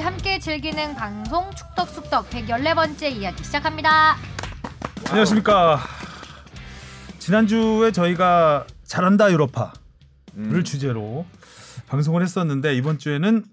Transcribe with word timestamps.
같이 0.00 0.02
함께 0.02 0.38
즐기는 0.38 0.94
방송 0.94 1.50
축덕숙덕 1.54 2.30
114번째 2.30 3.12
이야기 3.12 3.44
시작합니다. 3.44 4.16
안녕하십니까. 5.06 5.78
지난주에 7.18 7.92
저희가 7.92 8.66
잘한다 8.84 9.30
유로파를 9.30 9.72
음. 10.36 10.64
주제로 10.64 11.26
방송을 11.86 12.22
했었는데 12.22 12.74
이번 12.74 12.98
주에는 12.98 13.44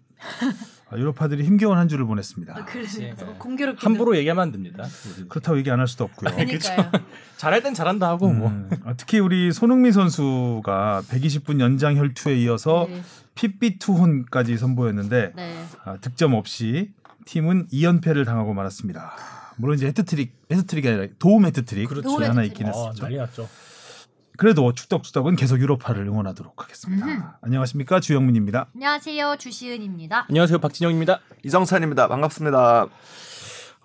유로파들이 0.96 1.44
힘겨운 1.44 1.78
한 1.78 1.88
주를 1.90 2.06
보냈습니다. 2.06 2.66
그래서 2.66 3.00
네. 3.00 3.14
공교롭게 3.40 3.80
함부로 3.84 4.16
얘기하면 4.18 4.42
안 4.44 4.52
됩니다. 4.52 4.86
그렇다고 5.28 5.58
얘기 5.58 5.70
안 5.70 5.80
할 5.80 5.88
수도 5.88 6.06
없고요. 6.06 6.34
그러니까요. 6.36 6.92
잘할 7.38 7.62
땐 7.62 7.74
잘한다 7.74 8.08
하고 8.08 8.32
뭐. 8.32 8.50
음, 8.50 8.70
어, 8.86 8.94
특히 8.96 9.20
우리 9.20 9.52
손흥민 9.52 9.92
선수가 9.92 11.04
120분 11.10 11.60
연장 11.60 11.98
혈투에 11.98 12.36
이어서 12.38 12.88
네. 12.90 13.02
핏빛 13.36 13.80
투혼까지 13.80 14.58
선보였는데 14.58 15.34
네. 15.36 15.66
아, 15.84 15.98
득점 15.98 16.34
없이 16.34 16.92
팀은 17.26 17.68
2연패를 17.68 18.26
당하고 18.26 18.54
말았습니다. 18.54 19.14
물론 19.58 19.76
이제 19.76 19.88
해트트릭, 19.88 20.34
해트트릭이 20.52 20.88
아니라 20.88 21.08
도움 21.20 21.46
해트트릭 21.46 21.90
그렇죠. 21.90 22.16
하나 22.16 22.34
도움 22.34 22.44
있긴 22.46 22.68
어, 22.68 22.70
했었죠. 22.70 23.04
난리 23.04 23.18
났죠. 23.18 23.50
그래도 24.38 24.72
축덕축덕은 24.74 25.36
계속 25.36 25.60
유로파를 25.60 26.06
응원하도록 26.08 26.62
하겠습니다. 26.64 27.06
음흠. 27.06 27.24
안녕하십니까 27.42 28.00
주영민입니다. 28.00 28.68
안녕하세요. 28.76 29.36
주시은입니다. 29.38 30.26
안녕하세요 30.30 30.60
박진영입니다. 30.60 31.20
이정찬입니다. 31.44 32.08
반갑습니다. 32.08 32.86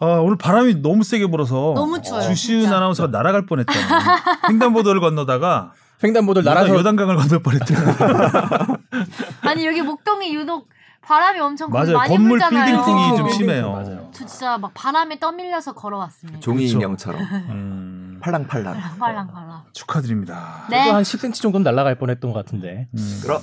아, 0.00 0.04
오늘 0.06 0.36
바람이 0.36 0.76
너무 0.82 1.04
세게 1.04 1.28
불어서 1.28 1.72
너무 1.74 2.02
추워요, 2.02 2.22
주시은 2.22 2.62
진짜. 2.62 2.76
아나운서가 2.76 3.10
날아갈 3.16 3.46
뻔했잖아요. 3.46 4.18
횡단보도를 4.50 5.00
건너다가 5.00 5.72
횡단보도를 6.04 6.44
날아서 6.44 6.74
요단강을 6.74 7.16
건널 7.16 7.42
뻔했잖아요. 7.42 7.96
아니 9.42 9.66
여기 9.66 9.80
목동이 9.80 10.34
유독 10.34 10.68
바람이 11.02 11.40
엄청 11.40 11.70
맞아요. 11.70 11.96
많이 11.96 12.08
건물 12.14 12.38
불잖아요. 12.38 12.64
빌딩풍이 12.66 13.16
좀 13.16 13.26
어, 13.26 13.30
심해요. 13.30 13.72
맞아요. 13.72 14.10
저 14.12 14.26
진짜 14.26 14.58
막 14.58 14.72
바람에 14.74 15.18
떠밀려서 15.18 15.72
걸어왔습니다. 15.74 16.40
종이. 16.40 16.66
인형처럼 16.66 17.20
음, 17.20 17.91
팔랑팔랑. 18.22 18.80
팔랑팔랑. 18.98 19.62
축하드립니다. 19.72 20.66
네. 20.70 20.78
한 20.90 21.02
10cm 21.02 21.34
정도는 21.34 21.64
날아갈 21.64 21.96
뻔했던 21.96 22.32
것 22.32 22.44
같은데. 22.44 22.88
음. 22.96 23.20
그럼 23.22 23.42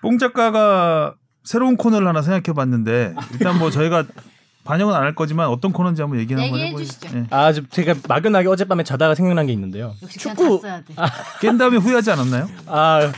뽕 0.00 0.18
작가가 0.18 1.14
새로운 1.44 1.76
코너를 1.76 2.06
하나 2.06 2.22
생각해봤는데 2.22 3.14
일단 3.32 3.58
뭐 3.58 3.70
저희가 3.70 4.04
반영은 4.64 4.94
안 4.94 5.02
할 5.02 5.14
거지만 5.14 5.48
어떤 5.48 5.72
코너인지 5.72 6.02
한번 6.02 6.20
얘기 6.20 6.34
한번. 6.34 6.76
주시죠. 6.76 7.08
예. 7.18 7.26
아, 7.30 7.52
저- 7.52 7.62
제가 7.68 7.94
막연하게 8.08 8.46
어젯밤에 8.48 8.84
자다가 8.84 9.16
생각난 9.16 9.46
게 9.46 9.52
있는데요. 9.52 9.92
축구 10.08 10.60
돼. 10.62 10.84
깬 11.40 11.58
다음에 11.58 11.78
후회하지 11.78 12.12
않았나요? 12.12 12.48
아, 12.66 13.10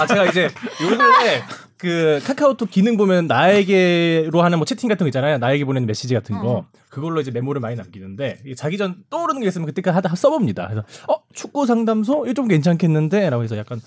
아 0.00 0.06
제가 0.06 0.26
이제 0.26 0.44
요 0.46 0.50
근래 0.88 1.42
그 1.76 2.20
카카오톡 2.26 2.68
기능 2.70 2.96
보면 2.96 3.28
나에게로 3.28 4.42
하는 4.42 4.58
뭐 4.58 4.64
채팅 4.64 4.88
같은 4.88 5.04
거 5.04 5.08
있잖아요. 5.08 5.38
나에게 5.38 5.64
보내는 5.64 5.86
메시지 5.86 6.12
같은 6.14 6.38
거. 6.40 6.64
그걸로 6.90 7.20
이제 7.20 7.30
메모를 7.30 7.60
많이 7.60 7.76
남기는데 7.76 8.42
자기 8.56 8.76
전 8.76 8.96
떠오르는 9.08 9.40
게 9.40 9.46
있으면 9.48 9.66
그때까지 9.66 9.94
하다 9.94 10.14
써봅니다. 10.16 10.68
그래서 10.68 10.84
어 11.08 11.22
축구 11.32 11.64
상담소 11.64 12.26
이거 12.26 12.34
좀 12.34 12.48
괜찮겠는데라고 12.48 13.42
해서 13.44 13.56
약간 13.56 13.80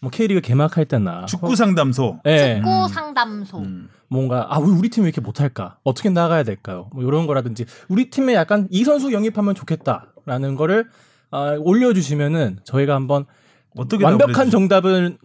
뭐 0.00 0.10
K리그 0.10 0.40
개막할 0.40 0.84
때나 0.86 1.26
축구 1.26 1.54
상담소. 1.54 2.20
예. 2.26 2.56
축구 2.56 2.88
상담소. 2.88 3.58
음. 3.58 3.88
뭔가 4.08 4.46
아왜 4.50 4.66
우리 4.66 4.88
팀이 4.90 5.06
이렇게 5.06 5.20
못할까 5.20 5.78
어떻게 5.84 6.10
나가야 6.10 6.42
될까요 6.42 6.90
뭐 6.92 7.04
이런 7.04 7.28
거라든지 7.28 7.64
우리 7.88 8.10
팀에 8.10 8.34
약간 8.34 8.66
이 8.70 8.82
선수 8.82 9.12
영입하면 9.12 9.54
좋겠다라는 9.54 10.56
거를 10.56 10.88
아, 11.30 11.56
올려주시면은 11.60 12.58
저희가 12.64 12.96
한번 12.96 13.26
어떻게 13.76 14.04
완벽한 14.04 14.34
답을 14.34 14.50
정답을 14.50 15.18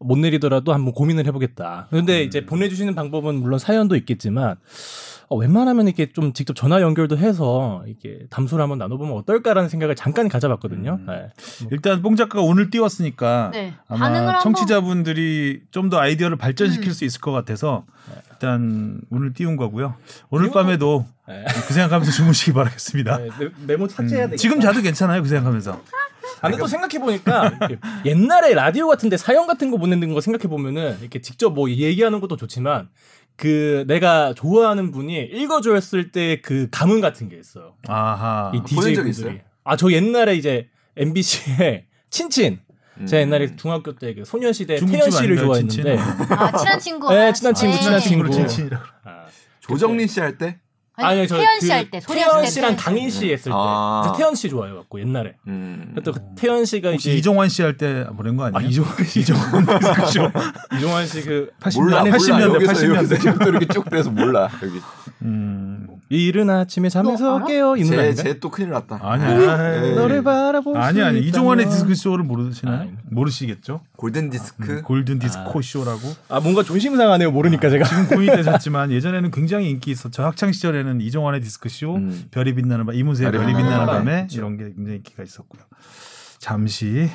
못 0.00 0.18
내리더라도 0.18 0.74
한번 0.74 0.92
고민을 0.92 1.26
해보겠다. 1.26 1.86
그런데 1.90 2.22
음. 2.22 2.26
이제 2.26 2.44
보내주시는 2.44 2.96
방법은 2.96 3.36
물론 3.36 3.60
사연도 3.60 3.94
있겠지만 3.94 4.56
어, 5.28 5.36
웬만하면 5.36 5.86
이렇게 5.86 6.12
좀 6.12 6.32
직접 6.32 6.54
전화 6.54 6.80
연결도 6.80 7.16
해서 7.16 7.82
이렇게 7.86 8.26
담소를 8.30 8.62
한번 8.62 8.78
나눠보면 8.78 9.16
어떨까라는 9.18 9.68
생각을 9.68 9.94
잠깐 9.96 10.28
가져봤거든요. 10.28 10.98
음. 11.00 11.06
네. 11.06 11.30
일단 11.70 12.02
뽕 12.02 12.14
작가가 12.16 12.42
오늘 12.42 12.70
띄웠으니까 12.70 13.50
네. 13.52 13.74
아마 13.88 14.38
청취자분들이 14.40 15.62
좀 15.70 15.90
더 15.90 15.98
아이디어를 15.98 16.36
발전시킬 16.38 16.88
음. 16.88 16.92
수 16.92 17.04
있을 17.04 17.20
것 17.20 17.30
같아서 17.32 17.84
일단 18.32 19.00
오늘 19.10 19.32
띄운 19.34 19.56
거고요. 19.56 19.94
오늘 20.30 20.50
밤에도 20.50 21.04
네. 21.28 21.44
그 21.66 21.72
생각하면서 21.74 22.10
주무시기 22.10 22.52
바라겠습니다. 22.52 23.18
네, 23.18 23.28
메- 23.38 23.50
메모 23.66 23.86
삭제해야 23.88 24.26
음, 24.26 24.30
되겠다. 24.30 24.36
지금 24.40 24.60
자도 24.60 24.80
괜찮아요. 24.82 25.22
그 25.22 25.28
생각하면서. 25.28 25.72
아, 26.40 26.48
근데 26.48 26.58
또 26.58 26.66
생각해 26.66 26.98
보니까 26.98 27.52
옛날에 28.04 28.54
라디오 28.54 28.86
같은데 28.86 29.16
사연 29.16 29.46
같은 29.46 29.70
거 29.70 29.76
보내는 29.78 30.12
거 30.12 30.20
생각해 30.20 30.48
보면은 30.48 30.98
이렇게 31.00 31.20
직접 31.20 31.50
뭐 31.54 31.70
얘기하는 31.70 32.20
것도 32.20 32.36
좋지만 32.36 32.88
그 33.36 33.84
내가 33.88 34.32
좋아하는 34.34 34.90
분이 34.92 35.16
읽어줬을 35.24 36.12
때 36.12 36.40
그 36.42 36.68
감흥 36.70 37.00
같은 37.00 37.28
게 37.28 37.36
있어요. 37.38 37.74
아하. 37.86 38.52
이 38.54 38.62
DJ 38.64 38.94
적 38.94 39.02
분들이. 39.02 39.40
아 39.64 39.76
저 39.76 39.90
옛날에 39.90 40.34
이제 40.36 40.68
MBC에 40.96 41.86
친친 42.10 42.60
음. 43.00 43.06
제가 43.06 43.22
옛날에 43.22 43.56
중학교 43.56 43.94
때 43.96 44.14
그 44.14 44.24
소녀시대 44.24 44.76
태연 44.76 45.10
씨를 45.10 45.36
좋아했는데 45.38 45.96
아 45.98 46.56
친한 46.56 46.78
친구. 46.78 47.10
네, 47.12 47.32
친한 47.32 47.54
친구, 47.54 47.74
네. 47.76 47.82
친한 47.82 48.00
친구. 48.00 48.30
친친이라고. 48.30 48.84
아, 49.04 49.26
조정린 49.60 50.06
씨 50.06 50.20
할 50.20 50.38
때. 50.38 50.60
아니, 50.96 51.26
저 51.26 51.36
태연 51.36 51.58
그씨할 51.58 51.90
때. 51.90 51.98
태연 52.00 52.46
씨랑 52.46 52.68
태연 52.70 52.78
씨. 52.78 52.84
강인 52.84 53.10
씨 53.10 53.32
했을 53.32 53.44
때 53.50 53.50
아. 53.52 54.12
태연 54.16 54.34
씨 54.36 54.48
좋아해 54.48 54.72
갖고 54.72 55.00
옛날에 55.00 55.34
음. 55.48 55.94
또그 56.04 56.20
태연 56.36 56.64
씨가 56.64 56.90
혹시 56.92 57.10
이제 57.10 57.18
이종환 57.18 57.48
씨 57.48 57.62
할 57.62 57.76
때 57.76 58.06
보낸 58.16 58.36
거 58.36 58.44
아니에요? 58.44 58.58
아 58.58 58.62
이종환 58.68 59.04
씨 59.04 59.20
이종환 59.20 59.66
그죠? 59.66 60.30
이종환 60.76 61.06
씨그 61.06 61.50
80년, 61.60 61.76
몰라, 61.82 62.00
몰라. 62.04 62.16
80년대, 62.16 62.54
여기서 62.54 62.72
80년대. 62.72 62.94
여기서 62.96 63.14
지금도 63.18 63.48
이렇게 63.48 63.66
쭉 63.66 63.90
돼서 63.90 64.10
몰라. 64.10 64.48
여기. 64.62 64.80
음. 65.22 65.73
이른 66.10 66.50
아침에 66.50 66.88
너 66.88 66.90
잠에서? 66.90 67.44
깨어 67.46 67.76
이 67.76 67.84
노래 67.84 67.96
제 67.96 68.02
아닌가? 68.02 68.22
제또 68.22 68.50
큰일 68.50 68.70
났다. 68.70 68.98
아니야. 69.02 69.56
네. 69.80 69.94
너를 69.94 70.22
바라볼 70.22 70.76
아니 70.76 70.98
수 70.98 71.04
아니. 71.04 71.20
이종환의 71.20 71.66
디스크 71.68 71.94
쇼를 71.94 72.24
모르시나요? 72.24 72.80
아니. 72.82 72.92
모르시겠죠? 73.10 73.80
골든 73.96 74.30
디스크. 74.30 74.70
음, 74.70 74.82
골든 74.82 75.18
디스코 75.18 75.62
쇼라고 75.62 76.00
아 76.28 76.40
뭔가 76.40 76.62
조심상하네요 76.62 77.30
모르니까 77.30 77.70
제가 77.70 77.84
지금 77.86 78.06
고이 78.08 78.26
되셨지만 78.26 78.92
예전에는 78.92 79.30
굉장히 79.30 79.70
인기 79.70 79.90
있었죠. 79.90 80.22
학창 80.24 80.52
시절에는 80.52 81.00
이종환의 81.00 81.40
디스크 81.40 81.68
쇼, 81.68 81.96
음. 81.96 82.24
별이 82.30 82.54
빛나는 82.54 82.84
밤, 82.86 82.94
이문세의 82.94 83.32
별이 83.32 83.54
빛나는 83.54 83.86
밤에 83.86 84.12
그렇죠. 84.16 84.38
이런 84.38 84.56
게 84.58 84.64
굉장히 84.74 84.96
인기가 84.98 85.22
있었고요. 85.22 85.62
잠시 86.38 87.08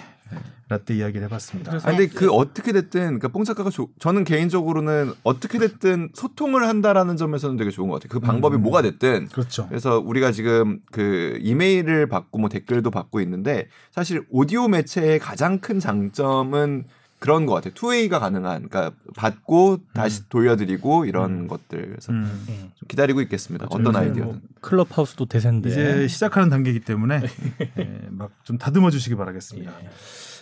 라떼 0.69 0.95
이야기를 0.95 1.23
해봤습니다. 1.25 1.73
아, 1.73 1.79
근데 1.79 2.07
그 2.07 2.29
어떻게 2.31 2.71
됐든 2.71 2.99
그러니까 3.01 3.27
뽕 3.29 3.43
작가가 3.43 3.71
조- 3.71 3.89
저는 3.99 4.23
개인적으로는 4.23 5.13
어떻게 5.23 5.57
됐든 5.57 6.09
소통을 6.13 6.67
한다라는 6.67 7.17
점에서는 7.17 7.57
되게 7.57 7.71
좋은 7.71 7.89
것 7.89 7.95
같아요. 7.95 8.09
그 8.09 8.19
방법이 8.19 8.55
음. 8.57 8.61
뭐가 8.61 8.83
됐든 8.83 9.29
그렇죠. 9.29 9.67
그래서 9.67 9.97
우리가 9.99 10.31
지금 10.31 10.79
그 10.91 11.39
이메일을 11.41 12.07
받고 12.07 12.37
뭐 12.37 12.49
댓글도 12.49 12.91
받고 12.91 13.19
있는데 13.21 13.67
사실 13.91 14.23
오디오 14.29 14.67
매체의 14.67 15.17
가장 15.17 15.57
큰 15.59 15.79
장점은 15.79 16.85
그런 17.17 17.45
것 17.45 17.53
같아요. 17.55 17.73
투웨이가 17.73 18.17
가능한, 18.19 18.69
그러니까 18.69 18.95
받고 19.15 19.79
다시 19.93 20.29
돌려드리고 20.29 21.03
이런 21.03 21.31
음. 21.31 21.47
것들 21.47 21.89
그래서 21.89 22.13
음. 22.13 22.45
좀 22.47 22.87
기다리고 22.87 23.19
있겠습니다. 23.21 23.65
맞아요. 23.69 23.81
어떤 23.89 23.95
아이디어든. 24.01 24.23
뭐 24.23 24.39
클럽하우스도 24.61 25.25
대세인데 25.25 25.69
이제 25.69 26.07
시작하는 26.07 26.47
단계이기 26.49 26.79
때문에 26.81 27.21
예, 27.77 27.99
막좀 28.11 28.57
다듬어 28.57 28.89
주시기 28.91 29.15
바라겠습니다. 29.15 29.69
예. 29.83 29.89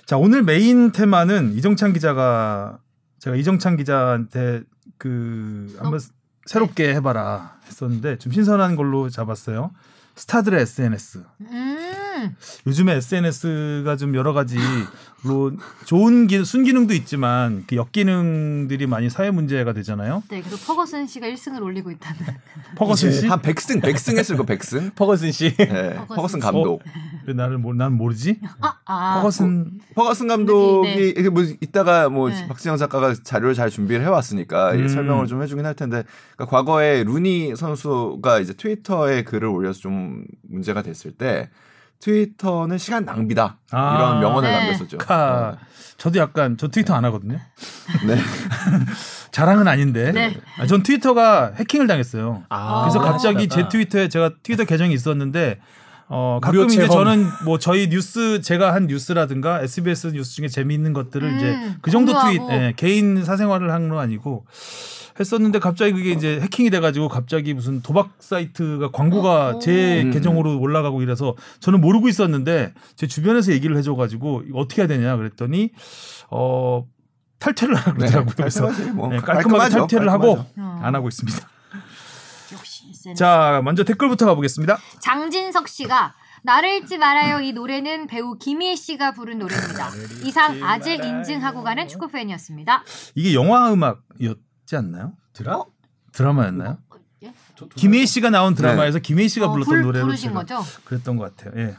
자 0.07 0.15
오늘 0.15 0.41
메인 0.41 0.93
테마는 0.93 1.51
이정찬 1.57 1.91
기자가 1.91 2.79
제가 3.19 3.35
이정찬 3.35 3.75
기자한테 3.75 4.63
그 4.97 5.75
한번 5.77 5.99
새롭게 6.45 6.95
해봐라 6.95 7.57
했었는데 7.65 8.17
좀 8.17 8.31
신선한 8.31 8.77
걸로 8.77 9.09
잡았어요. 9.09 9.71
스타들의 10.15 10.61
SNS. 10.61 11.23
음. 11.41 12.06
요즘에 12.65 12.95
SNS가 12.95 13.95
좀 13.97 14.15
여러 14.15 14.33
가지로 14.33 14.61
좋은 15.85 16.27
기, 16.27 16.43
순기능도 16.43 16.93
있지만 16.93 17.63
그 17.67 17.75
역기능들이 17.75 18.87
많이 18.87 19.09
사회 19.09 19.31
문제가 19.31 19.73
되잖아요. 19.73 20.23
네, 20.29 20.41
그리고 20.41 20.57
퍼거슨 20.57 21.07
씨가 21.07 21.27
1승을 21.27 21.61
올리고 21.61 21.91
있다는. 21.91 22.19
퍼거슨 22.77 23.11
씨? 23.11 23.27
한 23.27 23.41
백승, 23.41 23.81
백승 23.81 24.17
했을 24.17 24.37
거 24.37 24.43
백승. 24.43 24.91
퍼거슨 24.95 25.31
씨 25.31 25.55
네, 25.55 25.95
퍼거슨 25.95 26.15
퍼거슨 26.15 26.39
감독. 26.39 26.81
왜 27.25 27.33
나를 27.33 27.57
모, 27.57 27.73
난 27.73 27.93
모르지? 27.93 28.39
아, 28.61 28.75
아. 28.85 29.15
퍼거슨 29.15 29.79
퍼거슨 29.95 30.27
감독이 30.27 30.95
네. 30.95 31.07
이게 31.09 31.29
뭐 31.29 31.43
이따가 31.61 32.09
뭐 32.09 32.29
네. 32.29 32.47
박진영 32.47 32.77
작가가 32.77 33.13
자료를 33.13 33.53
잘 33.53 33.69
준비를 33.69 34.03
해 34.03 34.07
왔으니까 34.07 34.75
이 34.75 34.81
음. 34.81 34.87
설명을 34.87 35.27
좀 35.27 35.41
해주긴 35.41 35.65
할 35.65 35.73
텐데 35.73 36.03
그러니까 36.35 36.57
과거에 36.57 37.03
루니 37.03 37.55
선수가 37.55 38.39
이제 38.39 38.53
트위터에 38.53 39.23
글을 39.23 39.47
올려서 39.47 39.79
좀 39.79 40.25
문제가 40.47 40.81
됐을 40.81 41.11
때 41.11 41.49
트위터는 41.99 42.77
시간 42.77 43.05
낭비다 43.05 43.57
아. 43.71 43.95
이런 43.95 44.19
명언을 44.19 44.49
네. 44.49 44.59
남겼었죠. 44.59 44.97
카. 44.99 45.57
저도 45.97 46.19
약간 46.19 46.57
저 46.57 46.67
트위터 46.67 46.93
안 46.93 47.05
하거든요. 47.05 47.39
네. 48.05 48.17
자랑은 49.31 49.67
아닌데. 49.67 50.11
네. 50.11 50.37
아, 50.59 50.67
전 50.67 50.83
트위터가 50.83 51.53
해킹을 51.55 51.87
당했어요. 51.87 52.43
아, 52.49 52.81
그래서 52.81 52.99
아, 52.99 53.11
갑자기 53.11 53.47
제 53.47 53.55
그러다가. 53.55 53.69
트위터에 53.69 54.09
제가 54.09 54.31
트위터 54.43 54.63
계정이 54.63 54.93
있었는데 54.93 55.59
어 56.09 56.39
가끔 56.41 56.65
이제 56.65 56.87
체험. 56.87 56.89
저는 56.91 57.25
뭐 57.45 57.59
저희 57.59 57.89
뉴스 57.89 58.39
제가 58.41 58.73
한 58.73 58.87
뉴스라든가 58.87 59.61
SBS 59.61 60.07
뉴스 60.13 60.35
중에 60.35 60.47
재미있는 60.47 60.93
것들을 60.93 61.27
음, 61.27 61.35
이제 61.37 61.57
그 61.81 61.91
정도 61.91 62.13
트윗 62.13 62.37
공유하고. 62.39 62.53
예, 62.53 62.73
개인 62.77 63.23
사생활을 63.25 63.71
한 63.71 63.89
건 63.89 63.99
아니고 63.99 64.45
했었는데 65.19 65.59
갑자기 65.59 65.93
그게 65.93 66.11
이제 66.11 66.39
해킹이 66.39 66.69
돼가지고 66.69 67.09
갑자기 67.09 67.53
무슨 67.53 67.81
도박 67.81 68.11
사이트가 68.19 68.91
광고가 68.91 69.55
오. 69.55 69.59
제 69.59 70.03
음. 70.03 70.11
계정으로 70.11 70.59
올라가고 70.59 71.01
이래서 71.01 71.35
저는 71.59 71.81
모르고 71.81 72.07
있었는데 72.07 72.73
제 72.95 73.07
주변에서 73.07 73.51
얘기를 73.51 73.75
해줘가지고 73.77 74.43
이거 74.47 74.59
어떻게 74.59 74.81
해야 74.83 74.87
되냐 74.87 75.15
그랬더니 75.17 75.71
어 76.29 76.85
탈퇴를 77.39 77.75
하라 77.75 77.93
그러더라고요. 77.95 78.33
그래서 78.37 78.65
깔끔하지, 78.67 78.91
뭐. 78.91 79.07
네, 79.09 79.17
깔끔하게 79.17 79.43
깔끔하죠. 79.43 79.77
탈퇴를 79.79 80.07
깔끔하죠. 80.07 80.39
하고 80.41 80.45
어. 80.57 80.79
안 80.83 80.95
하고 80.95 81.07
있습니다. 81.07 81.49
SNS. 82.89 83.17
자 83.19 83.61
먼저 83.63 83.83
댓글부터 83.83 84.25
가보겠습니다. 84.25 84.77
장진석 84.99 85.67
씨가 85.67 86.13
나를 86.43 86.77
잊지 86.77 86.97
말아요. 86.97 87.39
이 87.41 87.51
노래는 87.51 88.07
배우 88.07 88.37
김희애 88.37 88.75
씨가 88.75 89.11
부른 89.11 89.39
노래입니다. 89.39 89.89
이상 90.23 90.63
아직 90.63 91.03
인증하고 91.03 91.63
가는 91.63 91.87
축구 91.87 92.07
팬이었습니다. 92.07 92.83
이게 93.15 93.33
영화 93.33 93.71
음악이었지 93.73 94.75
않나요? 94.75 95.13
드라? 95.33 95.63
드라마였나요? 96.13 96.77
예? 97.23 97.33
김혜희 97.75 98.05
씨가 98.05 98.29
나온 98.29 98.53
드라마에서 98.55 98.99
김혜희 98.99 99.27
씨가 99.29 99.47
어, 99.47 99.51
불렀던 99.51 99.71
불- 99.71 99.81
노래로 99.81 100.05
부르신 100.05 100.33
거죠? 100.33 100.63
그랬던 100.85 101.17
것 101.17 101.35
같아요. 101.35 101.61
예. 101.61 101.75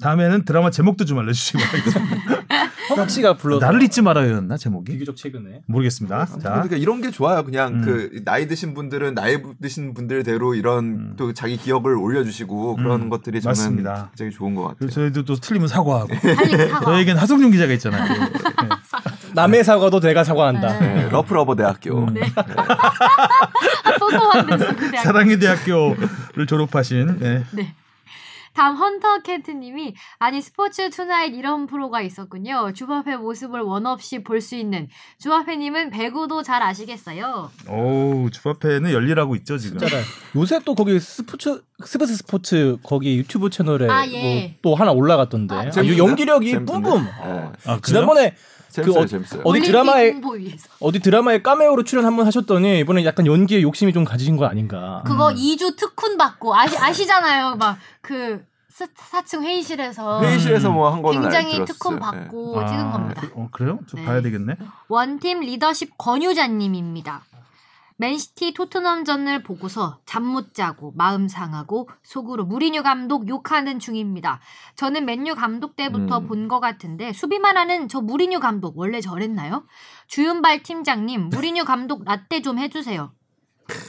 다음에는 0.00 0.44
드라마 0.44 0.70
제목도 0.70 1.04
좀 1.04 1.20
알려주시기 1.20 1.58
바랍니다. 1.64 2.42
허각 2.90 3.10
씨가 3.10 3.36
불러 3.36 3.58
나를 3.58 3.82
잊지 3.82 4.02
말아요였나 4.02 4.56
제목이? 4.56 4.92
비교적 4.92 5.16
최근에 5.16 5.62
모르겠습니다. 5.66 6.26
자, 6.26 6.38
그러니까 6.38 6.76
이런 6.76 7.00
게 7.00 7.10
좋아요. 7.10 7.44
그냥 7.44 7.74
음. 7.74 7.82
그 7.82 8.22
나이 8.24 8.46
드신 8.46 8.74
분들은 8.74 9.14
나이 9.14 9.38
드신 9.60 9.94
분들대로 9.94 10.54
이런 10.54 10.84
음. 10.84 11.14
또 11.16 11.32
자기 11.32 11.56
기억을 11.56 11.96
올려주시고 11.96 12.76
그런 12.76 13.02
음, 13.02 13.08
것들이 13.08 13.40
저는 13.40 13.50
맞습니다. 13.50 14.10
굉장히 14.16 14.32
좋은 14.32 14.54
것 14.54 14.64
같아요. 14.68 14.90
저희도 14.90 15.24
또 15.24 15.34
틀리면 15.36 15.68
사과하고 15.68 16.08
대리 16.14 16.68
사과. 16.68 16.84
저에겐 16.84 17.16
하성룡 17.16 17.50
기자가 17.50 17.72
있잖아요. 17.74 18.04
예. 18.14 18.68
남의 19.34 19.64
사과도 19.64 20.00
내가 20.00 20.22
사과한다. 20.24 20.78
네. 20.78 20.94
네, 20.94 21.08
러프버러 21.10 21.56
대학교. 21.56 21.98
음. 21.98 22.14
또 23.98 24.10
소환됐어 24.10 24.76
그대. 24.76 24.98
사랑의 24.98 25.38
대학교를 25.38 26.46
졸업하신 26.46 27.18
예. 27.22 27.44
네. 27.52 27.74
다음 28.54 28.76
헌터 28.76 29.22
캣트님이 29.22 29.94
아니 30.18 30.40
스포츠 30.40 30.88
투나잇 30.90 31.34
이런 31.34 31.66
프로가 31.66 32.00
있었군요. 32.02 32.72
주바페 32.72 33.16
모습을 33.16 33.60
원 33.60 33.86
없이 33.86 34.22
볼 34.22 34.40
수 34.40 34.54
있는 34.56 34.88
주바페님은 35.18 35.90
배구도 35.90 36.42
잘 36.42 36.62
아시겠어요. 36.62 37.50
오 37.68 38.28
주바페는 38.30 38.92
열일하고 38.92 39.36
있죠 39.36 39.58
지금. 39.58 39.78
진짜라. 39.78 40.02
요새 40.36 40.60
또 40.64 40.74
거기 40.74 41.00
스포츠 41.00 41.62
스포츠 41.84 42.14
스포츠 42.16 42.76
거기 42.82 43.16
유튜브 43.18 43.48
채널에 43.50 43.88
아, 43.90 44.06
예. 44.06 44.56
뭐 44.62 44.74
또 44.74 44.74
하나 44.76 44.92
올라갔던데. 44.92 45.54
아, 45.54 45.70
재밌는데? 45.70 46.02
연기력이? 46.02 46.64
뿜뿜. 46.64 47.04
네. 47.04 47.10
아, 47.20 47.50
그래요? 47.64 47.80
지난번에 47.82 48.34
재밌어요, 48.82 49.02
어- 49.02 49.06
재밌어요. 49.06 49.42
어디 49.44 49.60
드라마에-. 49.60 50.20
어디 50.80 50.98
드라마에 51.00 51.42
카메오로 51.42 51.84
출연 51.84 52.04
한번 52.06 52.26
하셨더니 52.26 52.80
이번에 52.80 53.04
약간 53.04 53.26
연기에 53.26 53.62
욕심이 53.62 53.92
좀 53.92 54.04
가지신 54.04 54.36
거 54.36 54.46
아닌가. 54.46 55.02
그거 55.06 55.30
음. 55.30 55.34
2주 55.36 55.76
특훈 55.76 56.16
받고 56.18 56.54
아시, 56.56 56.76
아시잖아요. 56.76 57.56
막그 57.56 58.44
4층 59.12 59.42
회의실에서 59.42 60.20
회의실에서 60.22 60.68
뭐 60.70 60.90
한 60.90 61.00
거는 61.00 61.20
굉장히 61.22 61.60
알- 61.60 61.64
특훈 61.64 61.94
들었어요. 61.94 62.10
네. 62.12 62.20
받고 62.24 62.60
아, 62.60 62.66
찍은 62.66 62.90
겁니다. 62.90 63.20
그, 63.20 63.30
어, 63.36 63.48
그래요? 63.52 63.78
좀 63.86 64.00
네. 64.00 64.06
봐야 64.06 64.20
되겠네. 64.20 64.56
원팀 64.88 65.40
리더십 65.40 65.96
권유자님입니다. 65.96 67.22
맨시티 67.96 68.54
토트넘전을 68.54 69.42
보고서 69.44 70.00
잠 70.04 70.24
못 70.24 70.52
자고 70.54 70.92
마음 70.96 71.28
상하고 71.28 71.88
속으로 72.02 72.44
무리뉴 72.44 72.82
감독 72.82 73.28
욕하는 73.28 73.78
중입니다. 73.78 74.40
저는 74.74 75.04
맨유 75.04 75.34
감독 75.36 75.76
때부터 75.76 76.18
음. 76.18 76.26
본것 76.26 76.60
같은데 76.60 77.12
수비만 77.12 77.56
하는 77.56 77.88
저 77.88 78.00
무리뉴 78.00 78.40
감독 78.40 78.76
원래 78.78 79.00
저랬나요? 79.00 79.64
주윤발 80.08 80.62
팀장님 80.64 81.28
무리뉴 81.28 81.64
감독 81.64 82.04
라떼 82.04 82.42
좀 82.42 82.58
해주세요. 82.58 83.12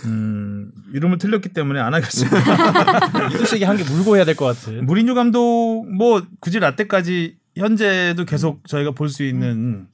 음, 0.05 0.71
이름을 0.93 1.17
틀렸기 1.17 1.49
때문에 1.49 1.79
안 1.79 1.93
하겠습니다. 1.93 2.37
이두식이 3.33 3.63
한개 3.63 3.83
물고 3.85 4.15
해야 4.17 4.23
될 4.25 4.35
것 4.35 4.45
같은. 4.45 4.85
무리뉴 4.85 5.15
감독 5.15 5.85
뭐 5.97 6.21
굳이 6.39 6.59
라떼까지 6.59 7.37
현재도 7.57 8.25
계속 8.25 8.67
저희가 8.67 8.91
볼 8.91 9.09
수 9.09 9.23
있는 9.23 9.87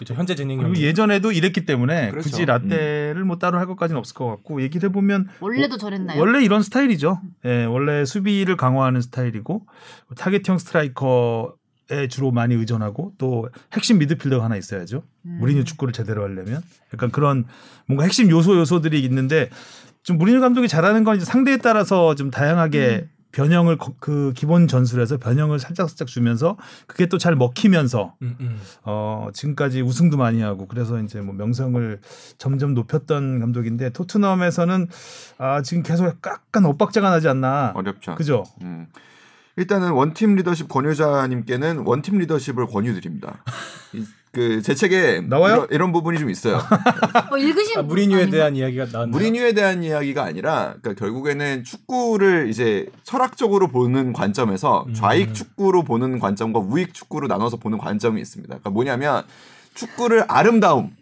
그렇죠. 0.00 0.14
현재 0.14 0.34
진행 0.34 0.56
그리고 0.56 0.72
경기. 0.72 0.84
예전에도 0.84 1.30
이랬기 1.30 1.66
때문에 1.66 2.10
그렇죠. 2.10 2.30
굳이 2.30 2.46
라떼를 2.46 3.22
뭐 3.24 3.36
따로 3.36 3.58
할 3.58 3.66
것까지는 3.66 3.98
없을 3.98 4.14
것 4.14 4.26
같고 4.26 4.62
얘기를 4.62 4.88
해보면 4.88 5.28
원래도 5.40 5.76
저랬나요? 5.76 6.18
원래 6.18 6.42
이런 6.42 6.62
스타일이죠. 6.62 7.20
예, 7.44 7.64
원래 7.64 8.06
수비를 8.06 8.56
강화하는 8.56 9.02
스타일이고 9.02 9.66
타겟형 10.16 10.58
스트라이커 10.58 11.54
에 11.92 12.06
주로 12.06 12.30
많이 12.30 12.54
의존하고 12.54 13.14
또 13.18 13.48
핵심 13.72 13.98
미드필더가 13.98 14.44
하나 14.44 14.56
있어야죠. 14.56 15.02
음. 15.26 15.38
무리뉴 15.40 15.64
축구를 15.64 15.92
제대로 15.92 16.22
하려면 16.22 16.62
약간 16.94 17.10
그런 17.10 17.46
뭔가 17.86 18.04
핵심 18.04 18.30
요소 18.30 18.56
요소들이 18.58 19.02
있는데 19.06 19.50
좀 20.04 20.16
무리뉴 20.16 20.40
감독이 20.40 20.68
잘하는 20.68 21.02
건 21.02 21.16
이제 21.16 21.24
상대에 21.24 21.56
따라서 21.56 22.14
좀 22.14 22.30
다양하게 22.30 23.08
음. 23.10 23.19
변형을 23.32 23.76
거- 23.78 23.94
그 24.00 24.32
기본 24.34 24.66
전술에서 24.66 25.18
변형을 25.18 25.58
살짝 25.58 25.88
살짝 25.88 26.08
주면서 26.08 26.56
그게 26.86 27.06
또 27.06 27.18
잘 27.18 27.36
먹히면서 27.36 28.14
음, 28.22 28.36
음. 28.40 28.60
어 28.84 29.28
지금까지 29.32 29.82
우승도 29.82 30.16
많이 30.16 30.40
하고 30.40 30.66
그래서 30.66 31.00
이제 31.02 31.20
뭐 31.20 31.34
명성을 31.34 32.00
점점 32.38 32.74
높였던 32.74 33.38
감독인데 33.40 33.90
토트넘에서는 33.90 34.88
아 35.38 35.62
지금 35.62 35.82
계속 35.82 36.06
약간 36.06 36.64
엇박자가 36.66 37.10
나지 37.10 37.28
않나 37.28 37.72
어렵죠. 37.74 38.14
그죠? 38.16 38.44
음. 38.62 38.86
일단은 39.56 39.90
원팀 39.90 40.36
리더십 40.36 40.68
권유자님께는 40.68 41.78
원팀 41.84 42.18
리더십을 42.18 42.66
권유드립니다. 42.66 43.44
이- 44.32 44.36
그제 44.36 44.74
책에 44.74 45.20
나와요? 45.22 45.54
이런, 45.54 45.66
이런 45.70 45.92
부분이 45.92 46.18
좀 46.18 46.30
있어요. 46.30 46.56
어, 47.30 47.36
읽으신 47.36 47.78
아, 47.78 47.82
분 47.82 47.88
무리뉴에 47.88 48.18
아닌가? 48.22 48.36
대한 48.36 48.56
이야기가 48.56 48.86
나왔네요. 48.92 49.12
무리뉴에 49.12 49.52
대한 49.52 49.82
이야기가 49.82 50.22
아니라 50.24 50.74
그러니까 50.80 50.94
결국에는 50.94 51.64
축구를 51.64 52.48
이제 52.48 52.86
철학적으로 53.02 53.68
보는 53.68 54.12
관점에서 54.12 54.84
음. 54.88 54.94
좌익 54.94 55.34
축구로 55.34 55.82
보는 55.82 56.18
관점과 56.20 56.60
우익 56.60 56.94
축구로 56.94 57.26
나눠서 57.26 57.56
보는 57.56 57.78
관점이 57.78 58.20
있습니다. 58.20 58.48
그러니까 58.48 58.70
뭐냐면 58.70 59.24
축구를 59.74 60.24
아름다움 60.28 60.94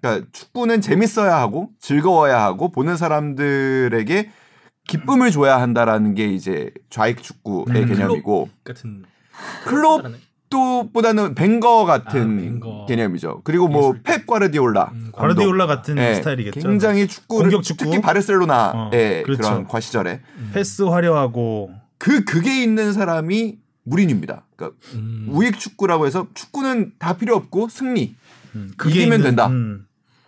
그러니까 0.00 0.26
축구는 0.32 0.80
재밌어야 0.82 1.36
하고 1.38 1.70
즐거워야 1.80 2.42
하고 2.42 2.70
보는 2.70 2.96
사람들에게 2.98 4.30
기쁨을 4.86 5.30
줘야 5.30 5.58
한다라는 5.62 6.14
게 6.14 6.26
이제 6.26 6.70
좌익 6.90 7.22
축구의 7.22 7.64
음. 7.84 7.86
개념이고 7.88 8.50
같은 8.64 9.04
클럽 9.64 10.02
또보다는 10.54 11.34
벵거 11.34 11.84
같은 11.84 12.38
아, 12.38 12.40
벵거. 12.40 12.86
개념이죠. 12.86 13.40
그리고 13.42 13.66
뭐. 13.66 13.94
펩 14.04 14.24
과르디올라 14.26 14.90
음. 14.92 15.08
과르디올라 15.12 15.66
같은 15.66 15.98
예, 15.98 16.14
스타일이겠죠. 16.14 16.60
굉장히 16.60 17.08
축구를 17.08 17.50
공격 17.50 17.64
축구? 17.64 17.84
특히 17.84 18.00
바르셀로나의 18.00 18.70
어, 18.74 18.90
그 18.90 19.22
그렇죠. 19.24 19.42
런 19.42 19.66
과시절에 19.66 20.20
음. 20.36 20.50
패스 20.54 20.82
화려하고 20.82 21.72
그 21.98 22.24
극에 22.24 22.62
있는 22.62 22.92
사람이 22.92 23.58
무린입니다. 23.82 24.44
그러니까 24.54 24.78
음. 24.94 25.26
우익 25.30 25.58
축구라고 25.58 26.06
해서 26.06 26.28
축구는 26.34 26.92
다 26.98 27.16
필요 27.16 27.34
없고 27.34 27.68
승리. 27.68 28.14
음, 28.54 28.72
이기면 28.86 29.22
된다. 29.22 29.48
음, 29.48 29.86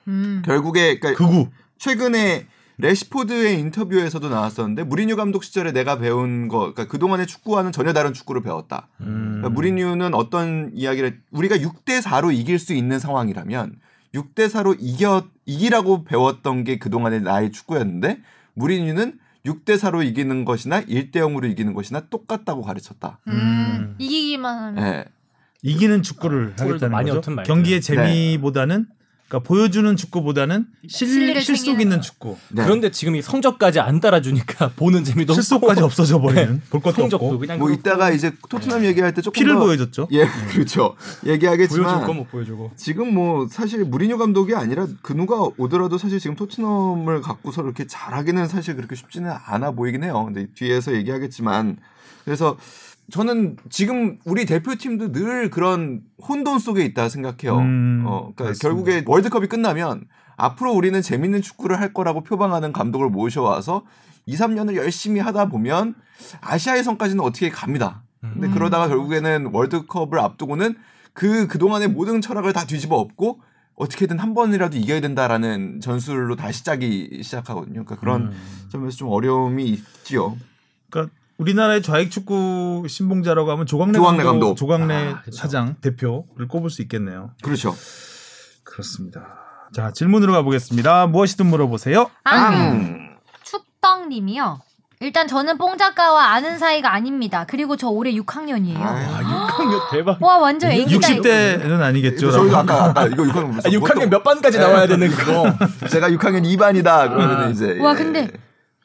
음. 0.09 0.43
결국에 0.45 0.99
그러니까 0.99 1.25
극우 1.25 1.49
최근에 1.79 2.47
레시포드의 2.79 3.59
인터뷰에서도 3.61 4.29
나왔었는데 4.29 4.85
무리뉴 4.85 5.17
감독 5.17 5.45
시절에 5.45 5.73
내가 5.73 5.99
배운 5.99 6.49
거, 6.49 6.59
그러니까 6.59 6.87
그 6.87 6.99
동안의 6.99 7.27
축구와는 7.27 7.73
전혀 7.73 7.93
다른 7.93 8.13
축구를 8.13 8.43
배웠다. 8.43 8.89
음. 9.01 9.39
그러니까 9.39 9.49
무리뉴는 9.51 10.15
어떤 10.15 10.71
이야기를 10.75 11.21
우리가 11.31 11.57
6대 11.57 12.03
4로 12.03 12.35
이길 12.35 12.59
수 12.59 12.75
있는 12.75 12.99
상황이라면 12.99 13.77
6대 14.15 14.49
4로 14.49 14.77
이겨 14.79 15.27
이기라고 15.47 16.05
배웠던 16.05 16.65
게 16.65 16.79
그동안의 16.79 17.23
나의 17.23 17.53
축구였는데 17.53 18.21
무리뉴는 18.55 19.19
6대 19.47 19.79
4로 19.79 20.05
이기는 20.05 20.45
것이나 20.45 20.83
1대 20.83 21.17
0으로 21.17 21.51
이기는 21.51 21.73
것이나 21.73 22.01
똑같다고 22.11 22.63
가르쳤다. 22.63 23.21
음. 23.29 23.33
음. 23.33 23.95
이기기만 23.99 24.59
하면 24.59 24.85
예. 24.85 25.05
이기는 25.63 26.03
축구를 26.03 26.55
축구를 26.57 26.75
하겠다는 26.75 26.93
많이 26.93 27.11
거죠. 27.11 27.43
경기의 27.43 27.81
재미보다는 27.81 28.87
그러니까 29.29 29.49
보여주는 29.49 29.97
축구보다는 29.97 30.67
실, 30.89 31.41
실속 31.43 31.81
있는 31.81 31.97
거. 31.97 32.03
축구. 32.03 32.37
네. 32.51 32.63
그런데 32.63 32.91
지금 32.93 33.17
이 33.17 33.23
성적까지 33.23 33.81
안 33.81 34.01
따라주니까 34.01 34.71
보는 34.77 35.03
재미도 35.03 35.35
실속까지 35.35 35.81
없고 35.81 35.85
없어져 35.85 36.21
버리는 36.21 36.63
볼 36.71 36.81
것도 36.81 36.95
성적도 37.03 37.27
없고 37.27 37.39
그냥 37.41 37.59
뭐 37.59 37.67
그렇고. 37.67 37.81
이따가 37.81 38.11
이제 38.11 38.33
토트넘 38.49 38.85
얘기할 38.85 39.15
때 39.15 39.23
조금 39.23 39.39
피를 39.39 39.55
더 39.55 39.61
보여줬죠. 39.61 40.09
예, 40.13 40.27
그렇죠. 40.53 40.95
얘기하겠지만 41.27 41.85
보여줄 41.87 42.07
거못 42.07 42.31
보여주고. 42.31 42.71
지금 42.77 43.15
뭐 43.15 43.49
사실 43.51 43.85
무리뉴 43.85 44.17
감독이 44.17 44.55
아니라 44.55 44.87
그 45.03 45.13
누가 45.13 45.37
오더라도 45.57 45.99
사실 45.99 46.21
지금 46.21 46.37
토트넘을 46.37 47.21
갖고서 47.21 47.63
이렇게 47.63 47.87
잘하기는 47.89 48.47
사실 48.47 48.77
그렇게 48.77 48.95
쉽지는 48.95 49.33
않아 49.47 49.73
보이긴 49.73 50.05
해요. 50.05 50.25
근데 50.25 50.47
뒤에서 50.55 50.95
얘기하겠지만 50.95 51.79
그래서 52.25 52.57
저는 53.11 53.57
지금 53.71 54.19
우리 54.25 54.47
대표팀도 54.47 55.13
늘 55.13 55.51
그런 55.51 56.03
혼돈 56.27 56.59
속에 56.59 56.85
있다 56.85 57.09
생각해요. 57.09 57.59
음, 57.59 58.05
어, 58.07 58.33
그러니까. 58.35 58.59
결국에 58.61 59.05
월드컵이 59.07 59.47
끝나면 59.47 60.07
앞으로 60.37 60.73
우리는 60.73 61.01
재밌는 61.01 61.43
축구를 61.43 61.81
할 61.81 61.93
거라고 61.93 62.23
표방하는 62.23 62.73
감독을 62.73 63.09
모셔와서 63.09 63.85
2, 64.27 64.35
3년을 64.35 64.77
열심히 64.77 65.21
하다 65.21 65.49
보면 65.49 65.95
아시아에선까지는 66.41 67.23
어떻게 67.23 67.49
갑니다. 67.49 68.03
근데 68.21 68.49
음. 68.49 68.53
그러다가 68.53 68.89
결국에는 68.89 69.51
월드컵을 69.53 70.19
앞두고는 70.19 70.75
그 71.13 71.47
그동안의 71.47 71.89
모든 71.89 72.21
철학을 72.21 72.53
다 72.53 72.67
뒤집어 72.67 72.97
엎고 72.97 73.41
어떻게든 73.77 74.19
한 74.19 74.35
번이라도 74.35 74.77
이겨야 74.79 75.01
된다라는 75.01 75.81
전술로 75.81 76.35
다시 76.35 76.65
짜기 76.65 77.21
시작하거든요. 77.23 77.85
그러니까 77.85 77.97
그런 77.97 78.23
음. 78.29 78.69
점에서 78.71 78.97
좀 78.97 79.09
어려움이 79.09 79.65
있지요. 79.65 80.37
그러니까 80.91 81.15
우리나라의 81.39 81.83
좌익 81.83 82.11
축구 82.11 82.85
신봉자라고 82.89 83.51
하면 83.53 83.67
조광래, 83.67 83.93
조광래 83.93 84.25
감독. 84.25 84.57
조광래 84.57 84.95
아, 84.95 85.21
그렇죠. 85.21 85.37
사장 85.37 85.77
대표를 85.81 86.49
꼽을 86.49 86.71
수 86.71 86.83
있겠네요. 86.83 87.31
그렇죠. 87.43 87.75
그렇습니다. 88.65 89.39
자 89.75 89.93
질문으로 89.93 90.33
가보겠습니다. 90.33 91.07
무엇이든 91.09 91.47
물어보세요. 91.47 92.11
아, 92.25 92.49
음. 92.73 93.17
축덕님이요. 93.43 94.61
일단 95.01 95.29
저는 95.29 95.59
뽕 95.59 95.77
작가와 95.77 96.29
아는 96.33 96.59
사이가 96.59 96.95
아닙니다. 96.95 97.45
그리고 97.47 97.77
저 97.77 97.89
올해 97.89 98.13
6학년이에요. 98.15 98.79
아, 98.81 99.21
6학년 99.51 99.91
대박. 99.91 100.23
와 100.23 100.39
완전 100.39 100.71
애기다. 100.71 101.09
60대는 101.09 101.83
아니겠죠. 101.83 102.31
저희도 102.33 102.57
아까 102.57 102.85
아까 102.87 103.07
이거 103.07 103.25
6학년 103.25 103.59
아, 103.59 103.69
6학년 103.69 104.09
몇 104.09 104.23
반까지 104.23 104.59
나와야 104.59 104.87
되는 104.87 105.09
그거. 105.11 105.45
제가 105.91 106.09
6학년 106.11 106.45
2반이다 106.57 107.11
그러면 107.11 107.31
아. 107.43 107.49
이제 107.51 107.79
와 107.79 107.93
예. 107.93 107.97
근데 107.97 108.31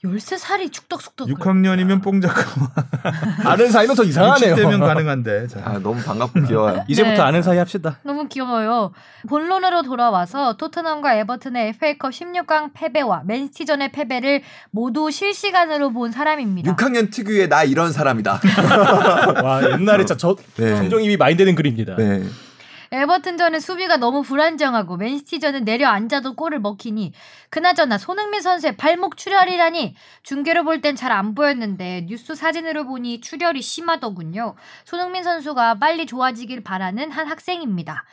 13살이 0.03 0.71
축덕숙덕. 0.71 1.27
6학년이면 1.29 2.01
뽕작가 2.01 2.41
아는 3.45 3.69
사이면 3.69 3.95
더 3.95 4.03
이상하네요. 4.03 4.55
60대면 4.55 4.79
가능한데. 4.79 5.47
자. 5.47 5.61
아 5.63 5.79
너무 5.79 6.01
반갑고 6.01 6.41
귀여워요. 6.47 6.83
이제부터 6.87 7.15
네. 7.17 7.21
아는 7.21 7.43
사이 7.43 7.59
합시다. 7.59 7.99
너무 8.01 8.27
귀여워요. 8.27 8.93
본론으로 9.29 9.83
돌아와서 9.83 10.53
토트넘과 10.57 11.15
에버튼의 11.17 11.69
FA컵 11.69 12.11
16강 12.11 12.71
패배와 12.73 13.21
맨시티전의 13.25 13.91
패배를 13.91 14.41
모두 14.71 15.11
실시간으로 15.11 15.91
본 15.91 16.11
사람입니다. 16.11 16.75
6학년 16.75 17.11
특유의 17.11 17.49
나 17.49 17.63
이런 17.63 17.91
사람이다. 17.91 18.41
와 19.43 19.63
옛날에 19.71 20.05
진짜 20.05 20.17
저 20.17 20.35
네. 20.57 20.71
감정입이 20.73 21.17
많이 21.17 21.37
되는 21.37 21.53
그림입니다. 21.53 21.95
네. 21.97 22.23
에버튼전은 22.93 23.61
수비가 23.61 23.95
너무 23.95 24.21
불안정하고 24.21 24.97
맨시티전은 24.97 25.63
내려앉아도 25.63 26.33
골을 26.35 26.59
먹히니 26.59 27.13
그나저나 27.49 27.97
손흥민 27.97 28.41
선수의 28.41 28.75
발목 28.75 29.15
출혈이라니 29.15 29.95
중계로 30.23 30.65
볼 30.65 30.81
땐 30.81 30.95
잘 30.97 31.13
안 31.13 31.33
보였는데 31.33 32.05
뉴스 32.07 32.35
사진으로 32.35 32.85
보니 32.85 33.21
출혈이 33.21 33.61
심하더군요. 33.61 34.55
손흥민 34.83 35.23
선수가 35.23 35.79
빨리 35.79 36.05
좋아지길 36.05 36.63
바라는 36.63 37.11
한 37.11 37.27
학생입니다. 37.27 38.03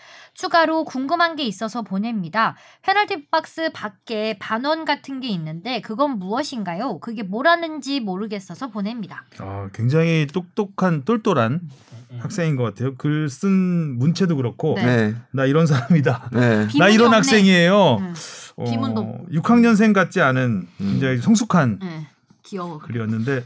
추가로 0.42 0.84
궁금한 0.84 1.34
게 1.34 1.42
있어서 1.42 1.82
보냅니다. 1.82 2.56
페널티 2.82 3.26
박스 3.28 3.72
밖에 3.72 4.38
반원 4.38 4.84
같은 4.84 5.18
게 5.20 5.26
있는데 5.30 5.80
그건 5.80 6.18
무엇인가요? 6.20 7.00
그게 7.00 7.24
뭐라는지 7.24 7.98
모르겠어서 7.98 8.68
보냅니다. 8.70 9.24
아, 9.38 9.68
굉장히 9.74 10.28
똑똑한 10.32 11.02
똘똘한 11.04 11.60
학생인 12.20 12.54
것 12.54 12.62
같아요. 12.62 12.94
글 12.94 13.28
쓴 13.28 13.98
문체도 13.98 14.36
그렇고 14.36 14.74
네. 14.76 14.84
네. 15.10 15.14
나 15.32 15.44
이런 15.44 15.66
사람이다. 15.66 16.30
네. 16.32 16.68
나 16.78 16.88
이런 16.88 17.06
없네. 17.08 17.16
학생이에요. 17.16 17.96
음, 17.96 18.14
어, 18.56 18.64
비문도 18.64 19.00
없고. 19.00 19.26
6학년생 19.32 19.92
같지 19.92 20.20
않은 20.22 20.68
굉장히 20.78 21.18
성숙한 21.18 21.80
네, 21.82 22.06
귀여워. 22.44 22.78
글이었는데 22.78 23.44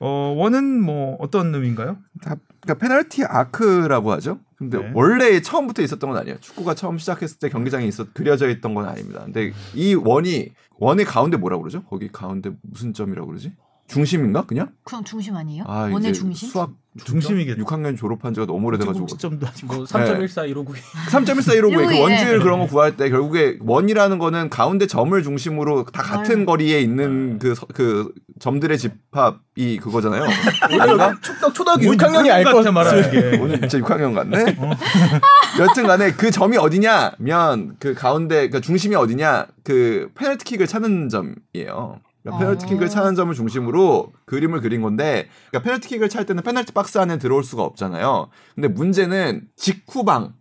어, 0.00 0.34
원은 0.36 0.80
뭐 0.82 1.16
어떤 1.20 1.54
의미인가요? 1.54 1.98
다, 2.22 2.36
그러니까 2.66 2.74
페널티 2.74 3.24
아크라고 3.24 4.10
하죠. 4.12 4.40
근데 4.56 4.78
네. 4.78 4.90
원래 4.92 5.40
처음부터 5.40 5.82
있었던 5.82 6.10
건 6.10 6.18
아니에요. 6.18 6.38
축구가 6.40 6.74
처음 6.74 6.98
시작했을 6.98 7.38
때 7.38 7.48
경기장에 7.48 7.86
있어 7.86 8.06
그려져 8.12 8.48
있던 8.48 8.74
건 8.74 8.86
아닙니다. 8.86 9.22
근데 9.24 9.52
이 9.74 9.94
원이 9.94 10.52
원의 10.78 11.06
가운데 11.06 11.36
뭐라 11.36 11.58
그러죠? 11.58 11.84
거기 11.84 12.08
가운데 12.08 12.50
무슨 12.62 12.92
점이라고 12.92 13.28
그러지? 13.28 13.52
중심인가 13.88 14.42
그냥? 14.46 14.70
그럼 14.84 15.04
중심 15.04 15.36
아니에요? 15.36 15.64
아, 15.66 15.88
원의 15.92 16.12
중심? 16.12 16.48
수학 16.48 16.70
중심이겠죠. 17.04 17.62
6학년 17.64 17.96
졸업한 17.96 18.32
지가 18.32 18.46
너무 18.46 18.66
오래돼가지고 18.68 19.06
시점도 19.06 19.46
아니고. 19.46 19.84
뭐3.14 19.84 20.46
159. 20.46 20.74
3.14 21.10 21.60
159그 21.60 21.94
예. 21.94 22.00
원주율 22.00 22.40
그런 22.40 22.60
거 22.60 22.66
구할 22.66 22.96
때 22.96 23.10
결국에 23.10 23.58
원이라는 23.60 24.18
거는 24.18 24.48
가운데 24.48 24.86
점을 24.86 25.22
중심으로 25.22 25.84
다 25.92 26.02
같은 26.02 26.36
맞아요. 26.36 26.46
거리에 26.46 26.80
있는 26.80 27.38
그 27.38 27.54
그 27.74 28.12
점들의 28.38 28.76
집합이 28.78 29.78
그거잖아요. 29.78 30.22
오늘 30.70 31.20
축덕 31.22 31.54
초등학교 31.54 31.84
뭐 31.84 31.94
6학년이 31.94 32.30
알 32.30 32.44
같아 32.44 32.62
것 32.62 32.72
말하는 32.72 33.10
게. 33.10 33.38
오늘 33.38 33.60
진짜 33.60 33.78
6학년 33.78 34.14
같네. 34.14 34.56
여튼간에 35.58 36.12
그 36.12 36.30
점이 36.30 36.56
어디냐면 36.58 37.76
그 37.78 37.94
가운데 37.94 38.50
그 38.50 38.60
중심이 38.60 38.94
어디냐 38.94 39.46
그 39.64 40.10
페널티킥을 40.14 40.66
차는 40.66 41.08
점이에요. 41.08 42.00
그러니까 42.26 42.38
페널티킥을 42.38 42.86
어. 42.86 42.88
차는 42.88 43.14
점을 43.14 43.32
중심으로 43.32 44.12
그림을 44.26 44.60
그린 44.60 44.82
건데 44.82 45.28
그러니까 45.50 45.64
페널티킥을 45.64 46.08
찰 46.08 46.26
때는 46.26 46.42
페널티 46.42 46.72
박스 46.72 46.98
안에 46.98 47.18
들어올 47.18 47.44
수가 47.44 47.62
없잖아요. 47.62 48.28
근데 48.54 48.68
문제는 48.68 49.42
직후방에는 49.54 50.32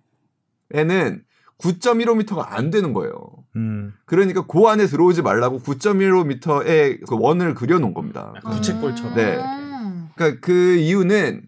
9.15m가 1.60 2.46
안 2.50 2.70
되는 2.72 2.94
거예요. 2.94 3.13
음. 3.56 3.94
그러니까 4.06 4.46
그 4.46 4.65
안에 4.68 4.88
들어오지 4.88 5.22
말라고 5.22 5.60
9.15m의 5.60 7.06
그 7.08 7.15
원을 7.18 7.54
그려놓은 7.54 7.94
겁니다. 7.94 8.34
부채꼴처럼. 8.44 9.15
네. 9.15 9.38
음. 9.38 10.10
그러니까 10.15 10.39
그 10.42 10.75
이유는 10.75 11.44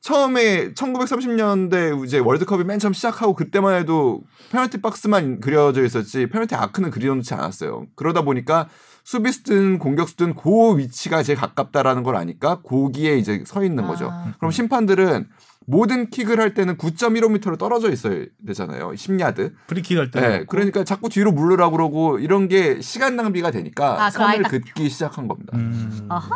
처음에 0.00 0.74
1930년대 0.74 2.04
이제 2.04 2.18
월드컵이 2.18 2.64
맨 2.64 2.78
처음 2.78 2.92
시작하고 2.92 3.34
그때만 3.34 3.74
해도 3.74 4.22
페널티 4.50 4.80
박스만 4.80 5.40
그려져 5.40 5.84
있었지 5.84 6.28
페널티 6.28 6.54
아크는 6.54 6.90
그려놓지 6.90 7.34
않았어요. 7.34 7.86
그러다 7.96 8.22
보니까 8.22 8.68
수비수든 9.08 9.78
공격수든 9.78 10.34
그 10.34 10.76
위치가 10.76 11.22
제일 11.22 11.38
가깝다라는 11.38 12.02
걸 12.02 12.14
아니까 12.14 12.60
거기에 12.60 13.16
이제 13.16 13.42
서 13.46 13.64
있는 13.64 13.86
거죠. 13.86 14.10
아. 14.12 14.34
그럼 14.38 14.50
심판들은 14.50 15.26
모든 15.64 16.10
킥을 16.10 16.38
할 16.38 16.52
때는 16.52 16.76
9.15m로 16.76 17.58
떨어져 17.58 17.90
있어야 17.90 18.26
되잖아요. 18.46 18.90
10야드. 18.90 19.54
프리킥 19.66 19.96
할 19.96 20.10
때. 20.10 20.20
네, 20.20 20.44
그러니까 20.46 20.84
자꾸 20.84 21.08
뒤로 21.08 21.32
물르라고 21.32 21.72
그러고 21.72 22.18
이런 22.18 22.48
게 22.48 22.82
시간 22.82 23.16
낭비가 23.16 23.50
되니까 23.50 24.04
아, 24.04 24.10
그 24.10 24.18
선을 24.18 24.42
긋기 24.42 24.90
시작한 24.90 25.26
겁니다. 25.26 25.56
음. 25.56 26.06
아하. 26.10 26.28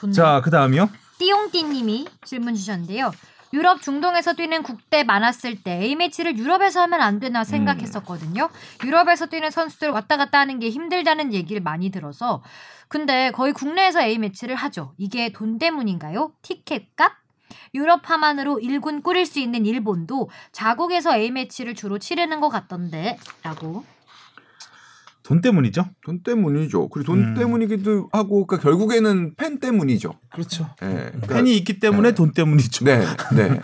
좋네. 0.00 0.12
자, 0.12 0.42
그다음이요. 0.44 0.90
띠용띠님이 1.18 2.08
질문 2.26 2.54
주셨는데요. 2.54 3.10
유럽 3.56 3.80
중동에서 3.80 4.34
뛰는 4.34 4.62
국대 4.62 5.02
많았을 5.02 5.62
때 5.62 5.72
A매치를 5.82 6.36
유럽에서 6.36 6.82
하면 6.82 7.00
안 7.00 7.18
되나 7.18 7.42
생각했었거든요. 7.42 8.50
유럽에서 8.84 9.26
뛰는 9.26 9.50
선수들 9.50 9.88
왔다 9.88 10.18
갔다 10.18 10.38
하는 10.40 10.58
게 10.58 10.68
힘들다는 10.68 11.32
얘기를 11.32 11.62
많이 11.62 11.88
들어서 11.90 12.42
근데 12.88 13.30
거의 13.30 13.54
국내에서 13.54 14.02
A매치를 14.02 14.56
하죠. 14.56 14.92
이게 14.98 15.32
돈 15.32 15.58
때문인가요? 15.58 16.32
티켓값? 16.42 17.12
유럽 17.72 18.10
하만으로 18.10 18.60
일군 18.60 19.00
꾸릴 19.00 19.24
수 19.24 19.38
있는 19.38 19.64
일본도 19.64 20.28
자국에서 20.52 21.16
A매치를 21.16 21.74
주로 21.74 21.98
치르는 21.98 22.40
것 22.40 22.50
같던데 22.50 23.16
라고 23.42 23.84
돈 25.26 25.40
때문이죠. 25.40 25.84
돈 26.04 26.22
때문이죠. 26.22 26.88
그리고 26.88 27.06
돈 27.12 27.18
음. 27.18 27.34
때문이기도 27.34 28.08
하고, 28.12 28.46
그러니까 28.46 28.62
결국에는 28.62 29.34
팬 29.36 29.58
때문이죠. 29.58 30.12
그렇죠. 30.30 30.68
예. 30.82 30.86
그러니까- 30.86 31.26
팬이 31.34 31.56
있기 31.56 31.80
때문에 31.80 32.10
네. 32.10 32.14
돈 32.14 32.32
때문이죠. 32.32 32.84
네, 32.84 33.00
네. 33.34 33.60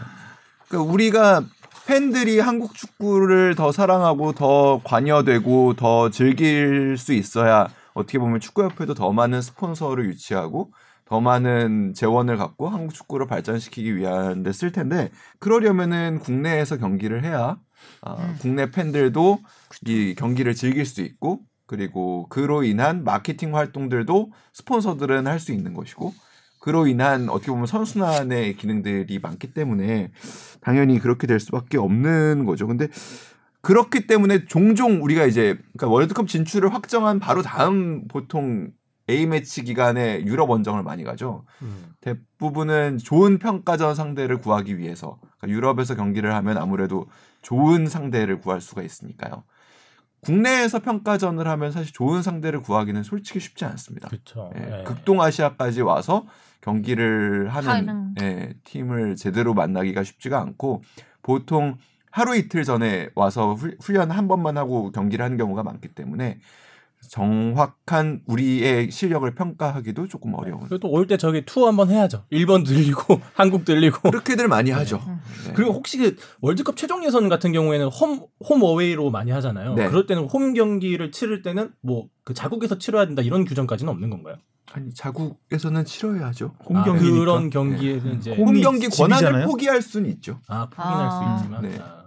그러니까 0.68 0.92
우리가 0.92 1.44
팬들이 1.86 2.40
한국 2.40 2.74
축구를 2.74 3.54
더 3.54 3.70
사랑하고 3.70 4.32
더 4.32 4.80
관여되고 4.84 5.74
더 5.74 6.10
즐길 6.10 6.96
수 6.98 7.12
있어야 7.12 7.68
어떻게 7.94 8.18
보면 8.18 8.40
축구협회도 8.40 8.94
더 8.94 9.12
많은 9.12 9.40
스폰서를 9.42 10.06
유치하고 10.06 10.72
더 11.04 11.20
많은 11.20 11.92
재원을 11.94 12.36
갖고 12.38 12.68
한국 12.68 12.94
축구를 12.94 13.26
발전시키기 13.26 13.96
위한 13.96 14.42
데 14.42 14.52
쓸 14.52 14.70
텐데 14.72 15.10
그러려면은 15.40 16.20
국내에서 16.20 16.76
경기를 16.78 17.24
해야 17.24 17.56
아, 18.00 18.14
음. 18.14 18.36
국내 18.40 18.70
팬들도 18.70 19.40
이 19.86 20.14
경기를 20.16 20.54
즐길 20.54 20.86
수 20.86 21.02
있고 21.02 21.40
그리고 21.72 22.26
그로 22.28 22.64
인한 22.64 23.02
마케팅 23.02 23.56
활동들도 23.56 24.30
스폰서들은 24.52 25.26
할 25.26 25.40
수 25.40 25.52
있는 25.52 25.72
것이고 25.72 26.12
그로 26.60 26.86
인한 26.86 27.30
어떻게 27.30 27.50
보면 27.50 27.64
선순환의 27.64 28.58
기능들이 28.58 29.18
많기 29.20 29.54
때문에 29.54 30.10
당연히 30.60 30.98
그렇게 30.98 31.26
될 31.26 31.40
수밖에 31.40 31.78
없는 31.78 32.44
거죠. 32.44 32.66
근데 32.66 32.88
그렇기 33.62 34.06
때문에 34.06 34.44
종종 34.44 35.02
우리가 35.02 35.24
이제 35.24 35.58
그러니까 35.72 35.88
월드컵 35.88 36.28
진출을 36.28 36.74
확정한 36.74 37.18
바로 37.18 37.40
다음 37.40 38.06
보통 38.06 38.70
A 39.08 39.24
매치 39.26 39.64
기간에 39.64 40.22
유럽 40.26 40.50
원정을 40.50 40.82
많이 40.82 41.04
가죠. 41.04 41.46
대부분은 42.02 42.98
좋은 42.98 43.38
평가전 43.38 43.94
상대를 43.94 44.38
구하기 44.38 44.76
위해서 44.76 45.18
그러니까 45.38 45.48
유럽에서 45.48 45.94
경기를 45.96 46.34
하면 46.34 46.58
아무래도 46.58 47.06
좋은 47.40 47.86
상대를 47.86 48.40
구할 48.40 48.60
수가 48.60 48.82
있으니까요. 48.82 49.44
국내에서 50.26 50.78
평가전을 50.78 51.46
하면 51.48 51.72
사실 51.72 51.92
좋은 51.92 52.22
상대를 52.22 52.62
구하기는 52.62 53.02
솔직히 53.02 53.40
쉽지 53.40 53.64
않습니다. 53.64 54.08
그렇죠. 54.08 54.50
예, 54.56 54.80
예. 54.80 54.84
극동아시아까지 54.84 55.82
와서 55.82 56.26
경기를 56.60 57.48
하는. 57.48 57.68
예, 58.22 58.54
팀을 58.64 59.16
제대로 59.16 59.52
만나기가 59.52 60.04
쉽지가 60.04 60.40
않고 60.40 60.82
보통 61.22 61.76
하루 62.10 62.36
이틀 62.36 62.62
전에 62.62 63.08
와서 63.16 63.54
후- 63.54 63.74
훈련 63.80 64.10
한 64.12 64.28
번만 64.28 64.56
하고 64.56 64.92
경기를 64.92 65.24
하는 65.24 65.36
경우가 65.36 65.64
많기 65.64 65.88
때문에 65.88 66.38
정확한 67.12 68.22
우리의 68.26 68.90
실력을 68.90 69.32
평가하기도 69.34 70.08
조금 70.08 70.34
어려운 70.34 70.60
그리고 70.60 70.78
또올때 70.78 71.16
저기 71.18 71.44
투어 71.44 71.68
한번 71.68 71.90
해야죠. 71.90 72.24
일본 72.30 72.64
들리고 72.64 73.20
한국 73.34 73.64
들리고 73.66 74.10
그렇게들 74.10 74.48
많이 74.48 74.70
하죠. 74.70 74.98
음. 75.06 75.20
네. 75.46 75.52
그리고 75.54 75.72
혹시 75.72 75.98
그 75.98 76.16
월드컵 76.40 76.76
최종 76.76 77.04
예선 77.04 77.28
같은 77.28 77.52
경우에는 77.52 77.88
홈, 77.88 78.26
홈 78.48 78.62
어웨이로 78.62 79.10
많이 79.10 79.30
하잖아요. 79.30 79.74
네. 79.74 79.88
그럴 79.88 80.06
때는 80.06 80.24
홈 80.24 80.54
경기를 80.54 81.12
치를 81.12 81.42
때는 81.42 81.70
뭐 81.82 82.06
그 82.24 82.34
자국에서 82.34 82.78
치러야 82.78 83.04
된다 83.04 83.20
이런 83.20 83.44
규정까지는 83.44 83.92
없는 83.92 84.08
건가요? 84.08 84.36
아니 84.72 84.94
자국에서는 84.94 85.84
치러야죠. 85.84 86.52
홈 86.68 86.76
아, 86.76 86.84
경기니까. 86.84 87.16
그런 87.18 87.50
경기에는 87.50 88.16
이제 88.18 88.30
홈- 88.36 88.60
경기 88.60 88.88
권한을 88.88 89.16
집이잖아요? 89.18 89.46
포기할 89.48 89.82
수는 89.82 90.08
있죠. 90.10 90.38
아 90.46 90.66
포기할 90.70 91.08
아. 91.10 91.10
수 91.38 91.42
있지만 91.44 91.62
네. 91.62 91.78
아. 91.80 92.01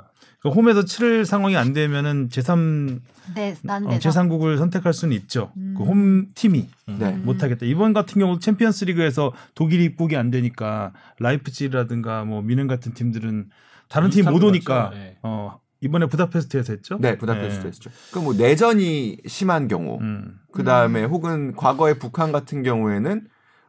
그 0.46 0.52
홈에서 0.52 0.86
치를 0.86 1.26
상황이 1.26 1.58
안 1.58 1.74
되면은 1.74 2.30
제3 2.30 3.00
네, 3.34 3.56
난 3.64 3.88
어, 3.88 3.90
데 3.90 3.98
제3국을 3.98 4.60
선택할 4.60 4.94
수는 4.94 5.18
있죠. 5.18 5.52
음. 5.58 5.74
그홈 5.76 6.28
팀이 6.36 6.70
음. 6.88 6.98
네. 7.00 7.16
음. 7.16 7.24
못 7.26 7.42
하겠다. 7.42 7.66
이번 7.66 7.94
같은 7.94 8.20
경우 8.20 8.38
챔피언스리그에서 8.38 9.34
독일이 9.56 9.86
입국이 9.86 10.16
안 10.16 10.30
되니까 10.30 10.94
라이프치히라든가 11.18 12.26
뭐 12.26 12.44
미넨 12.44 12.68
같은 12.68 12.94
팀들은 12.94 13.50
다른 13.88 14.12
팀 14.12 14.18
비슷한 14.18 14.34
못것 14.34 14.50
오니까 14.50 14.84
같죠. 14.84 14.96
네. 14.96 15.18
어 15.24 15.60
이번에 15.82 16.06
부다페스트에서 16.06 16.74
했죠. 16.74 17.00
네, 17.00 17.18
부다페스트 17.18 17.64
네. 17.64 17.68
했죠. 17.68 17.90
그뭐 18.12 18.36
내전이 18.36 19.18
심한 19.26 19.68
경우, 19.68 19.98
음. 20.00 20.38
그 20.52 20.64
다음에 20.64 21.06
혹은 21.06 21.56
과거의 21.56 21.98
북한 21.98 22.32
같은 22.32 22.62
경우에는 22.62 23.28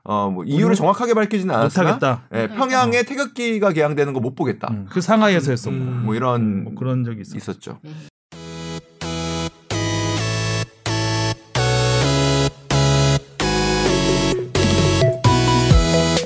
어뭐 0.09 0.45
이유를 0.45 0.77
정확하게 0.77 1.15
밝히지는 1.15 1.53
못 1.53 1.61
않았으나 1.61 1.89
하겠다. 1.91 2.23
예, 2.33 2.47
평양에 2.49 3.03
태극기가 3.03 3.73
개양되는 3.73 4.13
거 4.13 4.21
못 4.21 4.35
보겠다. 4.35 4.69
음. 4.71 4.87
그 4.89 5.01
상하이에서 5.01 5.51
했었고 5.51 5.77
음. 5.77 6.03
뭐 6.05 6.15
이런 6.15 6.65
뭐 6.65 6.75
그런 6.75 7.05
적이 7.05 7.21
있어. 7.23 7.37
있었죠. 7.37 7.79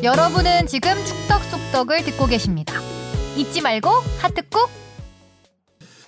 여러분은 0.03 0.67
지금 0.67 0.93
축덕 1.05 1.43
속덕을 1.45 2.05
듣고 2.05 2.27
계십니다. 2.27 2.75
잊지 3.37 3.61
말고 3.61 3.91
하트 4.21 4.43
꾹. 4.49 4.69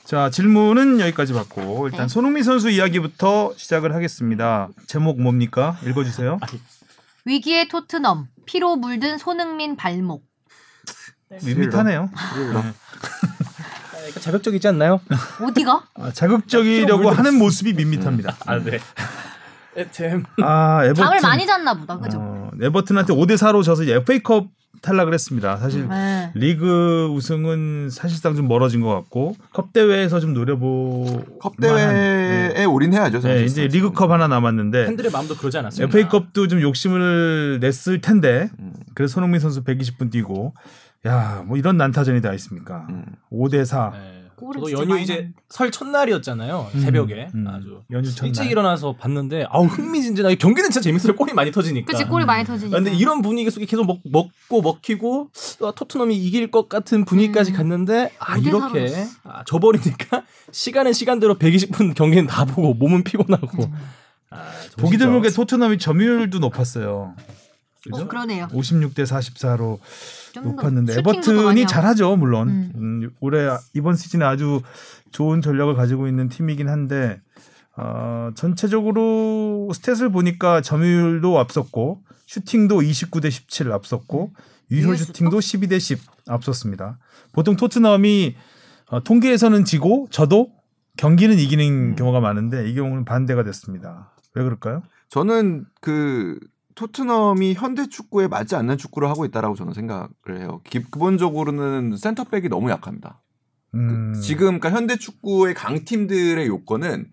자 0.04 0.30
질문은 0.30 1.00
여기까지 1.00 1.32
받고 1.32 1.86
일단 1.88 2.06
네. 2.06 2.08
손흥민 2.08 2.42
선수 2.42 2.68
이야기부터 2.70 3.52
시작을 3.56 3.94
하겠습니다. 3.94 4.68
제목 4.86 5.20
뭡니까? 5.20 5.76
읽어주세요. 5.86 6.38
위기의 7.24 7.68
토트넘 7.68 8.28
피로 8.46 8.76
물든 8.76 9.18
손흥민 9.18 9.76
발목. 9.76 10.24
밋밋하네요. 11.44 12.10
약간 12.52 12.74
자극적이지 14.20 14.68
않나요? 14.68 15.00
어디가? 15.40 15.84
아, 15.94 16.10
자극적이려고 16.12 17.10
하는 17.10 17.38
모습이 17.38 17.72
밋밋합니다. 17.74 18.36
아 18.46 18.58
네. 18.58 18.78
에템. 19.76 20.24
아 20.42 20.84
에버튼 20.84 21.02
잠을 21.04 21.20
많이 21.22 21.46
잤나 21.46 21.74
보다. 21.74 21.98
그죠? 21.98 22.18
어, 22.20 22.50
에버튼한테 22.60 23.14
5대 23.14 23.36
4로 23.36 23.64
져서 23.64 23.84
FA컵 23.84 24.48
탈락을 24.82 25.14
했습니다. 25.14 25.56
사실 25.56 25.88
네. 25.88 26.30
리그 26.34 27.06
우승은 27.12 27.88
사실상 27.90 28.34
좀 28.36 28.48
멀어진 28.48 28.80
것 28.80 28.92
같고 28.94 29.36
컵 29.52 29.72
대회에서 29.72 30.20
좀 30.20 30.34
노려보 30.34 31.38
컵 31.40 31.56
대회에 31.60 32.64
올인해야죠. 32.64 33.20
네. 33.20 33.44
이제 33.44 33.66
리그컵 33.68 34.10
하나 34.10 34.28
남았는데 34.28 34.86
팬들의 34.86 35.10
마음도 35.10 35.36
그러지 35.36 35.58
않았어요. 35.58 35.86
FA컵도 35.86 36.48
좀 36.48 36.60
욕심을 36.60 37.58
냈을 37.60 38.00
텐데 38.00 38.50
음, 38.58 38.72
그래서 38.94 39.14
손흥민 39.14 39.40
선수 39.40 39.62
120분 39.64 40.10
뛰고 40.10 40.54
야 41.06 41.42
뭐 41.46 41.56
이런 41.56 41.76
난타전이 41.76 42.20
다 42.22 42.32
있습니까? 42.34 42.86
음. 42.90 43.04
5대 43.32 43.64
4 43.64 43.90
네. 43.94 44.21
저도 44.52 44.72
연휴 44.72 44.98
이제 44.98 45.14
났네. 45.14 45.30
설 45.48 45.70
첫날이었잖아요. 45.70 46.70
음, 46.74 46.80
새벽에 46.80 47.28
음, 47.34 47.46
아주 47.48 47.82
연휴 47.90 48.10
첫날. 48.10 48.28
일찍 48.28 48.50
일어나서 48.50 48.96
봤는데 48.96 49.46
아우 49.50 49.66
흥미진진하게 49.66 50.36
경기는 50.36 50.70
진짜 50.70 50.82
재밌어요. 50.82 51.14
골이 51.14 51.32
많이 51.32 51.50
터지니까. 51.52 51.90
그치 51.92 52.04
골이 52.04 52.24
많이 52.24 52.44
터지니까. 52.44 52.76
아, 52.76 52.80
근데 52.80 52.96
이런 52.96 53.22
분위기 53.22 53.50
속에 53.50 53.66
계속 53.66 53.86
먹, 53.86 54.00
먹고 54.04 54.62
먹히고 54.62 55.30
아, 55.62 55.72
토트넘이 55.76 56.16
이길 56.16 56.50
것 56.50 56.68
같은 56.68 57.04
분위기까지 57.04 57.52
음. 57.52 57.56
갔는데 57.56 58.10
아 58.18 58.38
이렇게? 58.38 59.06
아, 59.24 59.44
져버리니까 59.44 60.24
시간은 60.50 60.92
시간대로 60.92 61.36
120분 61.38 61.94
경기는 61.94 62.26
다 62.26 62.44
보고 62.44 62.74
몸은 62.74 63.04
피곤하고 63.04 63.64
음. 63.64 63.72
아, 64.30 64.50
보기 64.78 64.96
드물게 64.96 65.28
토트넘이 65.30 65.78
점유율도 65.78 66.38
높았어요. 66.38 67.14
어, 67.90 68.06
그러네요. 68.06 68.46
56대 68.48 69.04
44로 69.04 69.78
좀더 70.32 70.50
높았는데 70.50 70.98
에버튼이. 70.98 71.66
잘하죠 71.66 72.16
물론 72.16 72.48
음. 72.48 72.72
음, 72.76 73.10
올해 73.20 73.48
이번 73.74 73.96
시즌에 73.96 74.24
아주 74.24 74.62
좋은 75.10 75.42
전력을 75.42 75.74
가지고 75.74 76.06
있는 76.06 76.28
팀이긴 76.28 76.68
한데 76.68 77.20
어, 77.76 78.30
전체적으로 78.34 79.68
스탯을 79.72 80.12
보니까 80.12 80.60
점유율도 80.60 81.38
앞섰고 81.38 82.02
슈팅도 82.26 82.80
29대 82.80 83.30
17 83.30 83.72
앞섰고 83.72 84.32
유효 84.70 84.88
유효수도? 84.88 85.12
슈팅도 85.12 85.38
12대 85.38 85.80
10 85.80 86.00
앞섰습니다. 86.28 86.98
보통 87.32 87.56
토트넘이 87.56 88.36
어, 88.90 89.02
통계에서는 89.02 89.64
지고 89.64 90.06
저도 90.10 90.50
경기는 90.96 91.38
이기는 91.38 91.64
음. 91.92 91.96
경우가 91.96 92.20
많은데 92.20 92.68
이 92.68 92.74
경우는 92.74 93.04
반대가 93.04 93.42
됐습니다. 93.42 94.12
왜 94.34 94.42
그럴까요? 94.44 94.82
저는 95.08 95.64
그 95.80 96.38
토트넘이 96.74 97.54
현대 97.54 97.88
축구에 97.88 98.28
맞지 98.28 98.56
않는 98.56 98.78
축구를 98.78 99.08
하고 99.08 99.24
있다라고 99.24 99.54
저는 99.54 99.72
생각을 99.74 100.08
해요. 100.38 100.60
기, 100.64 100.82
기본적으로는 100.82 101.96
센터백이 101.96 102.48
너무 102.48 102.70
약합니다. 102.70 103.20
그 103.72 103.78
음, 103.78 104.14
지금 104.22 104.58
그러니까 104.60 104.70
현대 104.70 104.96
축구의 104.96 105.54
강팀들의 105.54 106.46
요건은 106.46 107.06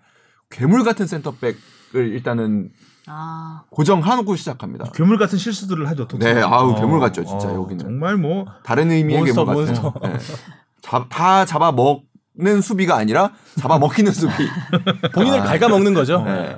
괴물 0.50 0.84
같은 0.84 1.08
센터백을 1.08 1.56
일단은 1.93 2.69
아, 3.08 3.63
고정하고 3.72 4.36
시작합니다. 4.36 4.91
괴물 4.93 5.17
같은 5.17 5.38
실수들을 5.38 5.88
하죠. 5.89 6.08
토트넘. 6.08 6.34
네, 6.36 6.41
아우, 6.41 6.76
괴물 6.76 7.00
같죠, 7.00 7.24
진짜, 7.26 7.52
여기는. 7.54 7.80
정말 7.80 8.17
뭐 8.17 8.45
다른 8.63 8.91
의미의 8.91 9.19
몬스터, 9.22 9.45
괴물. 9.45 9.65
몬스터. 9.65 9.93
네. 10.04 10.17
잡- 10.82 11.08
다 11.10 11.45
잡아 11.45 11.72
먹는 11.72 12.62
수비가 12.62 12.95
아니라 12.98 13.32
잡아 13.58 13.80
먹히는 13.80 14.12
수비. 14.12 14.34
본인을 15.13 15.39
아. 15.39 15.43
갉아 15.43 15.69
먹는 15.69 15.93
거죠. 15.93 16.22
네. 16.24 16.56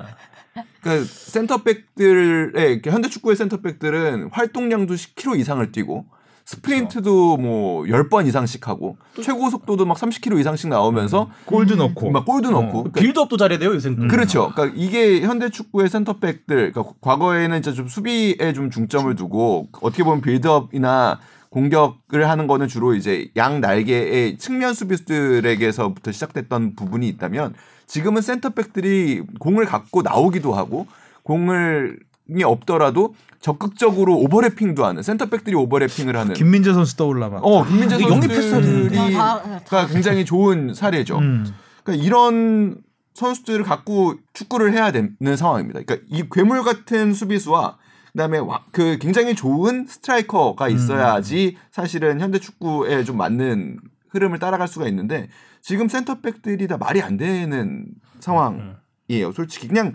그러니까 0.82 1.06
센터백들의 1.06 2.82
현대 2.84 3.08
축구의 3.08 3.36
센터백들은 3.36 4.30
활동량도 4.32 4.94
10km 4.94 5.38
이상을 5.38 5.72
뛰고 5.72 6.06
스프린트도 6.44 7.36
뭐 7.36 7.84
10번 7.84 8.26
이상씩 8.26 8.66
하고 8.66 8.96
최고 9.22 9.48
속도도 9.48 9.86
막 9.86 9.96
30km 9.96 10.40
이상씩 10.40 10.68
나오면서 10.68 11.30
골도 11.46 11.74
음. 11.74 11.78
넣고 11.78 12.10
막 12.10 12.26
골도 12.26 12.48
어. 12.48 12.52
넣고 12.52 12.72
그러니까 12.72 13.00
빌드업도 13.00 13.36
잘해야 13.36 13.58
돼요 13.58 13.72
요새는. 13.74 14.02
음. 14.02 14.08
그렇죠. 14.08 14.50
그러니까 14.54 14.76
이게 14.76 15.20
현대 15.20 15.50
축구의 15.50 15.88
센터백들, 15.88 16.72
그러니까 16.72 16.94
과거에는 17.00 17.58
이제 17.58 17.72
좀 17.72 17.86
수비에 17.86 18.52
좀 18.54 18.70
중점을 18.70 19.14
두고 19.14 19.68
어떻게 19.80 20.02
보면 20.02 20.20
빌드업이나 20.20 21.20
공격을 21.50 22.28
하는 22.28 22.46
거는 22.46 22.66
주로 22.66 22.94
이제 22.94 23.30
양 23.36 23.60
날개의 23.60 24.38
측면 24.38 24.74
수비수들에게서부터 24.74 26.10
시작됐던 26.10 26.74
부분이 26.74 27.06
있다면 27.08 27.54
지금은 27.92 28.22
센터백들이 28.22 29.22
공을 29.38 29.66
갖고 29.66 30.00
나오기도 30.00 30.54
하고 30.54 30.86
공을 31.24 31.98
이 32.34 32.42
없더라도 32.42 33.14
적극적으로 33.42 34.16
오버래핑도 34.16 34.86
하는 34.86 35.02
센터백들이 35.02 35.54
오버래핑을 35.56 36.16
하는 36.16 36.32
김민재 36.32 36.72
선수 36.72 36.96
떠올라 36.96 37.28
막. 37.28 37.44
어 37.44 37.62
김민재 37.66 37.96
이게 37.96 38.08
영입했어야 38.08 38.60
되는데. 38.62 38.94
선수들이 38.96 39.12
다, 39.14 39.42
다, 39.42 39.60
가 39.68 39.86
굉장히 39.88 40.24
좋은 40.24 40.72
사례죠. 40.72 41.18
음. 41.18 41.44
그러니까 41.84 42.02
이런 42.02 42.78
선수들을 43.12 43.62
갖고 43.64 44.14
축구를 44.32 44.72
해야 44.72 44.90
되는 44.90 45.14
상황입니다. 45.36 45.80
그러니까 45.84 46.06
이 46.08 46.24
괴물 46.32 46.62
같은 46.62 47.12
수비수와 47.12 47.76
그다음에 48.12 48.38
와- 48.38 48.62
그 48.72 48.96
굉장히 49.02 49.34
좋은 49.34 49.84
스트라이커가 49.86 50.70
있어야지 50.70 51.58
사실은 51.70 52.20
현대 52.22 52.38
축구에 52.38 53.04
좀 53.04 53.18
맞는 53.18 53.80
흐름을 54.08 54.38
따라갈 54.38 54.66
수가 54.66 54.88
있는데 54.88 55.28
지금 55.62 55.88
센터백들이 55.88 56.66
다 56.66 56.76
말이 56.76 57.00
안 57.00 57.16
되는 57.16 57.86
상황이에요. 58.20 59.32
솔직히 59.34 59.68
그냥 59.68 59.94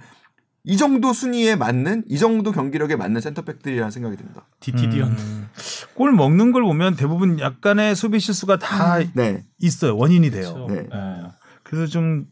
이 0.63 0.75
정도 0.75 1.13
순위에 1.13 1.55
맞는 1.55 2.05
이 2.07 2.17
정도 2.17 2.51
경기력에 2.51 2.95
맞는 2.95 3.21
센터백들이라는 3.21 3.91
생각이 3.91 4.17
듭니다. 4.17 4.47
디티디언. 4.61 5.11
음. 5.11 5.49
골 5.93 6.11
먹는 6.13 6.51
걸 6.51 6.63
보면 6.63 6.95
대부분 6.95 7.39
약간의 7.39 7.95
수비 7.95 8.19
실수가 8.19 8.57
다 8.59 8.99
네. 9.13 9.45
있어요. 9.59 9.95
원인이 9.95 10.31
돼요. 10.31 10.53
그렇죠. 10.53 10.73
네. 10.73 10.89
네. 10.89 11.23
그래서 11.63 11.87
좀 11.87 12.25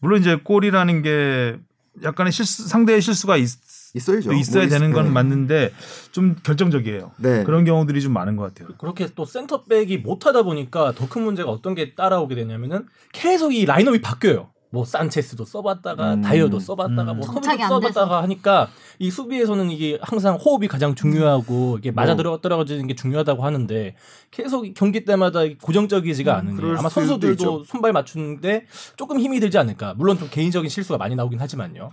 물론 0.00 0.20
이제 0.20 0.36
골이라는 0.36 1.02
게 1.02 1.58
약간의 2.02 2.32
실수 2.32 2.68
상대의 2.68 3.00
실수가 3.00 3.36
있, 3.36 3.48
있어야죠. 3.98 4.32
있어야 4.32 4.62
뭐 4.64 4.70
되는 4.70 4.88
있- 4.90 4.92
건 4.94 5.04
네. 5.04 5.10
맞는데 5.10 5.72
좀 6.12 6.34
결정적이에요. 6.42 7.12
네. 7.18 7.44
그런 7.44 7.64
경우들이 7.64 8.00
좀 8.00 8.12
많은 8.14 8.36
것 8.36 8.44
같아요. 8.54 8.74
그렇게 8.78 9.08
또 9.14 9.24
센터백이 9.26 9.98
못하다 9.98 10.42
보니까 10.42 10.92
더 10.92 11.06
큰 11.08 11.22
문제가 11.22 11.50
어떤 11.50 11.74
게 11.74 11.94
따라오게 11.94 12.34
되냐면은 12.34 12.86
계속 13.12 13.54
이 13.54 13.64
라인업이 13.66 14.00
바뀌어요. 14.00 14.50
뭐 14.70 14.84
산체스도 14.84 15.46
써봤다가 15.46 16.12
음. 16.14 16.20
다이어도 16.20 16.60
써봤다가 16.60 17.12
음. 17.12 17.16
뭐 17.16 17.26
정착이 17.26 17.56
커비도 17.56 17.64
안 17.64 17.80
써봤다가 17.80 18.22
하니까 18.24 18.68
이 18.98 19.10
수비에서는 19.10 19.70
이게 19.70 19.98
항상 20.02 20.34
호흡이 20.36 20.68
가장 20.68 20.94
중요하고 20.94 21.78
이게 21.78 21.90
맞아 21.90 22.12
뭐. 22.12 22.16
들어 22.18 22.36
떨어지는 22.42 22.86
게 22.86 22.94
중요하다고 22.94 23.42
하는데 23.42 23.94
계속 24.30 24.66
이 24.66 24.74
경기 24.74 25.06
때마다 25.06 25.40
고정적이지가 25.62 26.34
음, 26.34 26.38
않은 26.38 26.56
게 26.56 26.60
그럴 26.60 26.76
아마 26.78 26.90
선수들도 26.90 27.32
있죠. 27.32 27.64
손발 27.64 27.94
맞추는데 27.94 28.66
조금 28.96 29.18
힘이 29.18 29.40
들지 29.40 29.56
않을까. 29.56 29.94
물론 29.96 30.18
좀 30.18 30.28
개인적인 30.30 30.68
실수가 30.68 30.98
많이 30.98 31.16
나오긴 31.16 31.40
하지만요. 31.40 31.88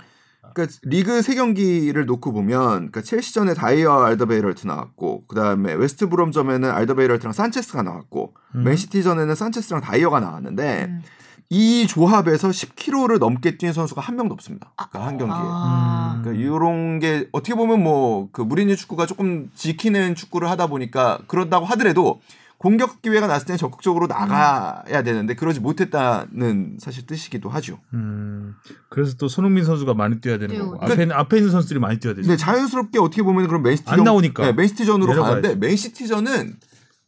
그러니까 0.55 0.77
리그 0.83 1.21
세 1.21 1.35
경기를 1.35 2.05
놓고 2.05 2.31
보면 2.31 2.57
그러니까 2.57 3.01
첼시전에 3.01 3.53
다이어 3.53 4.03
알더베이럴트 4.03 4.65
나왔고 4.65 5.25
그다음에 5.27 5.73
웨스트 5.73 6.09
브롬전에는 6.09 6.71
알더베이럴트랑 6.71 7.33
산체스가 7.33 7.83
나왔고 7.83 8.33
음. 8.55 8.63
맨시티전에는 8.63 9.35
산체스랑 9.35 9.81
다이어가 9.81 10.21
나왔는데 10.21 10.85
음. 10.89 11.01
이 11.49 11.85
조합에서 11.87 12.49
10km를 12.49 13.19
넘게 13.19 13.57
뛴 13.57 13.71
선수가 13.71 14.01
한 14.01 14.15
명도 14.15 14.33
없습니다. 14.33 14.71
그러니까 14.75 15.05
한 15.05 15.17
경기에. 15.17 15.37
아. 15.37 16.15
음. 16.15 16.23
그러니까 16.23 16.43
이런 16.43 16.99
게 16.99 17.27
어떻게 17.31 17.53
보면 17.53 17.83
뭐 17.83 18.29
그 18.31 18.41
무리뉴 18.41 18.75
축구가 18.75 19.05
조금 19.05 19.49
지키는 19.53 20.15
축구를 20.15 20.49
하다 20.49 20.67
보니까 20.67 21.19
그런다고 21.27 21.65
하더라도 21.65 22.21
공격 22.57 23.01
기회가 23.01 23.27
났을 23.27 23.45
때는 23.45 23.57
적극적으로 23.57 24.07
나가야 24.07 25.03
되는데 25.03 25.35
그러지 25.35 25.59
못했다는 25.59 26.77
사실 26.79 27.05
뜻이기도 27.05 27.49
하죠. 27.49 27.79
음, 27.93 28.55
그래서 28.89 29.15
또 29.17 29.27
손흥민 29.27 29.65
선수가 29.65 29.93
많이 29.93 30.19
뛰어야 30.21 30.37
되는 30.37 30.55
뛰고. 30.55 30.71
거고 30.71 30.85
앞에 30.85 31.05
있는- 31.05 31.11
앞에 31.13 31.37
있는 31.37 31.51
선수들이 31.51 31.79
많이 31.79 31.99
뛰어야 31.99 32.15
되죠. 32.15 32.27
근데 32.27 32.37
자연스럽게 32.37 32.97
어떻게 32.99 33.21
보면 33.23 33.47
그럼 33.47 33.61
맨시티 33.63 33.89
안 33.91 34.03
나오니까. 34.03 34.45
네, 34.45 34.53
맨시티전으로 34.53 35.07
내려가야지. 35.11 35.41
가는데 35.41 35.67
맨시티전은 35.67 36.55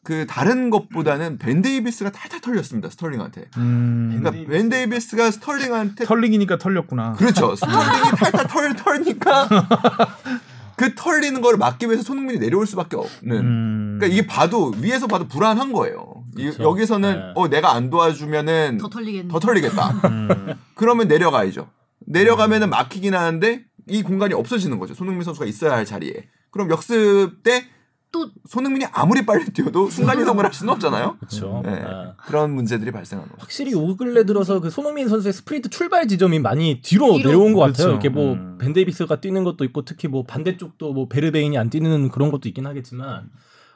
그 0.03 0.25
다른 0.25 0.69
것보다는 0.69 1.37
벤 1.37 1.61
데이비스가 1.61 2.11
탈탈 2.11 2.39
털렸습니다. 2.39 2.89
스털링한테. 2.89 3.49
음, 3.57 4.21
그러니까 4.21 4.49
벤 4.49 4.69
데이비스가 4.69 5.31
스털링한테 5.31 6.05
털링이니까 6.05 6.57
털렸구나. 6.59 7.13
그렇죠. 7.13 7.55
스털링이 7.55 8.11
탈탈 8.17 8.47
털 8.47 8.75
털니까 8.75 9.49
그 10.77 10.93
털리는 10.95 11.41
걸 11.41 11.57
막기 11.57 11.87
위해서 11.87 12.03
손흥민이 12.03 12.39
내려올 12.39 12.67
수밖에 12.67 12.95
없는. 12.95 13.37
음, 13.37 13.97
그러니까 13.99 14.15
이게 14.15 14.27
봐도 14.27 14.71
위에서 14.79 15.07
봐도 15.07 15.27
불안한 15.27 15.73
거예요. 15.73 16.23
이- 16.37 16.43
그렇죠. 16.43 16.63
여기서는 16.63 17.13
네. 17.15 17.31
어 17.35 17.47
내가 17.49 17.73
안 17.73 17.89
도와주면은 17.89 18.77
더 18.77 18.87
털리겠네. 18.87 19.27
더 19.27 19.39
털리겠다. 19.39 19.89
음, 20.07 20.53
그러면 20.75 21.07
내려가야죠. 21.07 21.67
내려가면은 22.05 22.69
막히긴 22.69 23.15
하는데 23.15 23.63
이 23.89 24.03
공간이 24.03 24.33
없어지는 24.35 24.77
거죠. 24.79 24.93
손흥민 24.93 25.23
선수가 25.23 25.47
있어야 25.47 25.73
할 25.73 25.83
자리에. 25.83 26.27
그럼 26.51 26.69
역습 26.69 27.41
때 27.43 27.65
또 28.11 28.29
손흥민이 28.47 28.85
아무리 28.91 29.25
빨리 29.25 29.45
뛰어도 29.51 29.89
순간 29.89 30.19
이동을 30.21 30.45
할 30.45 30.53
수는 30.53 30.73
없잖아요. 30.73 31.17
그렇죠. 31.19 31.61
네. 31.63 31.81
아. 31.85 32.15
그런 32.25 32.51
문제들이 32.53 32.91
발생하는 32.91 33.29
거죠. 33.29 33.41
확실히 33.41 33.73
요 33.73 33.97
근래 33.97 34.25
들어서 34.25 34.59
그 34.59 34.69
손흥민 34.69 35.07
선수의 35.09 35.33
스프린트 35.33 35.69
출발 35.69 36.07
지점이 36.07 36.39
많이 36.39 36.81
뒤로, 36.81 37.17
뒤로. 37.17 37.29
내려온 37.29 37.53
것 37.53 37.59
그렇죠. 37.61 37.73
같아요. 37.77 37.91
이렇게 37.91 38.09
뭐 38.09 38.33
음. 38.33 38.57
벤데이비스가 38.59 39.19
뛰는 39.21 39.43
것도 39.43 39.63
있고 39.65 39.83
특히 39.83 40.07
뭐 40.07 40.23
반대쪽도 40.23 40.93
뭐 40.93 41.07
베르베인이 41.07 41.57
안 41.57 41.69
뛰는 41.69 42.09
그런 42.09 42.31
것도 42.31 42.47
있긴 42.49 42.65
하겠지만 42.65 43.29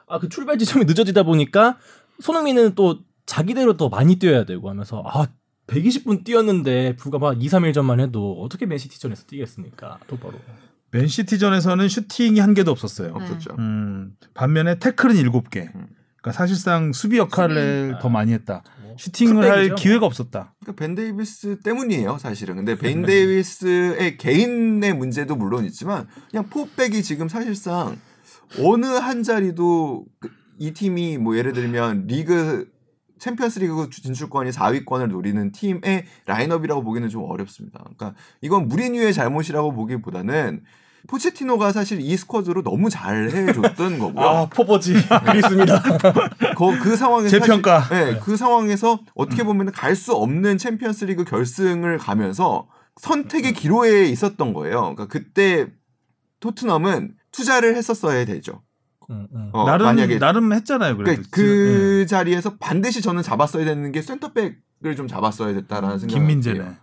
아 0.06 0.18
그 0.18 0.28
출발 0.28 0.58
지점이 0.58 0.84
늦어지다 0.84 1.22
보니까 1.22 1.78
손흥민은 2.20 2.74
또 2.74 2.98
자기대로 3.26 3.76
더 3.76 3.88
많이 3.88 4.16
뛰어야 4.16 4.44
되고 4.44 4.68
하면서 4.68 5.02
아 5.06 5.26
120분 5.66 6.24
뛰었는데 6.24 6.96
불과 6.96 7.18
막 7.18 7.42
2, 7.42 7.46
3일 7.48 7.72
전만 7.72 8.00
해도 8.00 8.42
어떻게 8.42 8.66
맨시티전에서 8.66 9.24
뛰겠습니까? 9.26 9.98
똑바로. 10.06 10.34
맨시티전에서는 10.92 11.88
슈팅이 11.88 12.38
한 12.38 12.54
개도 12.54 12.70
없었어요. 12.70 13.08
네. 13.08 13.14
없었죠. 13.14 13.56
음, 13.58 14.14
반면에 14.34 14.78
태클은 14.78 15.16
일곱 15.16 15.50
개. 15.50 15.70
음. 15.74 15.86
그러니까 16.20 16.32
사실상 16.32 16.92
수비 16.92 17.18
역할을 17.18 17.88
수비. 17.92 18.02
더 18.02 18.08
많이 18.08 18.32
했다. 18.32 18.62
뭐 18.82 18.94
슈팅을 18.98 19.50
할. 19.50 19.74
기회가 19.74 20.06
없었다. 20.06 20.54
그러니까 20.60 20.80
벤 20.80 20.94
데이비스 20.94 21.60
때문이에요, 21.64 22.18
사실은. 22.18 22.56
근데 22.56 22.76
벤 22.76 23.02
데이비스의 23.02 24.18
개인의 24.18 24.94
문제도 24.94 25.34
물론 25.34 25.64
있지만 25.64 26.06
그냥 26.30 26.48
포백이 26.48 27.02
지금 27.02 27.28
사실상 27.28 27.98
어느 28.60 28.86
한 28.86 29.22
자리도 29.22 30.04
그이 30.20 30.72
팀이 30.74 31.18
뭐 31.18 31.36
예를 31.36 31.54
들면 31.54 32.06
리그 32.06 32.70
챔피언스리그 33.18 33.88
진출권이 33.90 34.50
4위권을 34.50 35.06
노리는 35.08 35.52
팀의 35.52 36.04
라인업이라고 36.26 36.82
보기는 36.82 37.08
좀 37.08 37.22
어렵습니다. 37.22 37.78
그러니까 37.78 38.14
이건 38.40 38.66
무리뉴의 38.68 39.14
잘못이라고 39.14 39.72
보기보다는 39.72 40.62
포체티노가 41.08 41.72
사실 41.72 42.00
이 42.00 42.16
스쿼드로 42.16 42.62
너무 42.62 42.88
잘 42.90 43.30
해줬던 43.30 43.98
거고요. 44.00 44.24
아 44.24 44.46
포버지 44.48 44.92
있습니다. 44.94 45.82
거- 46.56 46.78
그 46.80 46.96
상황에서 46.96 47.28
재평가. 47.40 47.80
사실- 47.80 48.14
네, 48.14 48.20
그 48.22 48.36
상황에서 48.36 49.00
어떻게 49.14 49.42
보면 49.42 49.72
갈 49.72 49.96
수 49.96 50.12
없는 50.14 50.58
챔피언스리그 50.58 51.24
결승을 51.24 51.98
가면서 51.98 52.68
선택의 53.00 53.52
기로에 53.52 54.04
있었던 54.06 54.52
거예요. 54.54 54.80
그러니까 54.94 55.06
그때 55.08 55.66
토트넘은 56.40 57.14
투자를 57.30 57.76
했었어야 57.76 58.24
되죠. 58.24 58.62
음, 59.10 59.26
음. 59.34 59.50
어, 59.52 59.64
나름 59.64 59.86
만약에 59.86 60.18
나름 60.18 60.52
했잖아요. 60.52 60.96
그래도 60.96 61.22
그, 61.30 61.40
그 61.42 62.06
자리에서 62.06 62.56
반드시 62.58 63.00
저는 63.02 63.22
잡았어야 63.22 63.64
되는 63.64 63.92
게 63.92 64.00
센터백 64.02 64.56
을좀 64.84 65.06
잡았어야 65.08 65.54
됐다라는 65.54 65.98
생각이 66.00 66.18
김민재네. 66.18 66.58
들어요. 66.58 66.74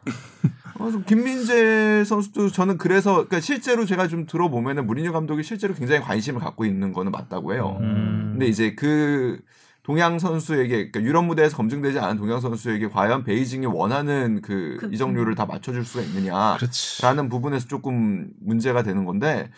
어, 0.76 0.84
그래서 0.84 1.02
김민재 1.04 2.04
선수도 2.06 2.50
저는 2.50 2.78
그래서 2.78 3.14
그러니까 3.16 3.42
실제로 3.42 3.86
제가 3.86 4.08
좀 4.08 4.26
들어보면은 4.26 4.88
무리뉴 4.88 5.12
감독이 5.12 5.44
실제로 5.44 5.74
굉장히 5.74 6.02
관심을 6.02 6.40
갖고 6.40 6.64
있는 6.66 6.94
거는 6.94 7.12
맞다고 7.12 7.54
해요. 7.54 7.78
음. 7.82 8.30
근데 8.34 8.48
이제 8.48 8.76
그 8.76 9.40
동양 9.84 10.20
선수에게 10.20 10.92
그러니까 10.92 11.02
유럽 11.02 11.26
무대에서 11.26 11.58
검증되지 11.58 12.00
않은 12.00 12.18
동양 12.18 12.40
선수에게 12.40 12.90
과연 12.90 13.24
베이징이 13.24 13.66
원하는 13.66 14.40
그 14.42 14.78
그- 14.80 14.90
이적료를 14.94 15.36
다 15.36 15.46
맞춰줄 15.46 15.84
수가 15.84 16.04
있느냐라는 16.04 16.58
그렇지. 16.58 17.02
부분에서 17.30 17.68
조금 17.68 18.30
문제가 18.40 18.84
되는 18.84 19.04
건데 19.04 19.50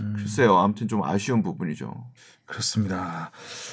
음. 0.00 0.14
글쎄요 0.16 0.56
아무튼 0.56 0.86
좀 0.88 1.02
아쉬운 1.02 1.42
부분이죠. 1.42 1.92
그렇습니다. 2.50 3.30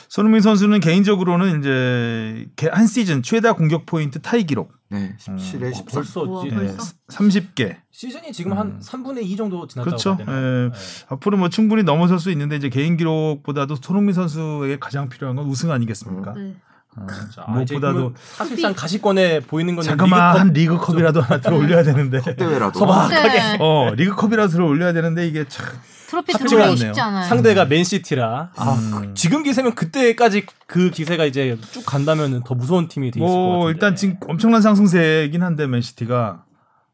손흥민 0.08 0.42
선수는 0.42 0.80
개인적으로는 0.80 1.60
이제 1.60 2.48
개- 2.56 2.70
한 2.72 2.88
시즌 2.88 3.22
최다 3.24 3.54
공격 3.54 3.86
포인트 3.86 4.22
타이 4.22 4.44
기록 4.46 4.72
네, 4.90 5.16
17에 5.20 5.64
음. 5.64 5.74
14. 5.74 5.84
벌써 5.92 6.22
우와, 6.22 6.44
벌써? 6.50 6.94
30개. 7.10 7.76
시즌이 7.92 8.32
지금 8.32 8.58
한 8.58 8.68
음. 8.68 8.80
3분의 8.82 9.24
2 9.24 9.36
정도 9.36 9.68
지났다고 9.68 9.84
그렇죠. 9.98 10.18
예. 10.22 10.26
네. 10.26 10.70
앞으로 11.10 11.38
뭐 11.38 11.50
충분히 11.50 11.84
넘어설 11.84 12.20
수 12.20 12.32
있는데 12.32 12.56
이제 12.56 12.70
개인 12.70 12.96
기록보다도 12.96 13.76
손흥민 13.82 14.14
선수에게 14.14 14.78
가장 14.80 15.10
필요한 15.10 15.36
건 15.36 15.46
우승 15.48 15.72
아니겠습니까? 15.72 16.34
네. 16.36 16.56
어, 16.96 17.06
자, 17.36 17.44
아, 17.46 17.52
무엇보다도 17.52 18.14
사실상 18.16 18.74
가시권에 18.74 19.42
보이는 19.42 19.76
건 19.76 19.84
자그마한 19.84 20.54
리그컵 20.54 20.96
리그컵이라도 20.96 21.22
하나 21.22 21.42
들어 21.42 21.58
올려야 21.58 21.84
되는데. 21.84 22.22
대회라도 22.36 22.80
소박하게. 22.80 23.30
네. 23.40 23.58
어, 23.60 23.92
리그컵이라도 23.96 24.50
들어 24.52 24.66
올려야 24.66 24.94
되는데 24.94 25.28
이게 25.28 25.46
참 25.48 25.66
트로피 26.08 26.34
들어오기. 26.34 26.78
쉽지 26.78 27.02
않아요. 27.02 27.28
상대가 27.28 27.66
맨시티라 27.66 28.52
아, 28.56 28.74
음. 28.74 29.12
지금 29.16 29.44
기세면 29.44 29.76
그때까지 29.76 30.46
그 30.66 30.90
기세가 30.90 31.26
이제 31.26 31.58
쭉 31.72 31.86
간다면 31.86 32.44
더 32.44 32.56
무서운 32.56 32.88
팀이 32.88 33.12
돼 33.12 33.20
있을 33.20 33.28
것뭐 33.28 33.58
같은데. 33.66 33.72
일단 33.76 33.96
지금 33.96 34.16
엄청난 34.28 34.62
상승세이긴 34.62 35.44
한데 35.44 35.68
맨시티가 35.68 36.44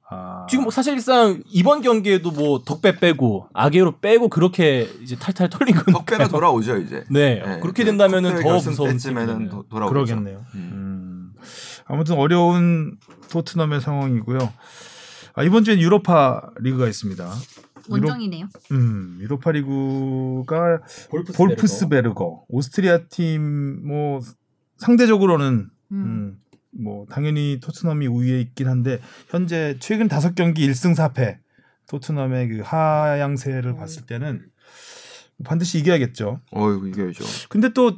아, 0.10 0.46
지금 0.50 0.64
뭐 0.64 0.72
사실상 0.72 1.42
이번 1.50 1.82
경기에도 1.82 2.32
뭐 2.32 2.62
덕배 2.64 3.00
빼고 3.00 3.48
아게로 3.54 4.00
빼고 4.00 4.30
그렇게 4.30 4.90
이제 5.02 5.16
탈탈 5.16 5.50
털린 5.50 5.76
건 5.76 5.94
덕배가 5.94 6.28
돌아오죠 6.28 6.78
이제. 6.78 7.04
네, 7.10 7.36
네, 7.46 7.60
그렇게 7.60 7.84
그 7.84 7.86
된다면은 7.86 8.42
더 8.42 8.54
무서운. 8.56 8.98
도- 9.50 9.64
돌아오죠. 9.70 9.94
그러겠네요. 9.94 10.46
음. 10.56 10.70
음. 10.74 11.34
아무튼 11.86 12.16
어려운 12.18 12.98
토트넘의 13.30 13.82
상황이고요. 13.82 14.40
아, 15.36 15.44
이번 15.44 15.64
주엔 15.64 15.80
유로파 15.80 16.42
리그가 16.60 16.88
있습니다. 16.88 17.28
원정이네요. 17.90 18.48
음, 18.72 19.18
유로파 19.22 19.52
리그가 19.52 20.82
볼프스베르거. 21.10 21.34
볼프스베르거 21.38 22.46
오스트리아 22.48 23.08
팀 23.10 23.82
뭐 23.86 24.22
상대적으로는 24.78 25.70
음. 25.92 25.98
음, 25.98 26.38
뭐 26.72 27.06
당연히 27.10 27.60
토트넘이 27.62 28.08
우위에 28.08 28.42
있긴 28.42 28.68
한데 28.68 29.00
현재 29.30 29.78
최근 29.80 30.08
다섯 30.08 30.36
경기 30.36 30.68
1승 30.68 30.96
4패 30.96 31.38
토트넘의 31.88 32.48
그 32.50 32.62
하향세를 32.64 33.76
봤을 33.76 34.06
때는 34.06 34.46
반드시 35.44 35.80
이겨야겠죠. 35.80 36.42
어이구 36.52 36.90
이겨야죠. 36.90 37.24
근데 37.50 37.70
또 37.74 37.98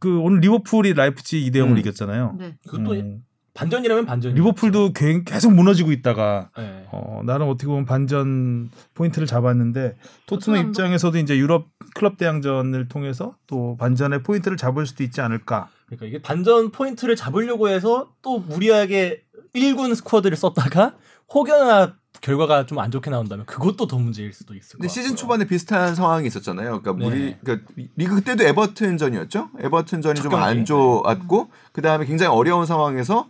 그 0.00 0.20
오늘 0.20 0.38
리버풀이 0.38 0.94
라이프치 0.94 1.40
2대 1.50 1.56
0으로 1.56 1.72
음. 1.72 1.78
이겼잖아요. 1.78 2.36
네. 2.38 2.56
그것도 2.68 2.92
음, 2.92 3.24
반전이라면 3.58 4.06
반전. 4.06 4.34
리버풀도 4.34 4.92
개- 4.92 5.24
계속 5.24 5.52
무너지고 5.52 5.90
있다가 5.90 6.50
네. 6.56 6.86
어, 6.92 7.22
나름 7.24 7.48
어떻게 7.48 7.66
보면 7.66 7.86
반전 7.86 8.70
포인트를 8.94 9.26
잡았는데 9.26 9.96
토트넘 10.26 10.60
토트넘도- 10.60 10.68
입장에서도 10.68 11.18
이제 11.18 11.36
유럽 11.36 11.66
클럽 11.96 12.16
대항전을 12.18 12.86
통해서 12.88 13.34
또 13.48 13.76
반전의 13.80 14.22
포인트를 14.22 14.56
잡을 14.56 14.86
수도 14.86 15.02
있지 15.02 15.20
않을까. 15.20 15.68
그러니까 15.86 16.06
이게 16.06 16.22
반전 16.22 16.70
포인트를 16.70 17.16
잡으려고 17.16 17.68
해서 17.68 18.10
또 18.22 18.38
무리하게 18.38 19.22
1군 19.56 19.94
스쿼드를 19.96 20.36
썼다가 20.36 20.94
혹여나 21.34 21.94
결과가 22.20 22.66
좀 22.66 22.78
안 22.78 22.90
좋게 22.92 23.10
나온다면 23.10 23.44
그것도 23.46 23.86
더 23.88 23.98
문제일 23.98 24.32
수도 24.32 24.54
있을 24.54 24.72
것 24.72 24.78
근데 24.78 24.88
시즌. 24.88 25.16
초반에 25.16 25.46
비슷한 25.46 25.94
상황이 25.96 26.26
있었잖아요. 26.28 26.80
그러니까 26.82 26.92
네. 26.92 27.06
우리 27.06 27.36
그러니까 27.42 27.72
리그 27.96 28.14
그때도 28.16 28.44
에버튼전이었죠. 28.44 29.50
에버튼전이 29.60 30.14
첫좀 30.20 30.34
안. 30.36 30.64
좋았고 30.64 31.50
그 31.72 31.82
다음에 31.82 32.06
굉장히 32.06 32.32
어려운 32.34 32.66
상황에서 32.66 33.28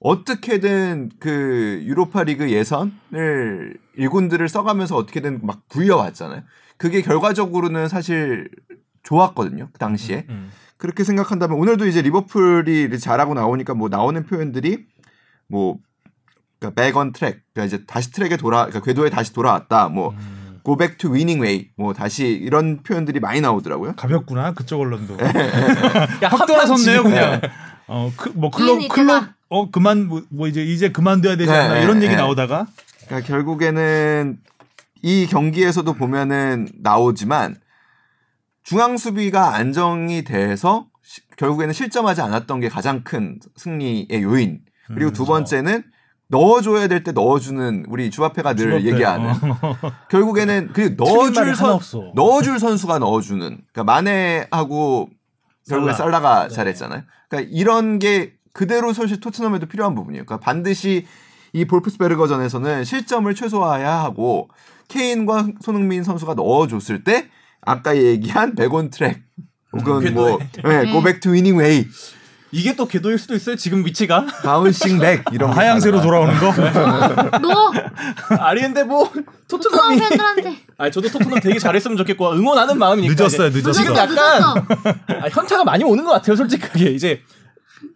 어떻게든 0.00 1.10
그 1.18 1.80
유로파 1.84 2.22
리그 2.24 2.50
예선을 2.50 3.78
일군들을 3.96 4.48
써가면서 4.48 4.96
어떻게든 4.96 5.40
막 5.42 5.68
굴려왔잖아요. 5.68 6.42
그게 6.76 7.02
결과적으로는 7.02 7.88
사실 7.88 8.48
좋았거든요. 9.02 9.68
그 9.72 9.78
당시에. 9.78 10.26
음. 10.28 10.50
그렇게 10.76 11.02
생각한다면 11.02 11.58
오늘도 11.58 11.86
이제 11.86 12.00
리버풀이 12.02 12.96
잘하고 13.00 13.34
나오니까 13.34 13.74
뭐 13.74 13.88
나오는 13.88 14.24
표현들이 14.24 14.86
뭐 15.48 15.78
그러니까 16.60 16.80
백온 16.80 17.12
트랙 17.12 17.42
그러니까 17.52 17.64
이제 17.64 17.84
다시 17.84 18.12
트랙에 18.12 18.36
돌아 18.36 18.66
그러니까 18.66 18.80
궤도에 18.82 19.10
다시 19.10 19.32
돌아왔다 19.32 19.88
뭐 19.88 20.10
음. 20.10 20.60
go 20.64 20.76
back 20.76 20.96
to 20.96 21.12
winning 21.12 21.42
way 21.42 21.70
뭐 21.76 21.92
다시 21.92 22.28
이런 22.28 22.84
표현들이 22.84 23.18
많이 23.18 23.40
나오더라고요. 23.40 23.94
가볍구나 23.96 24.54
그쪽 24.54 24.80
언론도 24.80 25.16
야, 26.22 26.28
확 26.28 26.46
돌아섰네요. 26.46 27.02
그냥. 27.02 27.40
어뭐 27.88 28.12
클럽 28.52 28.78
이해는 28.80 28.88
클럽 28.88 29.02
있잖아. 29.16 29.34
어 29.48 29.70
그만 29.70 30.06
뭐, 30.06 30.22
뭐 30.30 30.46
이제 30.46 30.62
이제 30.62 30.90
그만둬야 30.92 31.36
되지 31.36 31.50
네, 31.50 31.56
않나 31.56 31.74
네, 31.74 31.82
이런 31.82 32.02
얘기 32.02 32.10
네. 32.14 32.16
나오다가 32.16 32.66
그러니까 33.06 33.26
결국에는 33.26 34.38
이 35.02 35.26
경기에서도 35.26 35.92
보면은 35.94 36.68
나오지만 36.82 37.56
중앙 38.62 38.96
수비가 38.98 39.54
안정이 39.54 40.24
돼서 40.24 40.86
시- 41.02 41.22
결국에는 41.36 41.72
실점하지 41.72 42.20
않았던 42.20 42.60
게 42.60 42.68
가장 42.68 43.02
큰 43.02 43.38
승리의 43.56 44.22
요인. 44.22 44.60
그리고 44.88 45.10
음, 45.10 45.12
두 45.12 45.24
번째는 45.24 45.84
넣어줘야 46.30 46.88
될 46.88 47.02
때 47.04 47.12
넣어주는 47.12 47.86
우리 47.88 48.10
주바페가 48.10 48.54
늘 48.54 48.64
주바페. 48.72 48.84
얘기하는 48.84 49.30
어. 49.30 49.76
결국에는 50.10 50.70
그 50.74 50.80
말이 50.80 50.96
넣어줄 50.98 51.56
선. 51.56 51.78
넣어줄 52.14 52.58
선수가 52.58 52.98
넣어주는 52.98 53.40
그러니까 53.72 53.84
마네하고 53.84 55.08
결국에 55.68 55.92
살라. 55.92 55.96
살라가 55.96 56.48
네. 56.48 56.54
잘했잖아요. 56.54 57.02
그러니까 57.28 57.50
이런 57.54 57.98
게 57.98 58.34
그대로 58.52 58.92
사실 58.92 59.20
토트넘에도 59.20 59.66
필요한 59.66 59.94
부분이에요. 59.94 60.24
그러니까 60.24 60.44
반드시 60.44 61.06
이 61.52 61.64
볼프스베르거전에서는 61.64 62.84
실점을 62.84 63.32
최소화해야 63.34 63.92
하고 64.02 64.48
케인과 64.88 65.48
손흥민 65.60 66.02
선수가 66.02 66.34
넣어줬을 66.34 67.04
때 67.04 67.28
아까 67.60 67.96
얘기한 67.96 68.54
백온 68.54 68.90
트랙 68.90 69.22
혹은 69.72 70.14
뭐 70.14 70.38
네, 70.64 70.92
go 70.92 71.01
back 71.01 71.20
to 71.20 71.32
winning 71.34 71.56
way 71.58 71.86
이게 72.50 72.74
또 72.74 72.86
궤도일 72.88 73.18
수도 73.18 73.34
있어요. 73.34 73.56
지금 73.56 73.84
위치가. 73.84 74.24
bouncing 74.42 74.98
back 74.98 75.24
이런 75.32 75.50
거 75.50 75.56
하향세로 75.56 76.00
돌아오는 76.00 76.34
거 76.38 76.52
너 77.40 77.72
아니 78.40 78.62
근데 78.62 78.84
뭐 78.84 79.04
토트넘 79.48 79.48
토트넘이 79.48 79.98
팬들한테 79.98 80.56
아 80.78 80.90
저도 80.90 81.08
토트넘 81.08 81.40
되게 81.40 81.58
잘했으면 81.58 81.96
좋겠고 81.98 82.32
응원하는 82.32 82.78
마음이니까 82.78 83.14
늦었어요, 83.14 83.50
늦었어. 83.50 83.72
지금 83.72 83.96
약간. 83.96 84.42
아, 84.42 85.28
현타가 85.30 85.64
많이 85.64 85.84
오는 85.84 86.04
것 86.04 86.10
같아요 86.12 86.36
솔직하게 86.36 86.90
이제 86.92 87.20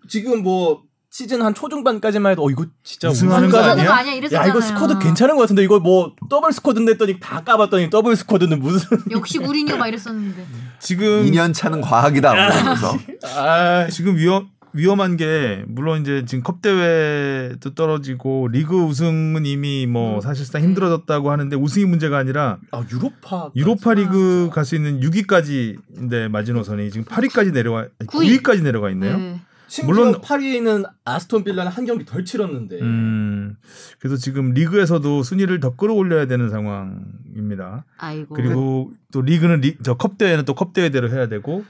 지금 0.09 0.43
뭐 0.43 0.83
시즌 1.11 1.43
한 1.43 1.53
초중반까지만 1.55 2.33
해도 2.33 2.45
어 2.47 2.51
이거 2.51 2.65
진짜 2.83 3.09
우승하는 3.11 3.51
거 3.51 3.59
아니야? 3.59 3.87
거 3.87 3.93
아니야 3.93 4.17
야. 4.33 4.47
이거 4.47 4.61
스쿼드 4.63 4.99
괜찮은 4.99 5.37
것 5.37 5.43
같은데 5.43 5.63
이거 5.63 5.79
뭐 5.79 6.15
더블 6.31 6.53
스쿼드인데 6.53 6.93
했더니 6.93 7.21
다 7.21 7.43
까봤더니 7.45 7.91
더블 7.91 8.17
스쿼드는 8.17 8.59
무슨 8.61 8.99
역시 9.11 9.39
무리뉴 9.39 9.77
막 9.77 9.89
이랬었는데. 9.89 10.47
지금 10.83 11.25
2년 11.27 11.55
차는 11.55 11.81
과학이다 11.81 12.33
그러면서 12.33 12.99
아 13.37 13.87
지금 13.89 14.17
위험 14.17 14.51
위험한 14.75 15.17
게 15.17 15.63
물론 15.69 16.01
이제 16.01 16.25
지금 16.27 16.43
컵 16.43 16.61
대회도 16.61 17.75
떨어지고 17.75 18.49
리그 18.49 18.75
우승은 18.75 19.47
이미 19.47 19.87
뭐 19.87 20.17
음. 20.17 20.21
사실상 20.21 20.63
힘들어졌다고 20.63 21.31
하는데 21.31 21.55
우승이 21.55 21.85
문제가 21.85 22.19
아니라 22.19 22.59
아, 22.73 22.83
유로파 22.91 23.51
유로파 23.55 23.95
리그 23.95 24.49
아, 24.51 24.55
갈수 24.55 24.75
있는 24.75 25.01
6위까지인데 25.01 26.29
마지노선이 26.29 26.91
지금 26.91 27.05
8위까지 27.05 27.53
내려와 27.53 27.87
구위. 28.07 28.39
9위까지 28.39 28.63
내려가 28.63 28.91
있네요. 28.91 29.19
네. 29.19 29.41
심지어 29.73 29.87
물론- 29.95 30.21
파리는 30.21 30.85
아스톤 31.07 31.45
빌라는 31.45 31.73
한 31.73 31.87
경기 31.87 32.05
덜 32.05 32.27
치렀는데 32.27 32.79
음. 32.83 33.57
그래서 33.99 34.17
지금 34.19 34.53
리그에서도 34.53 35.23
순위를 35.23 35.61
더 35.61 35.75
끌어올려야 35.77 36.27
되는 36.27 36.51
상황입니다. 36.51 37.87
아이고. 37.97 38.35
그리고 38.35 38.91
또 39.13 39.23
리그는 39.23 39.63
리, 39.63 39.79
저 39.83 39.98
컵 39.98 40.19
대회는 40.19 40.45
또 40.45 40.53
컵 40.55 40.75
대회대로 40.75 41.09
해야 41.11 41.27
되고 41.27 41.65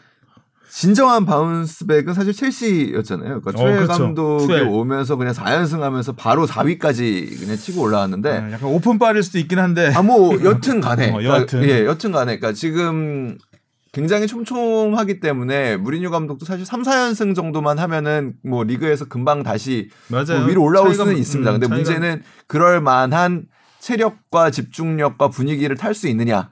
진정한 0.69 1.27
bounce 1.27 1.66
back은 1.66 2.13
사실 2.15 2.33
첼시였잖아요. 2.33 3.41
그러니까 3.43 3.51
어, 3.51 3.53
투엘 3.53 3.77
그렇죠. 3.85 4.03
감독이 4.03 4.47
투엘. 4.49 4.63
오면서 4.67 5.15
그냥 5.17 5.33
4연승하면서 5.35 6.17
바로 6.17 6.45
4위까지 6.47 7.39
그냥 7.39 7.57
치고 7.57 7.83
올라왔는데 7.83 8.31
어, 8.31 8.51
약간 8.53 8.65
오픈빨일 8.65 9.23
수도 9.23 9.39
있긴 9.39 9.61
한데 9.61 9.93
아 9.95 10.04
뭐 10.04 10.43
여튼 10.43 10.81
간에 10.81 11.11
어, 11.13 11.19
그러니까, 11.19 11.35
여하튼. 11.37 11.63
예 11.69 11.85
여튼 11.85 12.11
간에 12.11 12.39
그러니까 12.39 12.53
지금 12.59 13.39
굉장히 13.93 14.27
촘촘하기 14.27 15.21
때문에 15.21 15.77
무리뉴 15.77 16.11
감독도 16.11 16.47
사실 16.47 16.65
3, 16.65 16.83
4연승 16.83 17.35
정도만 17.35 17.79
하면은 17.79 18.35
뭐 18.43 18.65
리그에서 18.65 19.05
금방 19.05 19.43
다시 19.43 19.91
맞아요. 20.09 20.41
뭐 20.41 20.49
위로 20.49 20.63
올라올 20.65 20.89
차이가 20.89 21.05
수는 21.05 21.13
뭐- 21.13 21.21
있습니다. 21.21 21.51
음, 21.51 21.55
근데 21.61 21.67
차이가- 21.67 21.77
문제는 21.77 22.23
그럴 22.47 22.81
만한 22.81 23.47
체력과 23.81 24.51
집중력과 24.51 25.29
분위기를 25.29 25.77
탈 25.77 25.95
수 25.95 26.09
있느냐. 26.09 26.51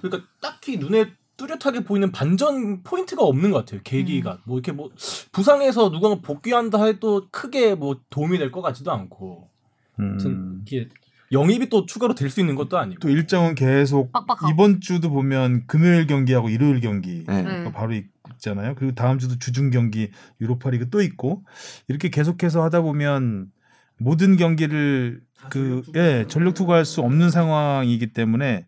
그러니까 0.00 0.26
딱히 0.40 0.78
눈에 0.78 1.12
뚜렷하게 1.36 1.84
보이는 1.84 2.10
반전 2.12 2.82
포인트가 2.82 3.24
없는 3.24 3.50
것 3.50 3.58
같아요. 3.58 3.80
계기가 3.84 4.38
뭐 4.44 4.56
이렇게 4.56 4.72
뭐 4.72 4.90
부상해서 5.32 5.90
누가 5.90 6.14
복귀한다 6.14 6.82
해도 6.84 7.26
크게 7.30 7.74
뭐 7.74 7.98
도움이 8.10 8.38
될 8.38 8.50
것 8.52 8.62
같지도 8.62 8.90
않고 8.92 9.48
아무튼 9.98 10.30
음. 10.30 10.62
이게 10.66 10.88
영입이 11.32 11.68
또 11.68 11.86
추가로 11.86 12.14
될 12.14 12.30
수 12.30 12.40
있는 12.40 12.54
것도 12.54 12.78
아니고 12.78 13.00
또 13.00 13.08
일정은 13.08 13.54
계속 13.54 14.12
빡빡하고. 14.12 14.52
이번 14.52 14.80
주도 14.80 15.10
보면 15.10 15.66
금요일 15.66 16.06
경기하고 16.06 16.48
일요일 16.48 16.80
경기 16.80 17.24
네. 17.26 17.42
네. 17.42 17.72
바로 17.72 17.94
있잖아요. 18.34 18.74
그리고 18.76 18.94
다음 18.94 19.18
주도 19.18 19.38
주중 19.38 19.70
경기 19.70 20.10
유로파리그 20.40 20.90
또 20.90 21.02
있고 21.02 21.44
이렇게 21.88 22.08
계속해서 22.08 22.62
하다 22.62 22.80
보면 22.82 23.46
모든 23.98 24.36
경기를 24.36 25.20
그 25.50 25.82
예, 25.96 26.24
전력 26.28 26.54
투구할 26.54 26.84
수 26.84 27.00
없는 27.00 27.30
상황이기 27.30 28.12
때문에 28.12 28.66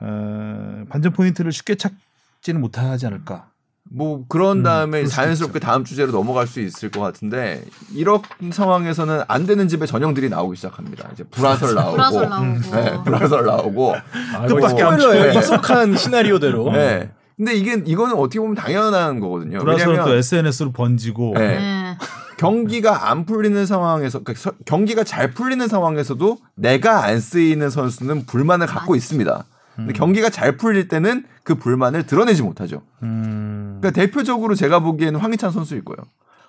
어, 0.00 0.84
반전 0.88 1.12
포인트를 1.12 1.52
쉽게 1.52 1.74
찾지는 1.74 2.60
못하지 2.60 3.06
않을까. 3.06 3.50
뭐 3.90 4.24
그런 4.28 4.58
음, 4.58 4.62
다음에 4.62 5.04
수도 5.04 5.14
자연스럽게 5.16 5.58
다음 5.60 5.84
주제로 5.84 6.12
넘어갈 6.12 6.46
수 6.46 6.60
있을 6.60 6.90
것 6.90 7.00
같은데 7.00 7.64
이런 7.94 8.20
상황에서는 8.50 9.22
안 9.28 9.46
되는 9.46 9.66
집에 9.68 9.86
전형들이 9.86 10.28
나오기 10.28 10.56
시작합니다. 10.56 11.08
이제 11.12 11.24
불화설 11.30 11.74
나오고, 11.74 11.92
브라설 11.96 12.28
나오고. 12.28 12.46
네, 12.76 12.98
불화설 13.04 13.46
나오고. 13.46 13.94
아, 13.94 14.46
뜻밖의 14.46 14.58
이거 14.58 14.68
스포일러예요. 14.68 15.24
암초. 15.28 15.38
익숙한 15.38 15.96
시나리오대로 15.96 16.70
네. 16.72 17.10
근데 17.36 17.54
이게 17.54 17.80
이거는 17.86 18.16
어떻게 18.16 18.40
보면 18.40 18.56
당연한 18.56 19.20
거거든요. 19.20 19.60
브라서는 19.60 20.04
또 20.04 20.14
SNS로 20.14 20.72
번지고 20.72 21.34
네. 21.36 21.56
네. 21.58 21.96
경기가 22.36 23.10
안 23.10 23.24
풀리는 23.26 23.64
상황에서 23.64 24.20
그러니까 24.22 24.40
서- 24.50 24.56
경기가 24.64 25.02
잘 25.04 25.30
풀리는 25.30 25.66
상황에서도 25.66 26.38
내가 26.56 27.04
안 27.04 27.20
쓰이는 27.20 27.70
선수는 27.70 28.26
불만을 28.26 28.66
갖고 28.66 28.94
있습니다. 28.96 29.44
근데 29.78 29.92
경기가 29.92 30.28
잘 30.28 30.56
풀릴 30.56 30.88
때는 30.88 31.24
그 31.44 31.54
불만을 31.54 32.04
드러내지 32.04 32.42
못하죠. 32.42 32.82
음, 33.04 33.78
그러니까 33.80 33.90
대표적으로 34.00 34.54
제가 34.54 34.80
보기에는 34.80 35.20
황희찬 35.20 35.52
선수일 35.52 35.84
거예요. 35.84 35.98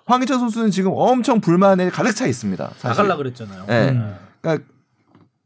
황희찬 0.05 0.39
선수는 0.39 0.71
지금 0.71 0.91
엄청 0.95 1.39
불만에 1.39 1.89
가득 1.91 2.13
차 2.15 2.25
있습니다. 2.25 2.71
사실. 2.77 2.87
나갈라 2.89 3.15
그랬잖아요. 3.17 3.65
네. 3.67 3.89
음. 3.91 4.15
그러니까 4.41 4.65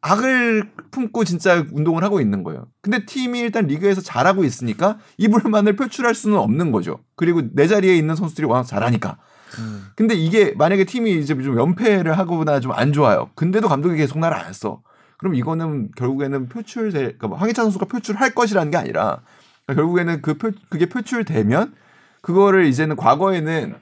악을 0.02 0.72
품고 0.92 1.24
진짜 1.26 1.66
운동을 1.74 2.04
하고 2.04 2.20
있는 2.22 2.44
거예요. 2.44 2.68
근데 2.82 3.06
팀이 3.06 3.40
일단 3.40 3.68
리그에서 3.68 4.02
잘하고 4.02 4.44
있으니까 4.44 4.98
이 5.18 5.28
불만을 5.28 5.76
표출할 5.76 6.16
수는 6.16 6.38
없는 6.38 6.72
거죠. 6.72 7.00
그리고 7.16 7.42
내 7.54 7.68
자리에 7.68 7.96
있는 7.96 8.16
선수들이 8.16 8.48
워낙 8.48 8.64
잘하니까. 8.64 9.18
음. 9.60 9.88
근데 9.96 10.16
이게 10.16 10.54
만약에 10.58 10.84
팀이 10.86 11.20
이제 11.20 11.34
좀 11.36 11.58
연패를 11.60 12.18
하거나 12.18 12.60
좀 12.60 12.72
안 12.74 12.92
좋아요. 12.94 13.30
근데도 13.36 13.68
감독이 13.68 13.96
계속 13.98 14.20
나를 14.20 14.38
안 14.38 14.52
써. 14.54 14.82
그럼 15.24 15.36
이거는 15.36 15.92
결국에는 15.96 16.50
표출될, 16.50 16.92
그러니까 17.02 17.28
뭐 17.30 17.38
황희찬 17.38 17.64
선수가 17.66 17.86
표출할 17.86 18.36
것이라는 18.36 18.72
게 18.72 18.78
아니라 18.78 19.22
그러니까 19.66 19.82
결국에는 19.82 20.22
그 20.22 20.38
표, 20.38 20.52
그게 20.70 20.86
표출되면 20.88 21.74
그거를 22.22 22.66
이제는 22.66 22.98
과거에는 22.98 23.76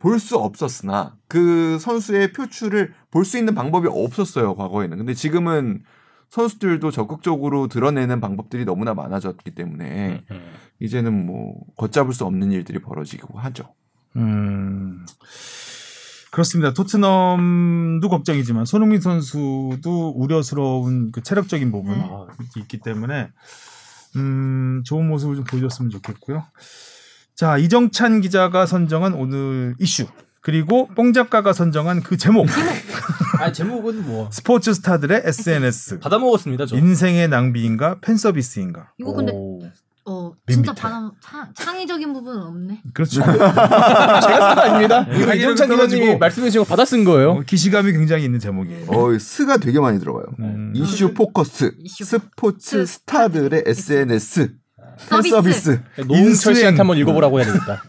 볼 0.00 0.18
수 0.18 0.36
없었으나 0.36 1.16
그 1.28 1.78
선수의 1.78 2.32
표출을 2.32 2.92
볼 3.12 3.24
수 3.24 3.38
있는 3.38 3.54
방법이 3.54 3.86
없었어요 3.88 4.56
과거에는. 4.56 4.98
근데 4.98 5.14
지금은 5.14 5.84
선수들도 6.30 6.90
적극적으로 6.90 7.68
드러내는 7.68 8.20
방법들이 8.20 8.64
너무나 8.64 8.94
많아졌기 8.94 9.50
때문에 9.54 10.24
음. 10.30 10.40
이제는 10.80 11.26
뭐 11.26 11.54
걷잡을 11.76 12.12
수 12.14 12.24
없는 12.24 12.50
일들이 12.50 12.80
벌어지고 12.80 13.38
하죠. 13.38 13.74
음, 14.16 15.06
그렇습니다. 16.30 16.72
토트넘도 16.72 18.08
걱정이지만 18.08 18.64
손흥민 18.64 19.00
선수도 19.00 20.10
우려스러운 20.10 21.10
그 21.10 21.22
체력적인 21.22 21.72
부분 21.72 21.98
네. 21.98 22.08
이 22.56 22.60
있기 22.60 22.78
때문에 22.78 23.30
음, 24.16 24.82
좋은 24.84 25.08
모습을 25.08 25.36
좀 25.36 25.44
보여줬으면 25.44 25.90
좋겠고요. 25.90 26.44
자 27.34 27.58
이정찬 27.58 28.20
기자가 28.20 28.66
선정한 28.66 29.14
오늘 29.14 29.74
이슈 29.78 30.06
그리고 30.40 30.88
뽕 30.88 31.12
작가가 31.12 31.52
선정한 31.52 32.02
그 32.02 32.16
제목 32.16 32.46
아 33.38 33.52
제목은 33.52 34.06
뭐 34.06 34.30
스포츠 34.30 34.72
스타들의 34.72 35.22
SNS 35.24 35.98
받아 36.00 36.18
먹었습니다. 36.18 36.66
저. 36.66 36.76
인생의 36.76 37.28
낭비인가 37.28 37.98
팬 38.00 38.16
서비스인가 38.16 38.92
이거 38.98 39.12
근데 39.12 39.32
오. 39.34 39.60
진짜 40.54 40.74
창, 40.74 41.12
창의적인 41.54 42.12
부분은 42.12 42.42
없네. 42.42 42.82
그렇죠. 42.92 43.20
제가 43.24 44.20
쓴거 44.20 44.60
아닙니다. 44.60 45.04
자기는 45.04 45.36
이정찬. 45.36 45.68
기자님이 45.70 46.16
말씀해 46.16 46.50
거 46.50 46.64
받아 46.64 46.84
쓴 46.84 47.04
거예요. 47.04 47.30
어, 47.32 47.40
기시감이 47.42 47.92
굉장히 47.92 48.24
있는 48.24 48.38
제목이에요. 48.38 48.86
어, 48.88 49.18
스가 49.18 49.56
되게 49.58 49.80
많이 49.80 49.98
들어가요. 49.98 50.26
음. 50.40 50.72
이슈 50.74 51.14
포커스, 51.14 51.74
이슈 51.78 52.04
스포츠 52.04 52.84
스타들의 52.86 53.64
SNS, 53.66 54.48
팬 54.48 54.54
서비스. 54.96 55.30
서비스. 55.30 55.70
노홍철 55.96 56.08
씨한테 56.08 56.28
인수행. 56.28 56.78
한번 56.78 56.98
읽어보라고 56.98 57.40
해야 57.40 57.46
되겠다. 57.46 57.82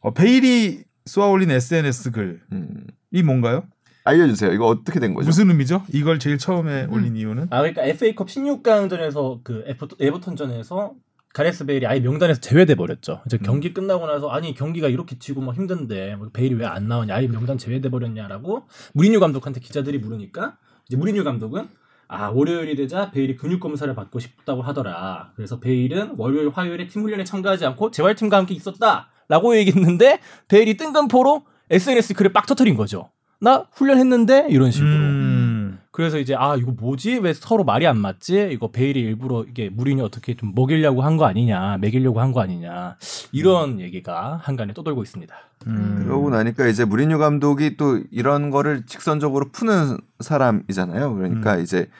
어, 0.00 0.12
베일이 0.12 0.84
쏘아올린 1.04 1.50
SNS 1.50 2.10
글이 2.12 2.36
음. 2.52 2.86
뭔가요? 3.24 3.64
알려주세요. 4.04 4.52
이거 4.52 4.66
어떻게 4.66 4.98
된 4.98 5.12
거죠? 5.14 5.26
무슨 5.26 5.50
의미죠? 5.50 5.84
이걸 5.92 6.18
제일 6.18 6.38
처음에 6.38 6.84
음. 6.84 6.92
올린 6.92 7.16
이유는? 7.16 7.48
아 7.50 7.58
그러니까 7.58 7.82
FA컵 7.84 8.28
16강전에서 8.28 9.40
그 9.42 9.64
에버턴전에서 10.00 10.92
가레스 11.32 11.64
베일이 11.64 11.86
아예 11.86 12.00
명단에서 12.00 12.40
제외돼 12.40 12.74
버렸죠. 12.74 13.22
이제 13.26 13.38
경기 13.38 13.72
끝나고 13.72 14.06
나서 14.06 14.28
아니 14.30 14.52
경기가 14.54 14.88
이렇게 14.88 15.18
지고 15.18 15.40
막 15.40 15.54
힘든데 15.54 16.16
뭐 16.16 16.28
베일이 16.32 16.54
왜 16.56 16.66
안 16.66 16.88
나오냐, 16.88 17.14
아예 17.14 17.28
명단 17.28 17.56
제외돼 17.58 17.88
버렸냐라고 17.88 18.64
무리뉴 18.94 19.20
감독한테 19.20 19.60
기자들이 19.60 19.98
물으니까 19.98 20.56
이제 20.88 20.96
무리뉴 20.96 21.22
감독은 21.24 21.68
아 22.08 22.28
월요일이 22.28 22.74
되자 22.74 23.12
베일이 23.12 23.36
근육 23.36 23.60
검사를 23.60 23.92
받고 23.94 24.18
싶다고 24.18 24.62
하더라. 24.62 25.30
그래서 25.36 25.60
베일은 25.60 26.14
월요일, 26.18 26.50
화요일에 26.50 26.88
팀 26.88 27.02
훈련에 27.02 27.22
참가하지 27.22 27.64
않고 27.66 27.92
재활팀과 27.92 28.36
함께 28.36 28.54
있었다라고 28.54 29.56
얘기했는데 29.56 30.18
베일이 30.48 30.76
뜬금포로 30.76 31.44
SNS 31.70 32.14
글을 32.14 32.32
빡 32.32 32.46
터트린 32.46 32.74
거죠. 32.74 33.10
나 33.40 33.66
훈련했는데 33.72 34.48
이런 34.50 34.72
식으로. 34.72 34.90
음. 34.90 35.19
그래서 36.00 36.18
이제 36.18 36.34
아 36.34 36.56
이거 36.56 36.72
뭐지 36.72 37.18
왜 37.18 37.34
서로 37.34 37.62
말이 37.62 37.86
안 37.86 37.98
맞지 37.98 38.48
이거 38.52 38.70
베일이 38.70 39.00
일부러 39.00 39.44
이게 39.46 39.68
무리뉴 39.68 40.02
어떻게 40.02 40.34
좀 40.34 40.52
먹이려고 40.54 41.02
한 41.02 41.18
거 41.18 41.26
아니냐 41.26 41.76
먹이려고 41.78 42.20
한 42.22 42.32
거 42.32 42.40
아니냐 42.40 42.96
이런 43.32 43.80
얘기가 43.80 44.40
항간에 44.42 44.72
떠돌고 44.72 45.02
있습니다. 45.02 45.34
음. 45.66 46.04
그러고 46.06 46.30
나니까 46.30 46.66
이제 46.68 46.86
무리뉴 46.86 47.18
감독이 47.18 47.76
또 47.76 48.00
이런 48.10 48.50
거를 48.50 48.86
직선적으로 48.86 49.50
푸는 49.52 49.98
사람이잖아요. 50.20 51.14
그러니까 51.14 51.56
음. 51.56 51.62
이제 51.62 51.90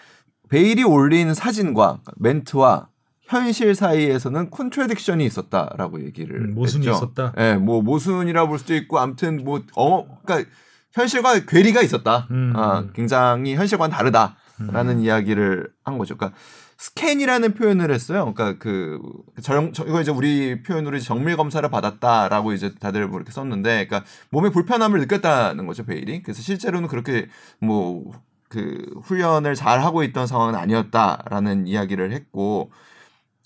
베일이 0.48 0.82
올린 0.82 1.34
사진과 1.34 1.98
멘트와 2.16 2.88
현실 3.22 3.74
사이에서는 3.74 4.50
contradiction이 4.50 5.20
있었다라고 5.26 6.02
얘기를 6.04 6.36
음, 6.36 6.54
모순이 6.54 6.88
했죠. 6.88 6.96
있었다? 6.96 7.32
예, 7.38 7.54
뭐 7.56 7.82
모순이라 7.82 8.46
볼 8.48 8.58
수도 8.58 8.74
있고 8.74 8.98
아무튼 8.98 9.44
뭐 9.44 9.60
어, 9.76 10.06
그러니까 10.24 10.50
현실과 10.92 11.40
괴리가 11.46 11.82
있었다. 11.82 12.26
음. 12.30 12.52
아, 12.56 12.84
굉장히 12.94 13.54
현실과는 13.54 13.94
다르다라는 13.94 15.00
이야기를 15.00 15.68
한 15.84 15.98
거죠. 15.98 16.16
그러니까 16.16 16.38
스캔이라는 16.78 17.54
표현을 17.54 17.92
했어요. 17.92 18.32
그러니까 18.32 18.58
그 18.58 18.98
정, 19.42 19.72
저- 19.72 19.84
이거 19.84 20.00
이제 20.00 20.10
우리 20.10 20.62
표현으로 20.62 20.98
정밀 20.98 21.36
검사를 21.36 21.68
받았다라고 21.68 22.52
이제 22.54 22.74
다들 22.80 23.06
뭐 23.06 23.18
이렇게 23.18 23.32
썼는데, 23.32 23.86
그러니까 23.86 24.08
몸에 24.30 24.48
불편함을 24.50 24.98
느꼈다는 25.00 25.66
거죠 25.66 25.84
베일이. 25.84 26.22
그래서 26.22 26.40
실제로는 26.42 26.88
그렇게 26.88 27.28
뭐 27.60 28.12
그 28.50 28.84
훈련을 29.04 29.54
잘 29.54 29.80
하고 29.80 30.02
있던 30.02 30.26
상황은 30.26 30.56
아니었다라는 30.56 31.68
이야기를 31.68 32.10
했고, 32.10 32.72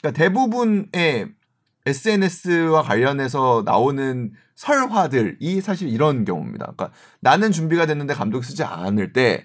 그러니까 0.01 0.19
대부분의 0.19 1.29
SNS와 1.87 2.83
관련해서 2.83 3.63
나오는 3.65 4.33
설화들이 4.55 5.61
사실 5.61 5.89
이런 5.89 6.25
경우입니다. 6.25 6.73
그러니까 6.77 6.91
나는 7.21 7.53
준비가 7.53 7.87
됐는데 7.87 8.15
감독이 8.15 8.47
쓰지 8.47 8.63
않을 8.65 9.13
때 9.13 9.45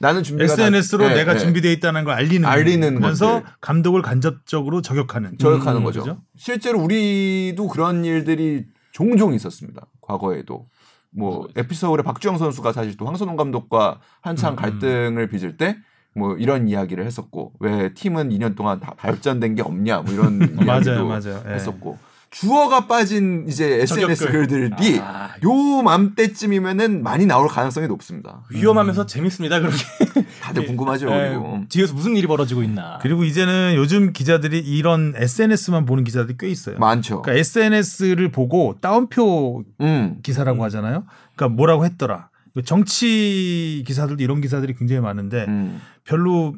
나는 0.00 0.22
준비가 0.22 0.54
다- 0.54 0.62
SNS로 0.62 1.08
네, 1.08 1.14
내가 1.16 1.34
네. 1.34 1.38
준비되어 1.40 1.70
있다는 1.72 2.04
걸 2.04 2.14
알리는 2.14 2.48
알리는 2.48 3.00
면서 3.00 3.40
것들. 3.42 3.52
감독을 3.60 4.02
간접적으로 4.02 4.80
저격하는 4.82 5.38
저격하는 5.38 5.80
음, 5.80 5.84
거죠. 5.84 6.00
그죠? 6.00 6.22
실제로 6.36 6.80
우리도 6.80 7.68
그런 7.68 8.04
일들이 8.04 8.66
종종 8.92 9.34
있었습니다. 9.34 9.86
과거에도. 10.00 10.68
뭐 11.10 11.48
에피소드의 11.56 12.04
박주영 12.04 12.36
선수가 12.38 12.72
사실 12.72 12.96
또 12.96 13.06
황선홍 13.06 13.36
감독과 13.36 13.98
한창 14.20 14.52
음, 14.52 14.54
음. 14.54 14.56
갈등을 14.56 15.28
빚을 15.28 15.56
때 15.56 15.78
뭐 16.14 16.36
이런 16.36 16.68
이야기를 16.68 17.04
했었고 17.04 17.52
왜 17.60 17.92
팀은 17.94 18.30
2년 18.30 18.56
동안 18.56 18.80
다 18.80 18.94
발전된 18.96 19.54
게 19.54 19.62
없냐 19.62 19.98
뭐 20.00 20.12
이런 20.12 20.40
이야기도 20.64 21.06
맞아요, 21.06 21.06
맞아요. 21.06 21.42
예. 21.48 21.54
했었고 21.54 21.98
주어가 22.30 22.86
빠진 22.86 23.46
이제 23.48 23.80
SNS 23.80 24.24
저격글. 24.24 24.32
글들이 24.48 25.00
아, 25.00 25.30
요 25.42 25.82
맘때쯤이면은 25.82 27.02
많이 27.02 27.24
나올 27.24 27.48
가능성이 27.48 27.86
높습니다. 27.88 28.42
위험하면서 28.50 29.06
재밌습니다 29.06 29.60
그렇게. 29.60 29.78
다들 30.42 30.66
궁금하죠. 30.66 31.08
예, 31.10 31.28
그리고 31.30 31.62
뒤에서 31.70 31.94
무슨 31.94 32.16
일이 32.16 32.26
벌어지고 32.26 32.62
있나. 32.62 32.98
그리고 33.00 33.24
이제는 33.24 33.74
요즘 33.76 34.12
기자들이 34.12 34.58
이런 34.58 35.14
SNS만 35.16 35.86
보는 35.86 36.04
기자들이 36.04 36.36
꽤 36.38 36.48
있어요. 36.50 36.76
많죠. 36.78 37.22
그러니까 37.22 37.40
SNS를 37.40 38.30
보고 38.30 38.76
따옴표 38.80 39.64
음. 39.80 40.18
기사라고 40.22 40.60
음. 40.60 40.64
하잖아요. 40.64 41.04
그러니까 41.34 41.56
뭐라고 41.56 41.86
했더라. 41.86 42.27
정치 42.64 43.82
기사들도 43.86 44.22
이런 44.22 44.40
기사들이 44.40 44.74
굉장히 44.74 45.00
많은데 45.00 45.44
음. 45.48 45.80
별로 46.04 46.54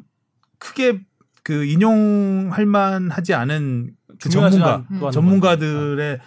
크게 0.59 1.01
그 1.43 1.65
인용할 1.65 2.65
만하지 2.65 3.33
않은 3.33 3.91
그 4.21 4.29
전문가 4.29 4.85
않- 4.89 5.11
전문가들의 5.11 6.19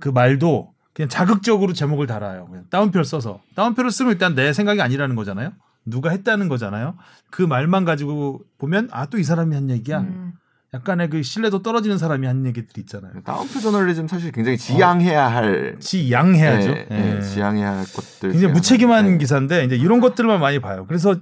그 0.00 0.08
말도 0.08 0.72
그냥 0.94 1.08
자극적으로 1.08 1.72
제목을 1.74 2.06
달아요. 2.06 2.46
그냥 2.46 2.64
따옴표를 2.70 3.04
써서 3.04 3.40
따옴표를 3.54 3.90
쓰면 3.90 4.12
일단 4.12 4.34
내 4.34 4.52
생각이 4.52 4.80
아니라는 4.80 5.14
거잖아요. 5.14 5.52
누가 5.84 6.10
했다는 6.10 6.48
거잖아요. 6.48 6.96
그 7.30 7.42
말만 7.42 7.84
가지고 7.84 8.42
보면 8.58 8.88
아 8.92 9.06
또 9.06 9.18
이 9.18 9.22
사람이 9.22 9.54
한 9.54 9.70
얘기야. 9.70 10.00
음. 10.00 10.32
약간의 10.74 11.10
그 11.10 11.22
신뢰도 11.22 11.62
떨어지는 11.62 11.96
사람이 11.96 12.26
한 12.26 12.44
얘기들이 12.44 12.80
있잖아요. 12.82 13.12
다운표 13.24 13.60
저널리즘 13.60 14.08
사실 14.08 14.32
굉장히 14.32 14.58
지양해야 14.58 15.28
할 15.28 15.76
지양해야죠. 15.78 16.70
예, 16.70 16.86
예, 16.90 17.16
예. 17.16 17.22
지양해야 17.22 17.78
할 17.78 17.84
것들. 17.84 18.32
굉장히 18.32 18.52
무책임한 18.52 18.98
하나인데. 18.98 19.18
기사인데 19.18 19.64
이제 19.64 19.76
이런 19.76 20.00
것들만 20.00 20.40
많이 20.40 20.58
봐요. 20.58 20.84
그래서 20.86 21.16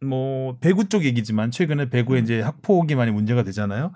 뭐 0.00 0.56
배구 0.60 0.88
쪽 0.88 1.04
얘기지만 1.04 1.50
최근에 1.50 1.90
배구에 1.90 2.20
이제 2.20 2.40
학폭이 2.40 2.94
많이 2.94 3.10
문제가 3.10 3.42
되잖아요. 3.42 3.92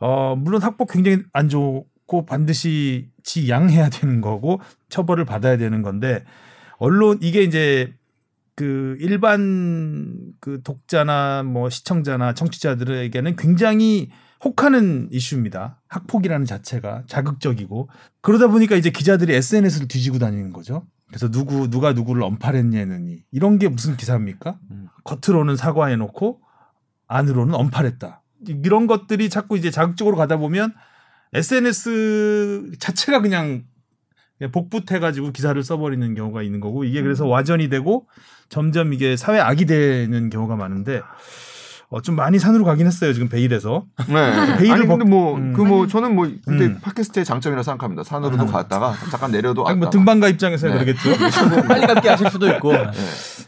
어 0.00 0.34
물론 0.36 0.62
학폭 0.62 0.90
굉장히 0.90 1.18
안 1.32 1.48
좋고 1.48 2.26
반드시 2.26 3.10
지양해야 3.22 3.88
되는 3.90 4.20
거고 4.20 4.60
처벌을 4.88 5.24
받아야 5.24 5.56
되는 5.56 5.82
건데 5.82 6.24
언론 6.78 7.18
이게 7.20 7.42
이제 7.42 7.92
그 8.54 8.96
일반 9.00 10.32
그 10.40 10.60
독자나 10.62 11.42
뭐 11.42 11.70
시청자나 11.70 12.34
청취자들에게는 12.34 13.36
굉장히 13.36 14.10
혹하는 14.44 15.08
이슈입니다. 15.10 15.80
학폭이라는 15.88 16.46
자체가 16.46 17.04
자극적이고 17.06 17.88
그러다 18.20 18.48
보니까 18.48 18.76
이제 18.76 18.90
기자들이 18.90 19.34
SNS를 19.34 19.88
뒤지고 19.88 20.18
다니는 20.18 20.52
거죠. 20.52 20.86
그래서 21.08 21.30
누구 21.30 21.68
누가 21.68 21.92
누구를 21.92 22.22
언팔했냐느니 22.22 23.22
이런 23.30 23.58
게 23.58 23.68
무슨 23.68 23.96
기사입니까? 23.96 24.58
음. 24.70 24.88
겉으로는 25.04 25.56
사과해놓고 25.56 26.40
안으로는 27.06 27.54
언팔했다. 27.54 28.22
이런 28.46 28.86
것들이 28.86 29.30
자꾸 29.30 29.56
이제 29.56 29.70
자극적으로 29.70 30.16
가다 30.16 30.38
보면 30.38 30.74
SNS 31.34 32.72
자체가 32.80 33.20
그냥 33.20 33.64
복붙해가지고 34.48 35.32
기사를 35.32 35.62
써버리는 35.62 36.14
경우가 36.14 36.42
있는 36.42 36.60
거고 36.60 36.84
이게 36.84 37.02
그래서 37.02 37.26
와전이 37.26 37.68
되고 37.68 38.06
점점 38.48 38.92
이게 38.92 39.16
사회 39.16 39.38
악이 39.38 39.66
되는 39.66 40.30
경우가 40.30 40.56
많은데 40.56 41.00
어, 41.90 42.00
좀 42.00 42.16
많이 42.16 42.38
산으로 42.38 42.64
가긴 42.64 42.86
했어요 42.86 43.12
지금 43.12 43.28
베일에서 43.28 43.84
네. 44.08 44.56
베일을 44.56 44.72
아니 44.74 44.86
근데 44.86 45.04
벗- 45.04 45.08
뭐 45.08 45.36
음. 45.36 45.52
그 45.52 45.62
뭐 45.62 45.86
저는 45.86 46.14
뭐 46.14 46.26
근데 46.46 46.64
음. 46.66 46.78
팟캐스트의 46.80 47.24
장점이라 47.26 47.62
생각합니다. 47.62 48.02
산으로도 48.02 48.44
음. 48.44 48.46
갔다가 48.50 48.94
잠깐 49.10 49.30
내려도 49.30 49.66
아니 49.68 49.78
뭐. 49.78 49.90
등반가 49.90 50.28
입장에서야 50.28 50.72
네. 50.72 50.84
그러겠죠. 50.84 51.10
빨리 51.68 51.86
감기 51.86 52.08
하실 52.08 52.30
수도 52.30 52.48
있고. 52.48 52.72
네. 52.72 52.90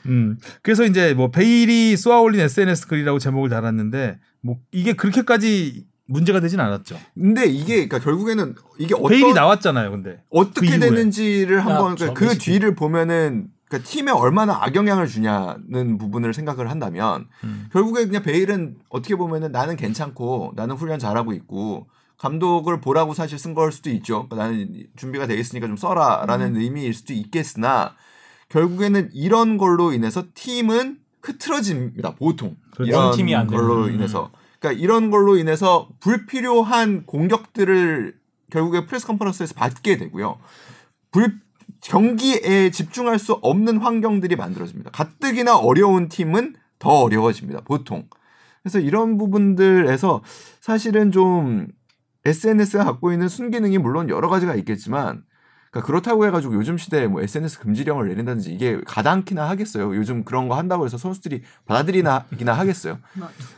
음. 0.07 0.37
그래서 0.63 0.85
이제 0.85 1.15
뭐 1.15 1.31
베일이 1.31 1.97
쏘아올린 1.97 2.41
SNS 2.43 2.87
글이라고 2.89 3.19
제목을 3.19 3.49
달았는데 3.49 4.19
뭐 4.43 4.57
이게 4.73 4.93
그렇게까지 4.93 5.87
문제가 6.07 6.40
되진 6.40 6.61
않았죠. 6.61 6.99
근데 7.14 7.47
이게 7.47 7.87
그러니까 7.87 7.99
결국에는 7.99 8.55
이게 8.79 8.95
어떤 8.95 9.09
베일이 9.09 9.33
나왔잖아요, 9.33 9.90
근데. 9.90 10.23
어떻게 10.31 10.71
그. 10.71 10.81
되는지를 10.81 11.61
한번 11.61 11.93
아, 11.93 11.95
그러니까 11.95 12.07
저 12.07 12.12
그. 12.14 12.38
뒤를 12.38 12.75
보면은 12.75 13.49
그러니까 13.69 13.88
팀에 13.90 14.12
얼마나 14.12 14.62
악영향을 14.62 15.07
주냐는 15.07 15.97
부분을 15.99 16.35
생각을 16.35 16.71
한다면 16.71 17.27
음. 17.45 17.69
결국에 17.73 18.05
그냥 18.07 18.23
베일은 18.23 18.77
어떻게 18.90 19.17
보면은 19.17 19.51
나는 19.53 19.77
괜찮고 19.77 20.53
나는 20.57 20.77
훈련 20.77 20.99
잘하고 20.99 21.33
있고 21.33 21.87
감독을 22.19 22.81
보라고 22.81 23.14
사실 23.14 23.38
쓴 23.38 23.55
걸 23.55 23.73
수도 23.73 23.90
있죠. 23.90 24.29
그러니까 24.29 24.37
나는 24.37 24.87
준비가 24.97 25.27
돼 25.27 25.35
있으니까 25.37 25.67
좀 25.67 25.77
써라라는 25.77 26.57
의미일 26.57 26.93
수도 26.95 27.12
있겠으나 27.14 27.95
결국에는 28.51 29.11
이런 29.14 29.57
걸로 29.59 29.93
인해서 29.93 30.25
팀은 30.35 30.99
흐트러집니다. 31.23 32.14
보통 32.14 32.57
그렇죠. 32.73 32.88
이런 32.90 33.05
원팀이 33.07 33.35
안 33.35 33.46
걸로 33.46 33.85
되는. 33.85 33.94
인해서 33.98 34.31
그러니까 34.65 34.83
이런 34.83 35.10
걸로 35.10 35.37
인해서 35.37 35.88
불필요한 36.00 37.04
공격들을 37.04 38.15
결국에 38.50 38.87
프레스 38.87 39.06
컨퍼런스에서 39.06 39.54
받게 39.54 39.98
되고요. 39.98 40.38
불 41.12 41.38
경기에 41.83 42.71
집중할 42.71 43.19
수 43.19 43.35
없는 43.35 43.77
환경들이 43.77 44.37
만들어집니다. 44.37 44.90
가뜩이나 44.90 45.58
어려운 45.58 46.08
팀은 46.08 46.54
더 46.79 46.88
어려워집니다. 46.88 47.60
보통. 47.60 48.08
그래서 48.62 48.79
이런 48.79 49.19
부분들에서 49.19 50.23
사실은 50.62 51.12
좀 51.12 51.67
SNS가 52.25 52.85
갖고 52.85 53.12
있는 53.12 53.29
순기능이 53.29 53.77
물론 53.77 54.08
여러 54.08 54.31
가지가 54.31 54.54
있겠지만 54.54 55.25
그러니까 55.75 55.87
그렇다고 55.87 56.25
해가지고 56.27 56.54
요즘 56.54 56.79
시대에 56.79 57.08
뭐 57.08 57.20
SNS 57.20 57.58
금지령을 57.58 58.06
내린다든지 58.08 58.52
이게 58.52 58.81
가당키나 58.87 59.48
하겠어요. 59.48 59.96
요즘 59.96 60.22
그런 60.22 60.46
거 60.46 60.56
한다고 60.56 60.85
해서 60.85 60.96
선수들이 60.96 61.42
받아들이나 61.66 62.27
하겠어요. 62.31 63.00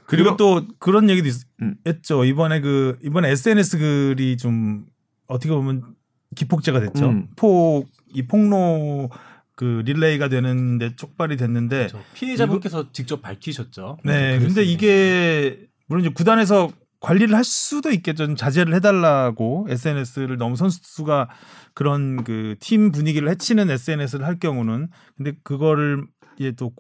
그리고 0.07 0.37
또 0.39 0.67
그런 0.79 1.11
얘기도 1.11 1.29
있, 1.29 1.35
음. 1.61 1.77
했죠. 1.87 2.25
이번에 2.25 2.63
그 2.63 2.99
이번에 3.03 3.31
SNS 3.31 3.79
글이 3.79 4.39
좀 4.39 4.87
어떻게 5.27 5.53
보면 5.53 5.95
기폭제가 6.35 6.81
됐죠. 6.81 7.07
음. 7.07 7.29
폭이 7.37 8.27
폭로 8.27 9.11
그 9.55 9.83
릴레이가 9.85 10.31
되는데 10.31 10.97
촉발이 10.97 11.37
됐는데 11.37 11.89
저 11.89 11.99
피해자분께서 12.15 12.93
직접 12.93 13.21
밝히셨죠. 13.21 13.99
네. 14.05 14.39
글을 14.39 14.49
근데. 14.49 14.63
이게 14.65 15.69
물론 15.87 16.05
이제 16.05 16.15
구단에서 16.15 16.71
관리를 17.01 17.35
할 17.37 17.45
수도 17.45 17.91
있겠죠. 17.91 18.27
좀 18.27 18.37
자제를 18.37 18.75
해달라고 18.75 19.67
SNS를 19.69 20.39
너무 20.39 20.57
선수가 20.57 21.29
그런 21.75 22.25
그 22.25 22.57
팀 22.61 22.91
분위기를 22.91 23.29
해치는 23.29 23.71
SNS를 23.71 24.27
할 24.27 24.39
경우는 24.39 24.89
근데 25.17 25.33
그거를 25.43 26.07
이제 26.39 26.53
또 26.53 26.73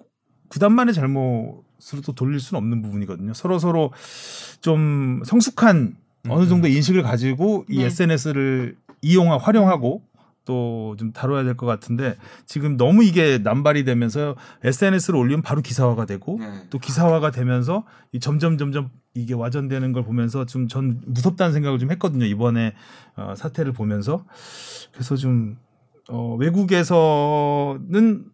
구단만의 0.49 0.95
잘못으로 0.95 2.01
또 2.05 2.15
돌릴 2.15 2.41
수는 2.41 2.59
없는 2.59 2.83
부분이거든요. 2.83 3.35
서로 3.35 3.59
서로 3.59 3.93
좀 4.61 5.23
성숙한 5.25 5.97
어느 6.29 6.49
정도 6.49 6.69
인식을 6.69 7.03
가지고 7.03 7.65
이 7.69 7.79
네. 7.79 7.85
SNS를 7.85 8.77
이용하 9.03 9.37
활용하고 9.39 10.03
또 10.47 10.95
좀 10.97 11.13
다뤄야 11.13 11.43
될 11.45 11.57
것 11.57 11.67
같은데 11.67 12.17
지금 12.47 12.77
너무 12.79 13.03
이게 13.05 13.39
남발이 13.39 13.85
되면서 13.85 14.35
SNS를 14.65 15.19
올리면 15.19 15.43
바로 15.43 15.61
기사화가 15.61 16.07
되고 16.07 16.39
네. 16.39 16.47
또 16.71 16.79
기사화가 16.79 17.31
되면서 17.33 17.85
이 18.13 18.21
점점 18.21 18.57
점점 18.57 18.89
이게 19.15 19.35
와전되는 19.35 19.93
걸 19.93 20.05
보면서 20.05 20.47
좀 20.47 20.69
전 20.69 21.03
무섭다는 21.07 21.53
생각을 21.53 21.79
좀 21.79 21.91
했거든요 21.91 22.25
이번에 22.25 22.75
어, 23.17 23.35
사태를 23.37 23.73
보면서 23.73 24.25
그래서 24.93 25.17
좀 25.17 25.57
어, 26.09 26.37
외국에서는 26.39 28.25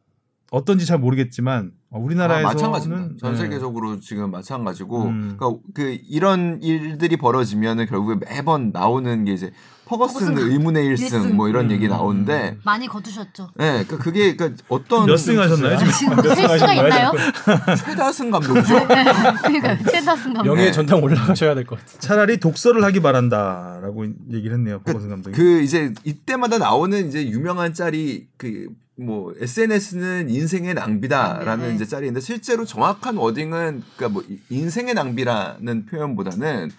어떤지 0.51 0.85
잘 0.85 0.99
모르겠지만 0.99 1.73
어, 1.91 1.99
아, 1.99 2.01
우리나라에서는 2.01 2.55
마찬가지입니다. 2.55 3.15
전 3.19 3.33
네. 3.33 3.39
세계적으로 3.39 4.01
지금 4.01 4.31
마찬가지고, 4.31 5.05
음. 5.05 5.37
그러니까 5.39 5.63
그 5.75 5.99
이런 6.09 6.63
일들이 6.63 7.17
벌어지면은 7.17 7.87
결국에 7.87 8.17
매번 8.27 8.71
나오는 8.73 9.25
게 9.25 9.33
이제 9.33 9.53
퍼거슨 9.99 10.34
퍼거슨 10.34 10.51
의문의 10.51 10.86
일승 10.86 11.05
일승. 11.22 11.36
뭐 11.36 11.49
이런 11.49 11.66
음. 11.66 11.70
얘기 11.70 11.88
나오는데, 11.88 12.57
많이 12.64 12.86
거두셨죠. 12.88 13.51
네, 13.57 13.84
그러니까 13.84 13.99
그게 13.99 14.34
그러니까 14.36 14.62
어떤 14.68 15.07
몇승 15.07 15.38
하셨나요 15.38 15.76
지금? 15.78 15.93
지금 15.93 16.16
몇셀 16.16 16.59
수가 16.59 16.74
있나요? 16.74 17.12
최다승 17.84 18.30
감독이죠. 18.30 18.86
그러니까 18.86 19.78
최다승 19.90 20.32
감독. 20.34 20.51
명예 20.55 20.64
네. 20.66 20.72
전당 20.72 21.03
올라가셔야 21.03 21.55
될 21.55 21.66
것 21.66 21.78
같아요. 21.78 21.99
차라리 22.01 22.38
독서를 22.38 22.82
하기 22.84 23.01
바란다라고 23.01 24.07
얘기를 24.32 24.57
했네요 24.57 24.80
박원순 24.80 25.11
감독이. 25.11 25.36
그 25.36 25.61
이제 25.61 25.93
이때마다 26.05 26.59
나오는 26.59 27.07
이제 27.09 27.26
유명한 27.28 27.74
짤이 27.74 28.26
그 28.36 28.68
뭐 28.95 29.32
SNS는 29.40 30.28
인생의 30.28 30.74
낭비다라는 30.74 31.68
네. 31.70 31.74
이제 31.74 31.86
짤인데 31.86 32.20
실제로 32.20 32.66
정확한 32.66 33.16
워딩은 33.16 33.82
그러니까 33.97 34.09
뭐 34.11 34.22
이- 34.28 34.38
인생의 34.51 34.93
낭비라는 34.95 35.86
표현보다는 35.86 36.70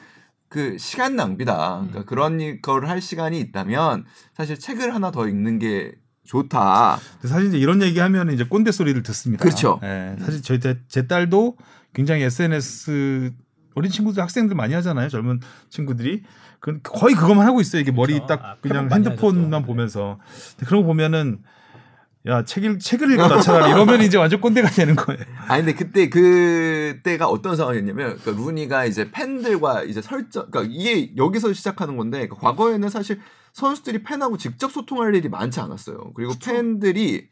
그 0.54 0.78
시간 0.78 1.16
낭비다. 1.16 1.80
음. 1.80 1.88
그러니까 1.90 2.06
그런 2.08 2.62
걸 2.62 2.86
할 2.86 3.02
시간이 3.02 3.40
있다면 3.40 4.06
사실 4.38 4.60
책을 4.60 4.94
하나 4.94 5.10
더 5.10 5.28
읽는 5.28 5.58
게 5.58 5.94
좋다. 6.26 7.00
사실 7.24 7.48
이제 7.48 7.58
이런 7.58 7.82
얘기하면 7.82 8.32
이제 8.32 8.44
꼰대 8.44 8.72
소리를 8.72 9.02
듣습니다. 9.02 9.42
그렇죠. 9.44 9.80
예, 9.82 10.16
사실 10.20 10.44
저희 10.44 10.60
때- 10.60 10.78
제 10.88 11.08
딸도 11.08 11.58
굉장히 11.94 12.22
SNS 12.24 13.32
어린 13.74 13.90
친구들 13.92 14.22
학생들 14.22 14.56
많이 14.56 14.76
하잖아요. 14.76 15.10
젊은 15.10 15.40
친구들이 15.70 16.22
그 16.60 16.80
거의 16.84 17.16
그것만 17.16 17.48
하고 17.48 17.60
있어요. 17.60 17.82
이게 17.82 17.92
머리 17.92 18.14
그렇죠. 18.14 18.28
딱 18.28 18.46
아, 18.46 18.56
그냥 18.62 18.90
핸드폰만. 18.92 19.66
보면서 19.66 20.20
그런 20.68 20.84
거 20.84 20.88
보면은 20.88 21.40
야 22.26 22.44
책을 22.46 22.80
책을 22.80 23.12
읽어라 23.12 23.42
차라리 23.42 23.72
이러면 23.72 24.02
이제 24.02 24.18
완전 24.18 24.40
꼰대가 24.40 24.70
되는 24.70 24.96
거예요. 24.96 25.22
아니 25.48 25.66
근데 25.66 25.76
그때 25.76 26.10
그때가 26.10 27.28
어떤 27.28 27.58
상황이었냐면 27.58 28.18
그러니까 28.18 28.44
루니가 28.44 28.86
이제 28.86 29.12
팬들과 29.12 29.84
이제 29.84 30.02
설정 30.02 30.50
그러니까 30.50 30.74
이게 30.74 31.14
여기서 31.18 31.52
시작하는 31.52 31.98
건데 31.98 32.28
그러니까 32.28 32.38
과거에는 32.38 32.90
사실 32.90 33.20
선수들이 33.52 34.04
팬하고 34.04 34.38
직접 34.38 34.72
소통할 34.72 35.14
일이 35.16 35.28
많지 35.28 35.60
않았어요. 35.60 36.14
그리고 36.16 36.34
팬들이 36.44 37.28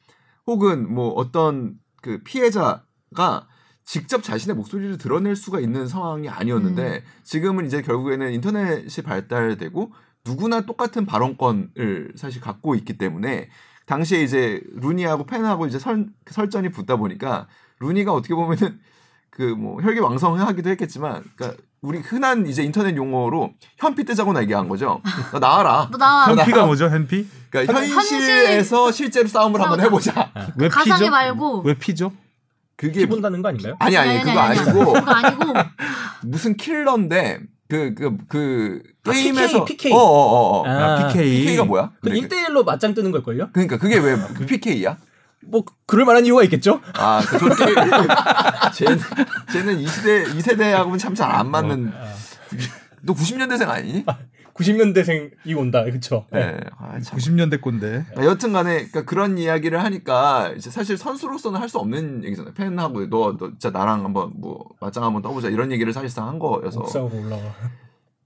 혹은 0.46 0.94
뭐 0.94 1.10
어떤 1.12 1.76
그 2.02 2.22
피해자가 2.24 3.48
직접 3.86 4.22
자신의 4.24 4.58
목소리를 4.58 4.98
드러낼 4.98 5.38
수가 5.38 5.62
있는 5.62 5.88
상황이 5.88 6.28
아니었는데 6.28 7.04
지금은 7.24 7.66
이제 7.66 7.82
결국에는 7.82 8.34
인터넷이 8.34 9.04
발달되고 9.04 9.94
누구나 10.26 10.62
똑같은 10.62 11.06
발언권을 11.06 12.14
사실 12.16 12.42
갖고 12.42 12.76
있기 12.76 12.98
때문에 12.98 13.50
당시에 13.86 14.22
이제 14.24 14.62
루니하고 14.76 15.26
팬하고 15.26 15.66
이제 15.68 15.80
설, 15.80 16.06
설전이 16.30 16.70
붙다 16.70 16.96
보니까 16.96 17.48
루니가 17.80 18.14
어떻게 18.14 18.34
보면은 18.36 18.80
그 19.30 19.56
뭐 19.58 19.82
혈기 19.82 20.00
왕성하기도 20.00 20.70
했겠지만 20.72 21.24
그러니까 21.36 21.62
우리 21.82 22.00
흔한 22.00 22.46
이제 22.48 22.64
인터넷 22.64 22.96
용어로 22.96 23.54
현피 23.78 24.04
뜨자고 24.04 24.34
나 24.34 24.42
얘기한 24.44 24.68
거죠. 24.70 25.02
너 25.32 25.40
나와라. 25.40 25.88
너 25.92 25.98
나와. 25.98 26.28
현피가 26.28 26.66
뭐죠? 26.66 26.90
현피? 26.90 27.28
그러니까 27.50 27.74
현실- 27.74 27.96
현실에서 27.96 28.92
실제로 28.92 29.28
싸움을 29.28 29.60
한번 29.60 29.80
싸우자. 29.80 30.12
해보자. 30.12 30.52
왜 30.58 30.68
가상의 30.70 31.00
피죠? 31.00 31.12
말고. 31.12 31.62
왜 31.62 31.74
피죠? 31.76 32.12
그게 32.76 33.00
피 33.02 33.06
본다는 33.08 33.42
거 33.42 33.48
아닌가요? 33.50 33.76
아니 33.80 33.96
아니 33.98 34.12
아니, 34.12 34.20
그거 34.24 34.40
아니, 34.40 34.60
아니. 34.60 34.70
아니고 34.70 34.94
그거 34.94 35.12
아니고 35.12 35.54
무슨 36.24 36.56
킬러인데 36.58 37.40
그 37.72 37.94
그그 37.94 38.84
아, 39.06 39.12
게임에서 39.12 39.64
PK. 39.64 39.94
어 39.94 39.96
어 39.96 40.00
어 40.00 40.60
어, 40.62 40.68
아, 40.68 41.08
PK. 41.08 41.46
PK가 41.46 41.64
뭐야? 41.64 41.92
그 42.02 42.10
근데 42.10 42.20
그- 42.20 42.28
1대1로 42.28 42.66
맞짱 42.66 42.94
뜨는 42.94 43.12
걸걸요? 43.12 43.50
그러니까 43.54 43.78
그게 43.78 43.98
왜 43.98 44.18
PK야? 44.46 44.98
뭐 45.46 45.64
그럴 45.88 46.06
만한 46.06 46.26
이유가 46.26 46.44
있겠죠? 46.44 46.82
아, 46.96 47.22
그 47.26 47.40
저렇게 47.40 47.66
쟤는 48.76 49.00
쟤는 49.54 49.80
이 49.80 49.88
시대 49.88 50.24
이 50.36 50.42
세대하고는 50.42 51.00
참 51.00 51.16
잘 51.16 51.32
안 51.32 51.50
맞는. 51.50 51.94
어, 51.96 52.14
너 53.04 53.14
90년대생 53.14 53.70
아니니? 53.70 54.04
90년대생이 54.54 55.58
온다. 55.58 55.84
그렇죠. 55.84 56.26
네. 56.32 56.60
아, 56.78 57.00
참. 57.00 57.18
90년대 57.18 57.62
꼰대. 57.62 58.06
아, 58.18 58.26
여튼 58.26 58.54
간에 58.54 58.76
그러니까 58.78 59.04
그런 59.06 59.38
이야기를 59.38 59.84
하니까 59.84 60.54
이제 60.58 60.70
사실 60.70 60.98
선수로서는 60.98 61.60
할 61.60 61.70
수 61.70 61.78
없는 61.80 62.24
얘기잖아요. 62.26 62.54
팬하고 62.54 63.10
너, 63.10 63.38
너 63.38 63.50
진짜 63.52 63.70
나랑 63.70 64.04
한번 64.04 64.34
뭐 64.36 64.66
맞짱 64.82 65.04
한번 65.04 65.22
떠보자 65.22 65.50
이런 65.50 65.72
얘기를 65.72 65.94
사실상 65.94 66.28
한 66.28 66.38
거여서. 66.40 66.82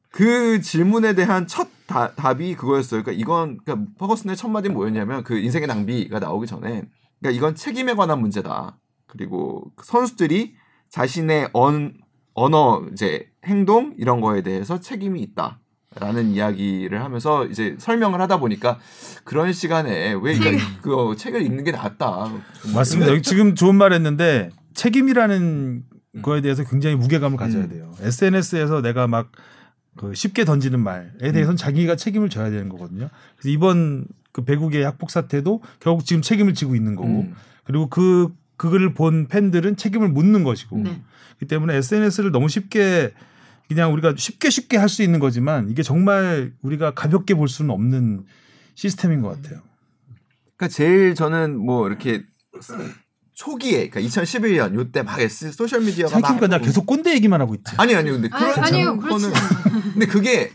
그 0.10 0.62
질문에 0.62 1.14
대한 1.14 1.46
첫 1.46 1.68
다- 1.88 2.14
답이 2.16 2.56
그거였어요. 2.56 3.04
그러니까 3.04 3.12
이건 3.22 3.58
그러니까 3.64 3.92
퍼거슨의 4.00 4.36
첫 4.38 4.48
마디는 4.48 4.74
뭐였냐면 4.74 5.24
그 5.24 5.38
인생의 5.38 5.68
낭비가 5.68 6.20
나오기 6.20 6.48
전에 6.48 6.84
그러니까 7.20 7.38
이건 7.38 7.56
책임에 7.56 7.94
관한 7.94 8.20
문제다. 8.22 8.78
그리고 9.08 9.72
선수들이 9.84 10.56
자신의 10.90 11.50
언, 11.54 11.94
언어 12.34 12.84
이제 12.94 13.28
행동 13.46 13.94
이런 13.98 14.22
거에 14.22 14.42
대해서 14.42 14.80
책임이 14.80 15.22
있다. 15.22 15.60
라는 16.00 16.32
이야기를 16.32 17.02
하면서 17.04 17.46
이제 17.46 17.76
설명을 17.80 18.20
하다 18.22 18.40
보니까 18.40 18.80
그런 19.24 19.54
시간에 19.54 20.14
왜 20.22 20.34
이거 20.34 20.52
그 20.82 21.16
책을 21.18 21.42
읽는 21.42 21.64
게 21.64 21.72
낫다. 21.72 22.32
맞습니다. 22.74 23.12
여기 23.12 23.22
지금 23.22 23.56
좋은 23.56 23.76
말 23.76 23.94
했는데 23.94 24.50
책임이라는 24.74 25.84
거에 26.22 26.42
대해서 26.42 26.64
굉장히 26.64 26.96
무게감을 26.96 27.38
가져야 27.38 27.64
음. 27.64 27.70
돼요. 27.70 27.94
SNS에서 28.02 28.82
내가 28.82 29.08
막 29.08 29.32
그 29.96 30.14
쉽게 30.14 30.44
던지는 30.46 30.82
말에 30.82 31.32
대해서는 31.32 31.56
자기가 31.56 31.96
책임을 31.96 32.30
져야 32.30 32.50
되는 32.50 32.70
거거든요. 32.70 33.10
그래서 33.38 33.50
이번 33.50 34.06
그 34.32 34.44
배국의 34.44 34.84
학폭 34.84 35.10
사태도 35.10 35.62
결국 35.80 36.06
지금 36.06 36.22
책임을 36.22 36.54
지고 36.54 36.76
있는 36.76 36.96
거고 36.96 37.22
음. 37.22 37.34
그리고 37.64 37.88
그 37.90 38.34
그거를 38.58 38.94
본 38.94 39.28
팬들은 39.28 39.78
책임을 39.78 40.10
묻는 40.10 40.44
것이고 40.44 40.78
네. 40.78 41.02
그렇기 41.38 41.48
때문에 41.48 41.76
SNS를 41.76 42.32
너무 42.32 42.50
쉽게 42.50 43.14
그냥 43.68 43.92
우리가 43.94 44.14
쉽게 44.18 44.50
쉽게 44.50 44.78
할 44.78 44.90
수 44.90 45.04
있는 45.04 45.20
거지만 45.20 45.70
이게 45.70 45.84
정말 45.84 46.54
우리가 46.62 46.94
가볍게 46.94 47.34
볼 47.34 47.48
수는 47.48 47.72
없는 47.72 48.26
시스템인 48.76 49.22
것 49.22 49.30
같아요. 49.30 49.62
그러니까 50.56 50.68
제일 50.74 51.16
저는 51.16 51.58
뭐 51.58 51.88
이렇게 51.88 52.24
초기에 53.34 53.90
그러니까 53.90 54.00
2011년 54.02 54.76
요때 54.76 55.04
막 55.04 55.20
S 55.20 55.52
소셜 55.52 55.82
미디어가 55.82 56.16
막 56.20 56.28
생각해보니까 56.28 56.58
나 56.58 56.64
계속 56.64 56.86
꼰대 56.86 57.14
얘기만 57.16 57.42
하고 57.42 57.56
있지. 57.56 57.74
아니 57.78 57.94
아니 57.96 58.10
근데 58.10 58.30
그런 58.30 58.64
아니, 58.64 58.84
거는 58.84 59.32
근데 59.94 60.06
그게 60.06 60.52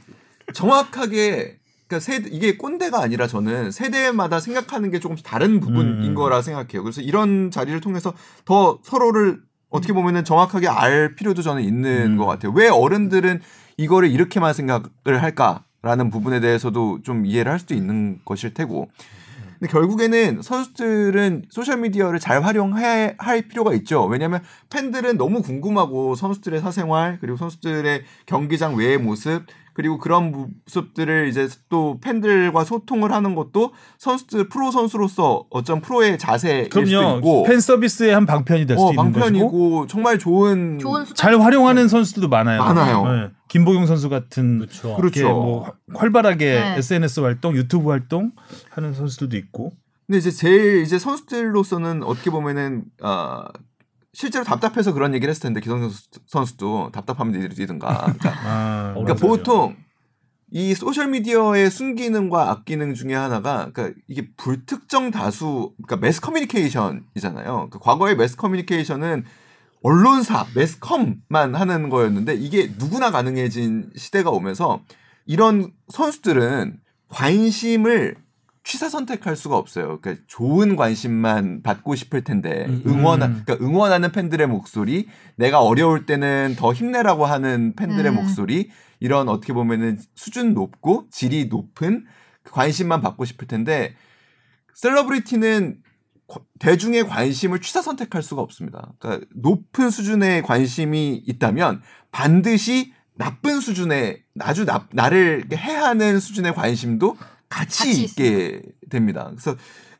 정확하게 0.55 1.59
그러니까 1.87 1.99
세대 2.01 2.31
이게 2.31 2.57
꼰대가 2.57 3.03
아니라 3.03 3.27
저는 3.27 3.73
세대마다 3.73 4.41
생각하는 4.41 4.91
게 4.91 5.01
조금씩 5.01 5.27
다른 5.27 5.61
부분인 5.61 6.11
음. 6.11 6.15
거라 6.15 6.41
생각해요. 6.41 6.83
그래서 6.83 7.01
이런 7.01 7.51
자리를 7.51 7.79
통해서 7.81 8.15
더 8.45 8.79
서로를 8.85 9.43
어떻게 9.71 9.93
보면은 9.93 10.25
정확하게 10.25 10.69
알 10.69 11.15
필요도 11.15 11.43
저는 11.43 11.63
있는 11.63 12.13
음. 12.13 12.17
것 12.17 12.27
같아요. 12.27 12.53
왜 12.53 12.69
어른들은 12.69 13.41
이거를 13.77 14.11
이렇게만 14.11 14.53
생각을 14.53 15.23
할까라는 15.23 16.11
부분에 16.11 16.41
대해서도 16.41 17.01
좀 17.03 17.25
이해를 17.25 17.51
할 17.51 17.59
수도 17.59 17.75
있는 17.75 18.21
것일 18.25 18.53
테고. 18.53 18.91
근데 19.59 19.71
결국에는 19.71 20.41
선수들은 20.43 21.45
소셜 21.51 21.79
미디어를 21.79 22.19
잘 22.19 22.43
활용해야 22.43 23.13
할 23.19 23.43
필요가 23.43 23.75
있죠. 23.75 24.05
왜냐하면 24.07 24.43
팬들은 24.71 25.19
너무 25.19 25.43
궁금하고 25.43 26.15
선수들의 26.15 26.61
사생활 26.61 27.19
그리고 27.21 27.37
선수들의 27.37 28.03
경기장 28.27 28.75
외의 28.77 28.97
모습 28.99 29.45
그리고 29.73 29.99
그런 29.99 30.33
모습들을 30.67 31.29
이제 31.29 31.49
또 31.69 31.99
팬들과 32.01 32.65
소통을 32.65 33.13
하는 33.13 33.35
것도 33.35 33.73
선수들 33.99 34.49
프로 34.49 34.71
선수로서 34.71 35.45
어쩜 35.51 35.81
프로의 35.81 36.19
자세일 36.19 36.65
수도 36.65 36.81
그럼요. 36.85 37.17
있고 37.19 37.43
팬 37.45 37.61
서비스의 37.61 38.13
한 38.15 38.27
방편이 38.27 38.67
될수 38.67 38.83
어, 38.85 38.91
있는 38.91 38.97
것이고 39.13 39.21
방편이고 39.21 39.87
정말 39.87 40.19
좋은 40.19 40.79
좋은. 40.79 41.05
잘 41.15 41.41
활용하는 41.41 41.89
선수들도 41.89 42.29
많아요. 42.29 42.61
많아요. 42.63 43.05
네. 43.13 43.29
김보경 43.49 43.87
선수 43.87 44.09
같은 44.09 44.59
그렇죠. 44.59 44.97
그렇죠. 44.97 45.21
이렇게 45.21 45.33
뭐 45.33 45.63
활- 45.65 45.73
활발하게 45.95 46.45
네. 46.45 46.75
SNS 46.79 47.21
활동, 47.21 47.55
유튜브 47.57 47.91
활동 47.91 48.33
하는 48.71 48.93
선수들도 48.95 49.37
있고. 49.37 49.73
근데 50.07 50.19
이제 50.19 50.31
제일 50.31 50.83
이제 50.83 50.99
선수들로서는 50.99 52.03
어떻게 52.03 52.31
보면은 52.31 52.85
아 53.03 53.47
실제로 54.13 54.45
답답해서 54.45 54.93
그런 54.93 55.15
얘기를 55.15 55.31
했을 55.31 55.43
텐데 55.43 55.61
기성 55.61 55.81
선수, 55.81 56.09
선수도 56.27 56.91
답답하면 56.93 57.41
니들이든가. 57.41 57.89
그러니까, 58.19 58.33
아, 58.45 58.95
그러니까. 58.95 59.15
보통 59.15 59.77
이 60.53 60.75
소셜 60.75 61.09
미디어의 61.09 61.71
순기능과 61.71 62.51
악기능 62.51 62.95
중에 62.95 63.15
하나가 63.15 63.71
그러니까 63.71 64.01
이게 64.09 64.29
불특정 64.37 65.13
다수 65.13 65.75
그러니까 65.77 66.05
매스 66.05 66.21
커뮤니케이션이잖아요. 66.21 67.45
그러니까 67.45 67.79
과거의 67.79 68.17
매스 68.17 68.37
커뮤니케이션은 68.37 69.25
언론사, 69.83 70.47
매스컴만 70.55 71.55
하는 71.55 71.89
거였는데 71.89 72.35
이게 72.35 72.71
누구나 72.79 73.11
가능해진 73.11 73.91
시대가 73.97 74.31
오면서 74.31 74.83
이런 75.25 75.73
선수들은 75.89 76.81
관심을 77.09 78.17
취사 78.63 78.89
선택할 78.89 79.37
수가 79.37 79.57
없어요. 79.57 80.01
그러니까 80.01 80.23
좋은 80.27 80.77
관심만 80.77 81.63
받고 81.63 81.95
싶을 81.95 82.23
텐데 82.23 82.67
음. 82.69 82.83
응원 82.87 83.23
음. 83.23 83.43
그러니까 83.45 83.65
응원하는 83.65 84.13
팬들의 84.13 84.47
목소리, 84.47 85.09
내가 85.37 85.61
어려울 85.63 86.07
때는 86.07 86.57
더 86.59 86.73
힘내라고 86.73 87.25
하는 87.25 87.75
팬들의 87.75 88.13
음. 88.13 88.17
목소리, 88.17 88.71
이런 89.01 89.29
어떻게 89.29 89.53
보면은 89.53 89.99
수준 90.15 90.53
높고 90.53 91.07
질이 91.11 91.47
높은 91.47 92.05
그 92.43 92.53
관심만 92.53 93.01
받고 93.01 93.25
싶을 93.25 93.49
텐데 93.49 93.95
셀러브리티는 94.75 95.79
과- 96.29 96.41
대중의 96.59 97.07
관심을 97.09 97.61
취사 97.61 97.81
선택할 97.83 98.23
수가 98.23 98.43
없습니다. 98.43 98.93
그러니까 98.99 99.27
높은 99.35 99.91
수준의 99.91 100.43
관심이 100.43 101.23
있다면 101.27 101.83
반드시 102.13 102.93
나쁜 103.17 103.61
수준의 103.61 104.23
아주 104.41 104.65
나, 104.65 104.87
나를 104.93 105.45
해하는 105.53 106.21
수준의 106.21 106.55
관심도 106.55 107.17
같이, 107.51 107.89
같이 107.89 108.05
있게 108.05 108.63
됩니다. 108.89 109.27
그래서 109.31 109.57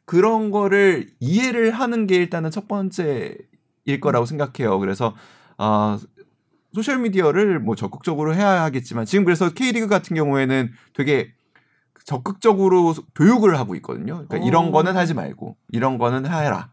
그런 0.07 0.51
거를 0.51 1.11
이해를 1.21 1.73
하는 1.73 2.07
게 2.07 2.17
일단은 2.17 2.51
첫 2.51 2.67
번째일 2.67 4.01
거라고 4.01 4.25
생각해요. 4.25 4.79
그래서 4.79 5.15
아 5.59 5.99
소셜 6.73 6.99
미디어를 7.01 7.61
뭐 7.61 7.75
적극적으로 7.75 8.35
해야 8.35 8.63
하겠지만 8.63 9.05
지금 9.05 9.25
그래서 9.25 9.53
K리그 9.53 9.89
같은 9.89 10.17
경우에는 10.17 10.71
되게 10.95 11.33
적극적으로 12.05 12.95
교육을 13.15 13.59
하고 13.59 13.75
있거든요. 13.77 14.25
그러니까 14.27 14.39
오. 14.39 14.49
이런 14.49 14.71
거는 14.73 14.97
하지 14.97 15.13
말고 15.13 15.57
이런 15.71 15.99
거는 15.99 16.27
해라. 16.27 16.73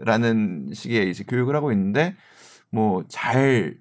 라는 0.00 0.68
식의 0.74 1.10
이제 1.10 1.24
교육을 1.24 1.56
하고 1.56 1.72
있는데 1.72 2.14
뭐 2.70 3.02
잘 3.08 3.78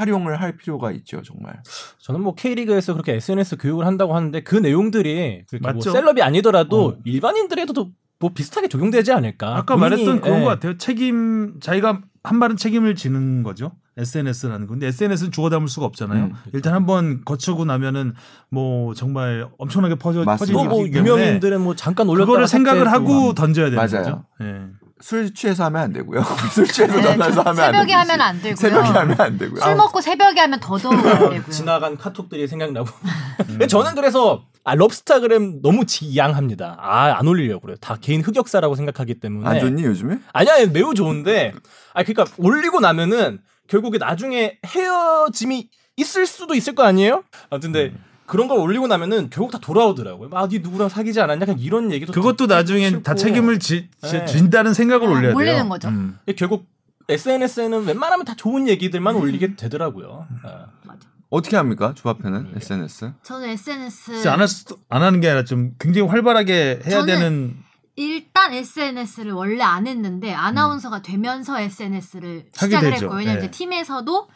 활용을 0.00 0.40
할 0.40 0.56
필요가 0.56 0.90
있죠, 0.92 1.22
정말. 1.22 1.62
저는 1.98 2.22
뭐 2.22 2.34
K리그에서 2.34 2.94
그렇게 2.94 3.14
SNS 3.14 3.58
교육을 3.58 3.86
한다고 3.86 4.16
하는데 4.16 4.40
그 4.42 4.56
내용들이 4.56 5.44
그렇게 5.48 5.62
뭐 5.62 5.74
맞죠. 5.74 5.92
셀럽이 5.92 6.22
아니더라도 6.22 6.86
어. 6.86 6.96
일반인들에도 7.04 7.90
뭐 8.18 8.30
비슷하게 8.34 8.68
적용되지 8.68 9.12
않을까. 9.12 9.56
아까 9.56 9.76
본인이, 9.76 10.04
말했던 10.04 10.20
그런 10.20 10.40
예. 10.40 10.44
것 10.44 10.50
같아요. 10.50 10.76
책임 10.78 11.60
자기가 11.60 12.02
한 12.22 12.38
말은 12.38 12.56
책임을 12.56 12.94
지는 12.94 13.42
거죠. 13.42 13.72
SNS라는 13.96 14.66
거. 14.66 14.72
근데 14.72 14.86
SNS는 14.86 15.32
주워 15.32 15.50
담을 15.50 15.68
수가 15.68 15.86
없잖아요. 15.86 16.24
음. 16.24 16.32
일단 16.52 16.74
한번 16.74 17.22
거치고 17.24 17.64
나면은 17.64 18.14
뭐 18.50 18.94
정말 18.94 19.48
엄청나게 19.58 19.96
퍼져 19.96 20.24
맞습니다. 20.24 20.52
뭐, 20.52 20.68
퍼지기 20.68 20.96
뭐 20.98 21.04
때문에 21.04 21.22
유명인들은 21.22 21.60
뭐 21.60 21.74
잠깐 21.74 22.08
올렸다가 22.08 22.26
그거를 22.26 22.48
생각을 22.48 22.90
하고 22.92 23.28
막. 23.28 23.34
던져야 23.34 23.70
되는 23.70 23.76
맞아요. 23.76 24.04
거죠. 24.04 24.24
예. 24.42 24.66
술 25.00 25.32
취해서 25.34 25.64
하면 25.64 25.82
안 25.82 25.92
되고요. 25.92 26.22
술 26.52 26.66
취해서 26.66 26.94
네, 26.96 27.02
전화해서 27.02 27.40
하면 27.42 27.64
안 27.64 27.72
새벽에 27.72 27.86
되고. 27.86 27.98
하면 28.00 28.20
안 28.20 28.36
되고요. 28.42 28.56
새벽에 28.56 28.88
하면 28.88 29.20
안 29.20 29.38
되고요. 29.38 29.60
술 29.60 29.74
먹고 29.76 30.00
새벽에 30.00 30.40
하면 30.40 30.60
더더욱 30.60 30.94
안 30.94 31.02
되고요. 31.18 31.44
지나간 31.50 31.96
카톡들이 31.96 32.46
생각나고. 32.48 32.88
음. 33.48 33.66
저는 33.68 33.94
그래서 33.94 34.44
아, 34.64 34.74
럽스타그램 34.74 35.62
너무 35.62 35.86
지양합니다. 35.86 36.76
아, 36.78 37.18
안 37.18 37.26
올리려고 37.26 37.62
그래요. 37.62 37.76
다 37.80 37.96
개인 38.00 38.20
흑역사라고 38.20 38.74
생각하기 38.74 39.14
때문에. 39.20 39.48
안 39.48 39.58
좋니 39.60 39.82
요즘에? 39.84 40.18
아니야, 40.32 40.54
아니, 40.54 40.66
매우 40.66 40.92
좋은데. 40.94 41.54
아, 41.94 42.02
그러니까 42.02 42.26
올리고 42.36 42.80
나면은 42.80 43.40
결국에 43.68 43.96
나중에 43.98 44.58
헤어짐이 44.66 45.70
있을 45.96 46.26
수도 46.26 46.54
있을 46.54 46.74
거 46.74 46.82
아니에요? 46.84 47.24
아무튼 47.50 47.72
근데 47.72 47.94
음. 47.94 48.04
그런 48.30 48.46
걸 48.46 48.58
올리고 48.58 48.86
나면은 48.86 49.28
결국 49.28 49.50
다 49.50 49.58
돌아오더라고요. 49.58 50.30
아, 50.34 50.46
네 50.48 50.60
누구랑 50.60 50.88
사귀지 50.88 51.20
않았냐? 51.20 51.46
그냥 51.46 51.58
이런 51.58 51.90
얘기도 51.90 52.12
그것도 52.12 52.46
나중엔 52.46 53.02
다. 53.02 53.16
책임을 53.16 53.58
지, 53.58 53.88
지- 54.06 54.12
네. 54.12 54.24
진다는 54.24 54.72
생각을 54.72 55.08
아, 55.08 55.10
올려야 55.10 55.22
돼요. 55.22 55.36
올리는 55.36 55.68
거죠. 55.68 55.88
음. 55.88 56.16
결국 56.36 56.66
SNS에는 57.08 57.86
웬만하면 57.86 58.24
다 58.24 58.34
좋은 58.36 58.68
얘기들만 58.68 59.16
올리게 59.16 59.56
되더라고요. 59.56 60.28
아. 60.44 60.66
어떻게 61.28 61.56
합니까? 61.56 61.92
조합회는 61.96 62.52
SNS? 62.56 63.12
저는 63.24 63.48
SNS 63.48 64.28
안, 64.28 64.38
할 64.40 64.46
수도, 64.46 64.78
안 64.88 65.02
하는 65.02 65.20
게 65.20 65.28
아니라 65.28 65.44
좀 65.44 65.74
굉장히 65.80 66.06
활발하게 66.08 66.82
해야 66.86 67.00
저는 67.00 67.06
되는 67.06 67.56
일단 67.96 68.52
SNS를 68.52 69.32
원래 69.32 69.62
안 69.62 69.86
했는데 69.88 70.32
아나운서가 70.32 71.02
되면서 71.02 71.60
SNS를 71.60 72.46
시작을 72.52 72.92
되죠. 72.92 73.06
했고 73.06 73.16
왜냐면 73.16 73.40
네. 73.40 73.46
이제 73.46 73.50
팀에서도 73.50 74.28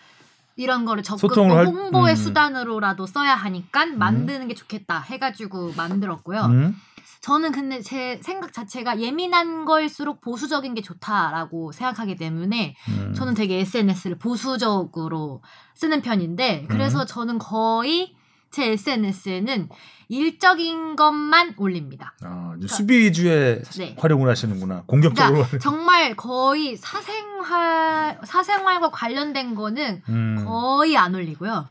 이런 0.57 0.85
거를 0.85 1.03
적극 1.03 1.37
홍보의 1.37 2.15
음. 2.15 2.17
수단으로라도 2.17 3.07
써야 3.07 3.35
하니까 3.35 3.87
만드는 3.87 4.49
게 4.49 4.55
좋겠다 4.55 5.01
해가지고 5.01 5.73
만들었고요. 5.77 6.41
음? 6.43 6.77
저는 7.21 7.53
근데 7.53 7.81
제 7.81 8.21
생각 8.23 8.53
자체가 8.53 9.01
예민한 9.01 9.65
거일수록 9.65 10.21
보수적인 10.21 10.75
게 10.75 10.83
좋다라고 10.83 11.73
생각하기 11.73 12.17
때문에 12.17 12.77
음. 12.91 13.15
저는 13.15 13.33
되게 13.33 13.61
SNS를 13.61 14.19
보수적으로 14.19 15.43
쓰는 15.75 16.03
편인데 16.03 16.67
그래서 16.69 17.01
음. 17.01 17.07
저는 17.07 17.39
거의 17.39 18.15
제 18.55 18.71
SNS에는 18.71 19.69
일적인 20.09 20.95
것만 20.95 21.55
올립니다. 21.57 22.15
아, 22.23 22.55
이제 22.57 22.69
수비 22.69 22.99
위주의 22.99 23.61
네. 23.79 23.97
활용을 23.99 24.31
하시는구나. 24.31 24.85
공격적으로. 24.87 25.35
그러니까 25.39 25.59
정말 25.59 26.15
거의 26.15 26.77
사생활 26.77 28.21
사생활과 28.25 28.91
관련된 28.91 29.57
거는 29.57 30.03
음. 30.09 30.45
거의 30.47 30.97
안 30.97 31.15
올리고요. 31.17 31.69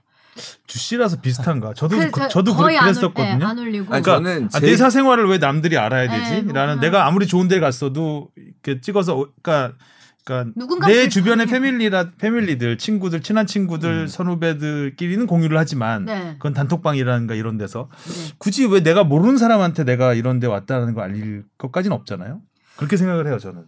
주씨라서 0.68 1.22
비슷한가? 1.22 1.74
저도 1.76 1.96
그- 1.96 2.12
그, 2.12 2.20
저- 2.22 2.28
저도 2.28 2.56
거의 2.56 2.78
안 2.78 2.88
올- 2.88 2.94
그랬었거든요. 2.94 3.38
네, 3.38 3.46
안 3.46 3.60
올리고 3.60 3.86
그러니까 3.86 4.16
저는 4.16 4.50
아, 4.54 4.60
제- 4.60 4.66
내 4.66 4.76
사생활을 4.76 5.30
왜 5.30 5.38
남들이 5.38 5.78
알아야 5.78 6.10
네, 6.10 6.20
되지? 6.20 6.42
뭐 6.42 6.54
라는 6.54 6.80
내가 6.82 7.06
아무리 7.08 7.28
좋은 7.28 7.48
데 7.48 7.60
갔어도 7.62 8.30
이렇게 8.36 8.82
찍어서 8.82 9.16
어- 9.20 9.28
그러니까 9.42 9.78
그러니까 10.26 10.88
내 10.88 11.03
그- 11.03 11.09
주변의 11.09 11.47
패밀리라 11.47 12.11
패밀리들, 12.17 12.78
친구들, 12.78 13.21
친한 13.21 13.45
친구들, 13.45 13.89
음. 14.03 14.07
선후배들끼리는 14.07 15.28
공유를 15.28 15.57
하지만 15.57 16.05
네. 16.05 16.34
그건 16.38 16.53
단톡방이라든가 16.53 17.36
이런 17.36 17.57
데서 17.57 17.89
네. 18.05 18.34
굳이 18.38 18.65
왜 18.65 18.82
내가 18.82 19.03
모르는 19.03 19.38
사람한테 19.38 19.84
내가 19.84 20.13
이런 20.13 20.39
데 20.39 20.47
왔다는 20.47 20.93
거 20.93 21.01
알릴 21.01 21.43
것까지는 21.57 21.95
없잖아요. 21.97 22.41
그렇게 22.78 22.97
생각을 22.97 23.28
해요, 23.28 23.38
저는. 23.39 23.63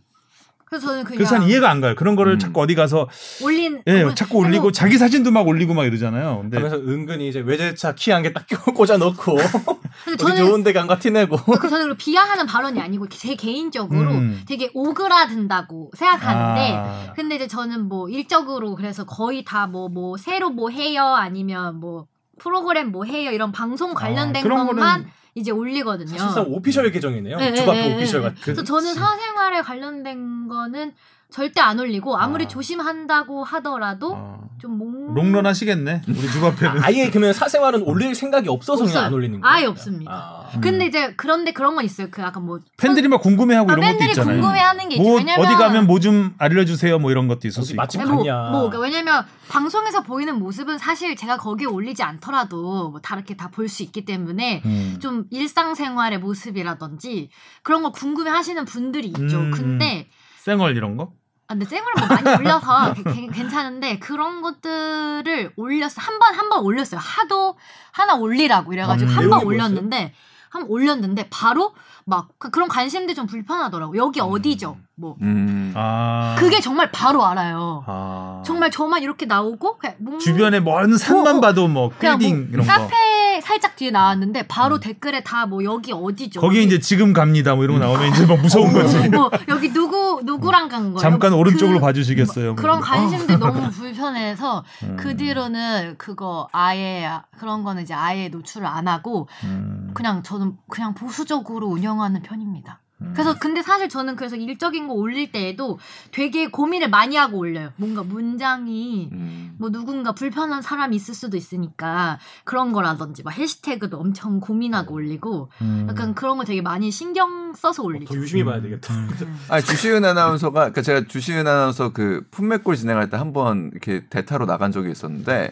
그래서 0.76 0.88
저는 0.88 1.04
그냥 1.06 1.18
그래서 1.18 1.38
난 1.40 1.48
이해가 1.48 1.70
안 1.70 1.82
가요. 1.82 1.96
그런 1.96 2.16
거를 2.16 2.34
음. 2.34 2.40
자꾸 2.40 2.62
어디 2.62 2.76
가서 2.76 3.08
올린 3.44 3.82
예, 3.88 4.00
그거- 4.04 4.14
자꾸 4.16 4.38
올리고 4.40 4.52
그리고 4.52 4.72
자기 4.72 4.98
사진도 4.98 5.32
막 5.32 5.48
올리고 5.48 5.74
막 5.74 5.86
이러잖아요. 5.86 6.40
근데 6.42 6.58
하면서 6.58 6.76
은근히 6.78 7.30
이제 7.30 7.40
외제차 7.40 7.96
키 7.96 8.12
한 8.12 8.22
개 8.24 8.34
딱 8.34 8.46
꽂아 8.76 8.96
어디 10.08 10.18
저는 10.18 10.36
좋은 10.36 10.64
데 10.64 10.74
간거 10.74 11.00
티내고 11.00 11.38
그 11.38 11.70
저는 11.70 11.90
그 11.90 11.96
비하하는 11.98 12.46
발언이 12.46 12.80
아니고 12.82 13.08
제 13.10 13.36
개인적으로 13.36 14.12
음. 14.12 14.42
되게 14.48 14.70
오그라든다고 14.74 15.92
생각하는데 15.96 16.74
아, 16.76 17.14
근데 17.16 17.36
이제 17.36 17.48
저는 17.48 17.88
뭐 17.88 18.10
일적으로 18.10 18.76
그래서 18.76 19.06
거의 19.06 19.44
다 19.46 19.68
뭐뭐 19.68 20.18
새로 20.18 20.50
뭐 20.50 20.70
해요 20.70 21.04
아니면 21.06 21.80
뭐 21.80 22.08
프로그램 22.40 22.92
뭐 22.92 23.06
해요 23.06 23.32
이런 23.32 23.52
방송 23.52 23.94
관련된 23.94 24.46
아, 24.46 24.50
것만 24.50 24.76
거는 24.76 25.08
이제 25.36 25.52
올리거든요. 25.52 26.08
사실상 26.08 26.46
오피셜 26.48 26.92
계정이네요. 26.92 27.38
네, 27.38 27.54
주바페 27.54 27.82
네, 27.82 27.88
네, 27.90 27.96
오피셜 27.96 28.22
네. 28.22 28.28
같은. 28.28 28.42
그래서 28.42 28.64
저는 28.64 28.94
사생활에 28.94 29.62
관련된 29.62 30.48
거는 30.48 30.94
절대 31.30 31.60
안 31.60 31.80
올리고 31.80 32.16
아무리 32.18 32.46
아. 32.46 32.48
조심한다고 32.48 33.44
하더라도 33.44 34.14
어. 34.16 34.50
좀 34.60 34.78
몽... 34.78 35.14
롱런 35.14 35.46
하시겠네. 35.46 36.04
우리 36.08 36.32
주바페는. 36.32 36.82
아예 36.82 37.10
그러면 37.10 37.34
사생활은 37.34 37.84
올릴 37.84 38.16
생각이 38.16 38.48
없어서 38.48 38.86
그냥 38.86 38.90
없어요. 38.90 39.06
안 39.08 39.14
올리는 39.14 39.42
거예요. 39.42 39.54
아예 39.54 39.66
없습니다. 39.66 40.35
아. 40.54 40.60
근데 40.60 40.86
이제 40.86 41.14
그런데 41.18 41.52
그런 41.52 41.76
건 41.76 41.84
있어요. 41.86 42.08
그 42.12 42.22
약간 42.22 42.44
뭐 42.46 42.60
팬들이 42.78 43.08
막 43.08 43.22
궁금해하고 43.22 43.70
아, 43.70 43.74
이런 43.74 43.82
것도 43.82 43.92
팬들이 43.92 44.10
있잖아요. 44.12 44.42
궁금해하는 44.42 44.90
게 44.90 44.96
있죠. 44.96 45.04
뭐 45.04 45.18
왜냐면 45.18 45.46
어디 45.46 45.56
가면 45.56 45.88
뭐 45.88 46.00
좀 46.00 46.36
알려주세요. 46.38 47.00
뭐 47.00 47.12
이런 47.12 47.28
것도 47.28 47.48
있을 47.48 47.64
수 47.64 47.72
있고. 47.74 47.82
맛집 47.82 48.02
아니, 48.02 48.10
뭐, 48.10 48.18
갔냐. 48.24 48.50
뭐 48.52 48.70
그러니까 48.70 48.80
왜냐면 48.80 49.26
방송에서 49.50 50.04
보이는 50.04 50.38
모습은 50.40 50.78
사실 50.78 51.16
제가 51.16 51.38
거기에 51.38 51.68
올리지 51.68 52.04
않더라도 52.04 52.90
뭐 52.92 53.00
다르게 53.02 53.36
다 53.36 53.50
볼 53.50 53.68
수 53.70 53.84
있기 53.84 54.06
때문에 54.06 54.62
음. 54.66 54.98
좀 55.02 55.26
일상생활의 55.32 56.20
모습이라든지 56.20 57.30
그런 57.64 57.84
거 57.84 57.92
궁금해하시는 57.92 58.66
분들이 58.66 59.08
있죠. 59.08 59.40
음. 59.40 59.52
근데 59.52 60.08
쌩얼 60.40 60.76
이런 60.76 60.98
거? 60.98 61.12
아, 61.48 61.54
근데 61.54 61.66
쌩을 61.66 61.84
뭐 62.00 62.08
많이 62.08 62.38
올려서 62.40 62.94
괜찮은데 63.34 64.00
그런 64.00 64.42
것들을 64.42 65.52
올렸어 65.56 65.94
한 65.98 66.18
번 66.20 66.34
한 66.36 66.50
번 66.50 66.64
올렸어요 66.64 67.00
하도 67.00 67.56
하나 67.92 68.16
올리라고 68.16 68.74
이래가지고 68.74 69.12
음, 69.12 69.16
한번 69.18 69.40
내용이 69.40 69.46
올렸는데 69.56 70.14
한번 70.56 70.70
올렸는데 70.72 71.28
바로 71.30 71.74
막 72.06 72.30
그- 72.38 72.50
그런 72.52 72.68
관심들 72.70 73.14
좀 73.16 73.26
불편하더라고 73.28 73.98
여기 73.98 74.20
어디죠 74.22 74.78
뭐 74.96 75.16
음. 75.22 75.74
아. 75.76 76.36
그게 76.40 76.62
정말 76.62 76.92
바로 76.92 77.26
알아요 77.26 77.84
아. 77.88 78.42
정말 78.46 78.72
저만 78.72 79.04
이렇게 79.04 79.26
나오고 79.26 79.78
그냥 79.78 79.96
뭔- 80.00 80.20
주변에 80.20 80.60
먼 80.62 80.98
산만 80.98 81.36
어, 81.36 81.38
어. 81.38 81.42
봐도 81.42 81.68
뭐 81.68 81.92
그냥 81.98 82.14
뭐 82.14 82.20
빌딩 82.20 82.50
이런 82.54 82.66
거. 82.66 82.72
카페 82.74 83.42
살짝 83.42 83.76
뒤에 83.76 83.92
나왔는데 83.92 84.48
바로 84.48 84.80
댓글에 84.80 85.22
다 85.24 85.46
뭐 85.46 85.64
여기 85.64 85.92
어디죠 85.92 86.40
거기에 86.42 86.64
이제 86.64 86.80
지금 86.80 87.12
갑니다. 87.14 87.54
뭐 87.54 87.64
이런 87.66 87.78
거 87.80 87.86
나오면 87.86 88.10
이제 88.12 88.26
막 88.26 88.40
무서운 88.42 88.72
거지. 88.74 89.10
뭐 89.10 89.30
여기 89.50 89.72
누구 89.74 90.22
누구랑 90.24 90.70
간 90.70 90.84
거예요? 90.94 90.98
잠깐 91.00 91.32
그- 91.32 91.38
오른쪽으로 91.38 91.80
봐주시겠어요? 91.82 92.46
뭐 92.54 92.56
그런 92.56 92.80
거. 92.80 92.86
관심들 92.88 93.38
너무 93.38 93.70
불편해서 93.70 94.64
음. 94.84 94.96
그 94.98 95.16
뒤로는 95.18 95.96
그거 95.98 96.48
아예 96.54 97.10
그런 97.38 97.64
거는 97.64 97.84
이제 97.84 97.94
아예 97.94 98.30
노출을 98.30 98.66
안 98.66 98.88
하고 98.88 99.28
음. 99.44 99.75
그냥 99.96 100.22
저는 100.22 100.58
그냥 100.70 100.94
보수적으로 100.94 101.68
운영하는 101.68 102.22
편입니다. 102.22 102.82
음. 103.02 103.12
그래서 103.14 103.38
근데 103.38 103.62
사실 103.62 103.90
저는 103.90 104.16
그래서 104.16 104.38
일적인 104.38 104.88
거 104.88 104.94
올릴 104.94 105.32
때에도 105.34 105.80
되게 106.12 106.48
고민을 106.48 106.90
많이 106.90 107.18
하고 107.18 107.40
올려요. 107.40 107.72
뭔가 107.76 108.04
문장이 108.04 109.10
음. 109.12 109.56
뭐 109.58 109.70
누군가 109.70 110.14
불편한 110.14 110.62
사람이 110.62 110.96
있을 110.96 111.14
수도 111.14 111.36
있으니까 111.36 112.20
그런 112.46 112.72
거라든지 112.72 113.24
막 113.24 113.38
해시태그도 113.38 113.98
엄청 113.98 114.40
고민하고 114.40 114.94
올리고 114.96 115.50
음. 115.62 115.88
약간 115.90 116.16
그런 116.16 116.38
거 116.38 116.46
되게 116.46 116.62
많이 116.62 116.90
신경 116.90 117.54
써서 117.54 117.84
올리죠. 117.84 118.14
더 118.14 118.20
유심히 118.20 118.46
봐야 118.46 118.62
되겠다. 118.62 118.94
음. 118.94 119.10
아니 119.50 119.64
주시은 119.64 120.06
아나운서가 120.06 120.52
그러니까 120.54 120.82
제가 120.82 121.04
주시은 121.08 121.46
아나운서 121.48 121.92
그 121.92 122.26
품맥골 122.32 122.76
진행할 122.78 123.10
때 123.10 123.18
한 123.18 123.34
번 123.34 123.72
이렇게 123.74 124.06
대타로 124.10 124.46
나간 124.46 124.72
적이 124.72 124.92
있었는데 124.92 125.52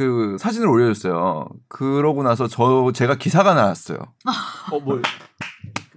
그 0.00 0.38
사진을 0.40 0.66
올려줬어요. 0.66 1.46
그러고 1.68 2.22
나서 2.22 2.48
저 2.48 2.90
제가 2.94 3.16
기사가 3.16 3.52
나왔어요. 3.52 3.98
어뭐 4.72 5.02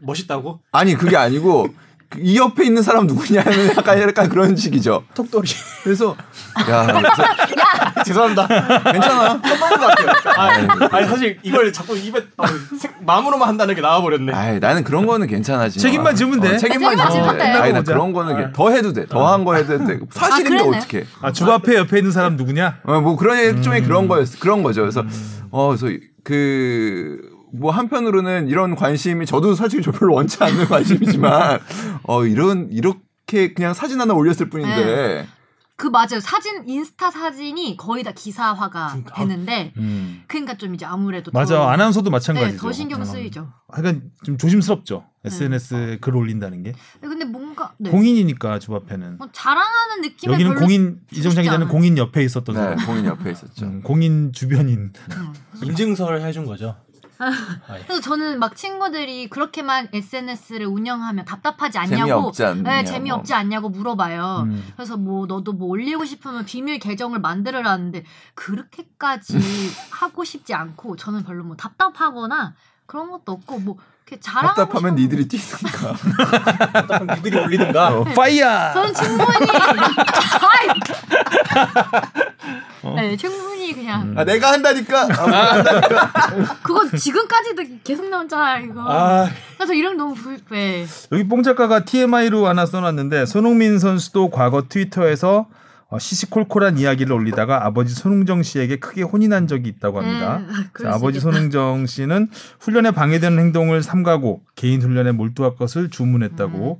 멋있다고? 0.01 0.59
아니 0.73 0.95
그게 0.95 1.15
아니고 1.15 1.69
그 1.69 1.73
이 2.19 2.37
옆에 2.37 2.65
있는 2.65 2.81
사람 2.83 3.07
누구냐는 3.07 3.69
약간 3.75 3.99
약간 4.01 4.29
그런 4.29 4.55
식이죠. 4.55 5.03
톡돌이. 5.13 5.47
그래서 5.83 6.15
야 6.69 6.85
그래서 6.87 8.03
죄송합니다. 8.05 8.47
괜찮아. 8.91 9.41
떠먹는 9.41 9.77
것 9.79 9.87
같아요. 9.87 10.09
아, 10.35 10.95
아니 10.97 11.07
사실 11.07 11.39
이걸 11.43 11.71
자꾸 11.73 11.97
입에 11.97 12.19
아, 12.37 12.45
생- 12.79 12.91
마음으로만 13.05 13.47
한다는 13.47 13.75
게 13.75 13.81
나와버렸네. 13.81 14.33
아이 14.33 14.59
나는 14.59 14.83
그런 14.83 15.05
거는 15.05 15.27
괜찮아지. 15.27 15.79
책임만 15.79 16.15
지면 16.15 16.39
돼. 16.39 16.57
책임만 16.57 16.91
책임만 16.97 17.11
지면 17.11 17.37
돼. 17.37 17.43
돼. 17.43 17.49
아니 17.51 17.73
나. 17.73 17.81
그런 17.81 18.13
거는 18.13 18.35
이렇게 18.37 18.53
더 18.53 18.69
해도 18.71 18.93
돼. 18.93 19.05
더 19.07 19.25
한 19.27 19.43
거 19.45 19.55
해도 19.55 19.77
돼. 19.85 19.99
사실인데. 20.11 20.63
어떻게? 20.77 21.05
아, 21.21 21.31
주 21.31 21.49
앞에 21.51 21.75
옆에 21.77 21.97
있는 21.97 22.11
사람 22.11 22.35
누구냐? 22.35 22.77
어, 22.83 23.01
뭐 23.01 23.15
그런 23.17 23.37
일종의 23.39 23.81
음. 23.81 23.85
그런 23.87 24.07
거였어. 24.07 24.37
그런 24.39 24.63
거죠. 24.63 24.81
그래서 24.81 25.03
어, 25.51 25.75
그래서 25.75 25.87
그. 26.23 27.32
뭐 27.53 27.71
한편으로는 27.71 28.47
이런 28.47 28.75
관심이 28.75 29.25
저도 29.25 29.53
솔직히 29.53 29.83
저 29.83 29.91
별로 29.91 30.15
원치 30.15 30.43
않는 30.43 30.65
관심이지만 30.67 31.59
어 32.03 32.25
이런 32.25 32.69
이렇게 32.71 33.53
그냥 33.53 33.73
사진 33.73 34.01
하나 34.01 34.13
올렸을 34.13 34.49
뿐인데 34.49 35.27
그 35.75 35.87
맞아요. 35.87 36.19
사진 36.21 36.67
인스타 36.67 37.11
사진이 37.11 37.77
거의 37.77 38.03
다 38.03 38.11
기사화가 38.11 38.87
그러니까. 38.87 39.15
되는데 39.15 39.73
음. 39.77 40.23
그러니까 40.27 40.55
좀 40.55 40.75
이제 40.75 40.85
아무래도 40.85 41.31
맞아. 41.33 41.55
더, 41.55 41.67
아나운서도 41.67 42.05
네, 42.05 42.11
마찬가지죠. 42.11 42.61
더 42.61 42.71
신경 42.71 43.01
어. 43.01 43.05
쓰이죠. 43.05 43.51
하여간 43.69 44.11
좀 44.23 44.37
조심스럽죠. 44.37 45.03
네. 45.23 45.27
SNS에 45.27 45.97
글 45.99 46.15
올린다는 46.15 46.63
게. 46.63 46.73
근데 47.01 47.25
뭔가 47.25 47.73
네. 47.79 47.89
공인이니까 47.89 48.59
주 48.59 48.73
앞에는. 48.75 49.17
뭐 49.17 49.27
자랑하는 49.31 50.01
느낌이 50.03 50.33
여기는 50.33 50.51
별로 50.51 50.61
공인 50.61 50.99
싶지 51.11 51.29
기자는. 51.29 51.67
공인 51.67 51.97
옆에 51.97 52.23
있었던 52.23 52.55
네. 52.55 52.85
공인 52.85 53.05
옆에 53.05 53.31
있었죠. 53.31 53.65
음, 53.65 53.81
공인 53.81 54.31
주변인. 54.31 54.93
음. 55.11 55.33
인증서를 55.63 56.21
해준 56.21 56.45
거죠. 56.45 56.75
아, 57.29 57.77
예. 57.77 57.83
그래서 57.83 58.01
저는 58.01 58.39
막 58.39 58.55
친구들이 58.55 59.29
그렇게만 59.29 59.89
SNS를 59.93 60.65
운영하면 60.65 61.25
답답하지 61.25 61.77
않냐고 61.77 62.31
재미없지 62.33 62.45
않냐. 62.45 62.61
네, 62.63 62.83
재미없지 62.83 63.33
않냐고 63.33 63.69
물어봐요. 63.69 64.43
음. 64.47 64.73
그래서 64.75 64.97
뭐 64.97 65.25
너도 65.25 65.53
뭐 65.53 65.67
올리고 65.69 66.05
싶으면 66.05 66.45
비밀 66.45 66.79
계정을 66.79 67.19
만들으라는데 67.19 68.03
그렇게까지 68.35 69.37
하고 69.91 70.23
싶지 70.23 70.53
않고 70.53 70.95
저는 70.95 71.23
별로 71.23 71.43
뭐 71.43 71.55
답답하거나 71.55 72.55
그런 72.85 73.11
것도 73.11 73.31
없고 73.31 73.59
뭐 73.59 73.77
답답하면 74.21 74.91
싶은 74.91 74.95
니들이 74.95 75.27
뛰든가. 75.27 75.93
답답한 76.73 77.07
니들이 77.17 77.37
올리든가. 77.39 77.99
어, 77.99 78.03
파이어. 78.03 78.73
저는 78.73 78.93
충분히 78.93 79.47
아이! 80.41 80.67
네 82.95 83.17
충분히 83.17 83.73
그냥 83.73 84.01
음. 84.03 84.17
아 84.17 84.23
내가 84.25 84.51
한다니까. 84.51 85.03
아, 85.03 85.63
그거 86.61 86.89
지금까지도 86.97 87.63
계속 87.83 88.07
나오잖아 88.09 88.59
이거 88.59 88.81
아, 88.85 89.29
그래서 89.57 89.73
이런 89.73 89.97
거 89.97 90.03
너무 90.03 90.15
불쾌 90.15 90.85
여기 91.11 91.27
뽕 91.27 91.41
작가가 91.43 91.85
TMI로 91.85 92.45
하나 92.47 92.65
써놨는데 92.65 93.25
손흥민 93.25 93.79
선수도 93.79 94.29
과거 94.29 94.63
트위터에서 94.67 95.37
어, 95.39 95.62
시시콜콜한 95.99 96.77
이야기를 96.77 97.11
올리다가 97.13 97.65
아버지 97.65 97.93
손흥정 97.93 98.43
씨에게 98.43 98.77
크게 98.77 99.03
혼인한 99.03 99.47
적이 99.47 99.69
있다고 99.69 99.99
합니다. 100.01 100.41
네, 100.47 100.53
수 100.77 100.87
아버지. 100.87 101.19
손흥정 101.19 101.85
씨는 101.85 102.29
훈련에 102.59 102.91
방해되는 102.91 103.37
행동을 103.39 103.83
삼가고 103.83 104.43
개인 104.55 104.81
훈련에 104.81 105.11
몰두할 105.11 105.55
것을 105.55 105.89
주문했다고. 105.89 106.79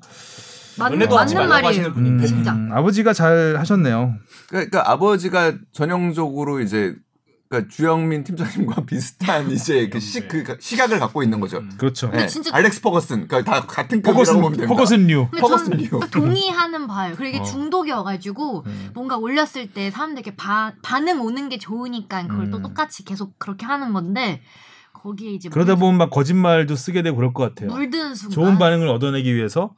맞, 0.78 0.92
하지 0.92 1.36
맞는 1.36 1.50
말라고 1.50 1.68
말이에요. 1.68 1.88
음, 1.96 2.26
진짜 2.26 2.58
아버지가 2.72 3.14
잘 3.14 3.56
하셨네요. 3.58 4.16
그러니까 4.50 4.90
아버지가 4.92 5.54
전형적으로 5.72 6.60
이제 6.62 6.96
그러니까 7.54 7.70
주영민 7.70 8.24
팀장님과 8.24 8.82
비슷한 8.86 9.52
이제 9.52 9.88
그, 9.90 10.00
시, 10.00 10.28
그 10.28 10.58
시각을 10.60 11.00
갖고 11.00 11.22
있는 11.22 11.40
거죠. 11.40 11.60
음. 11.60 11.70
그렇죠. 11.78 12.10
네, 12.10 12.26
진짜- 12.26 12.50
알렉스 12.54 12.82
퍼거슨, 12.82 13.28
그러니까 13.28 13.44
다 13.44 13.66
같은 13.68 14.02
퍼거슨, 14.02 14.36
보면 14.36 14.54
됩니다. 14.54 14.68
퍼거슨류. 14.74 15.28
근데 15.30 15.42
퍼거슨 15.42 15.66
저는 15.66 15.80
이유. 15.80 16.00
동의하는 16.12 16.88
바예요. 16.88 17.16
그리고 17.16 17.30
이게 17.30 17.40
어. 17.40 17.44
중독이어가지고 17.44 18.64
음. 18.66 18.90
뭔가 18.96 19.18
올렸을 19.18 19.72
때 19.72 19.92
사람들에게 19.92 20.36
바, 20.36 20.74
반응 20.82 21.22
오는 21.22 21.48
게 21.50 21.60
좋으니까 21.60 22.26
그걸 22.28 22.50
또 22.50 22.58
음. 22.58 22.64
똑같이 22.64 23.06
계속 23.06 23.38
그렇게 23.38 23.68
하는 23.68 23.94
건데 23.94 24.42
거기에 24.94 25.32
이제 25.32 25.50
그러다 25.50 25.74
물, 25.76 25.82
보면 25.82 25.98
막 26.00 26.10
거짓말도 26.10 26.76
쓰게 26.76 27.04
되고 27.04 27.16
그럴 27.16 27.34
것 27.34 27.44
같아요. 27.44 27.70
물드는 27.70 28.16
순간 28.16 28.34
좋은 28.34 28.58
반응을 28.58 28.88
얻어내기 28.88 29.36
위해서 29.36 29.76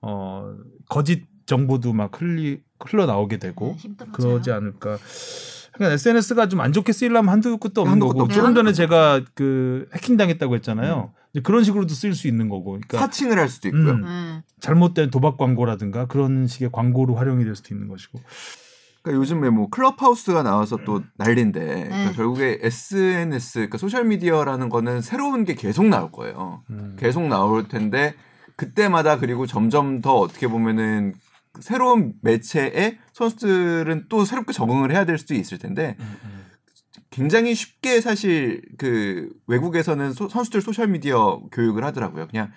어, 0.00 0.54
거짓 0.88 1.24
정보도 1.46 1.92
막 1.92 2.20
흘리, 2.20 2.60
흘러 2.84 3.06
나오게 3.06 3.38
되고 3.38 3.76
네. 3.82 3.94
그러지 4.12 4.52
않을까. 4.52 4.98
그러니까 5.76 5.94
SNS가 5.94 6.48
좀 6.48 6.60
안 6.60 6.72
좋게 6.72 6.92
쓰이려면 6.92 7.30
한두 7.30 7.58
끝도 7.58 7.82
없는 7.82 7.92
한도 7.92 8.08
거고 8.08 8.22
없죠. 8.22 8.34
조금 8.36 8.50
네, 8.50 8.58
전에 8.58 8.72
제가 8.72 9.20
그 9.34 9.88
해킹 9.94 10.16
당했다고 10.16 10.54
했잖아요. 10.56 11.12
근데 11.32 11.42
그런 11.42 11.64
식으로도 11.64 11.92
쓸수 11.94 12.28
있는 12.28 12.48
거고. 12.48 12.72
그러니까 12.72 12.98
사칭을 12.98 13.38
할 13.38 13.48
수도 13.48 13.68
있고요. 13.68 13.90
음. 13.90 14.02
네. 14.02 14.42
잘못된 14.60 15.10
도박 15.10 15.36
광고라든가 15.36 16.06
그런 16.06 16.46
식의 16.46 16.70
광고로 16.72 17.14
활용이 17.14 17.44
될 17.44 17.54
수도 17.54 17.74
있는 17.74 17.88
것이고. 17.88 18.20
그러니까 19.02 19.20
요즘에 19.20 19.50
뭐 19.50 19.68
클럽하우스가 19.68 20.42
나와서 20.42 20.78
또 20.84 21.02
난리인데 21.16 21.60
그러니까 21.60 22.10
네. 22.10 22.12
결국에 22.16 22.58
SNS, 22.62 23.58
그러니까 23.58 23.78
소셜 23.78 24.04
미디어라는 24.04 24.68
거는 24.68 25.00
새로운 25.02 25.44
게 25.44 25.54
계속 25.54 25.86
나올 25.86 26.10
거예요. 26.10 26.62
음. 26.70 26.96
계속 26.98 27.22
나올 27.28 27.68
텐데 27.68 28.14
그때마다 28.56 29.18
그리고 29.18 29.46
점점 29.46 30.00
더 30.00 30.16
어떻게 30.16 30.48
보면은 30.48 31.14
새로운 31.60 32.14
매체에 32.22 32.98
선수들은 33.12 34.06
또 34.08 34.24
새롭게 34.24 34.52
적응을 34.52 34.92
해야 34.92 35.04
될 35.04 35.18
수도 35.18 35.34
있을 35.34 35.58
텐데 35.58 35.96
굉장히 37.10 37.54
쉽게 37.54 38.00
사실 38.00 38.62
그 38.78 39.30
외국에서는 39.46 40.12
소- 40.12 40.28
선수들 40.28 40.60
소셜 40.60 40.88
미디어 40.88 41.40
교육을 41.52 41.84
하더라고요. 41.84 42.26
그냥 42.28 42.50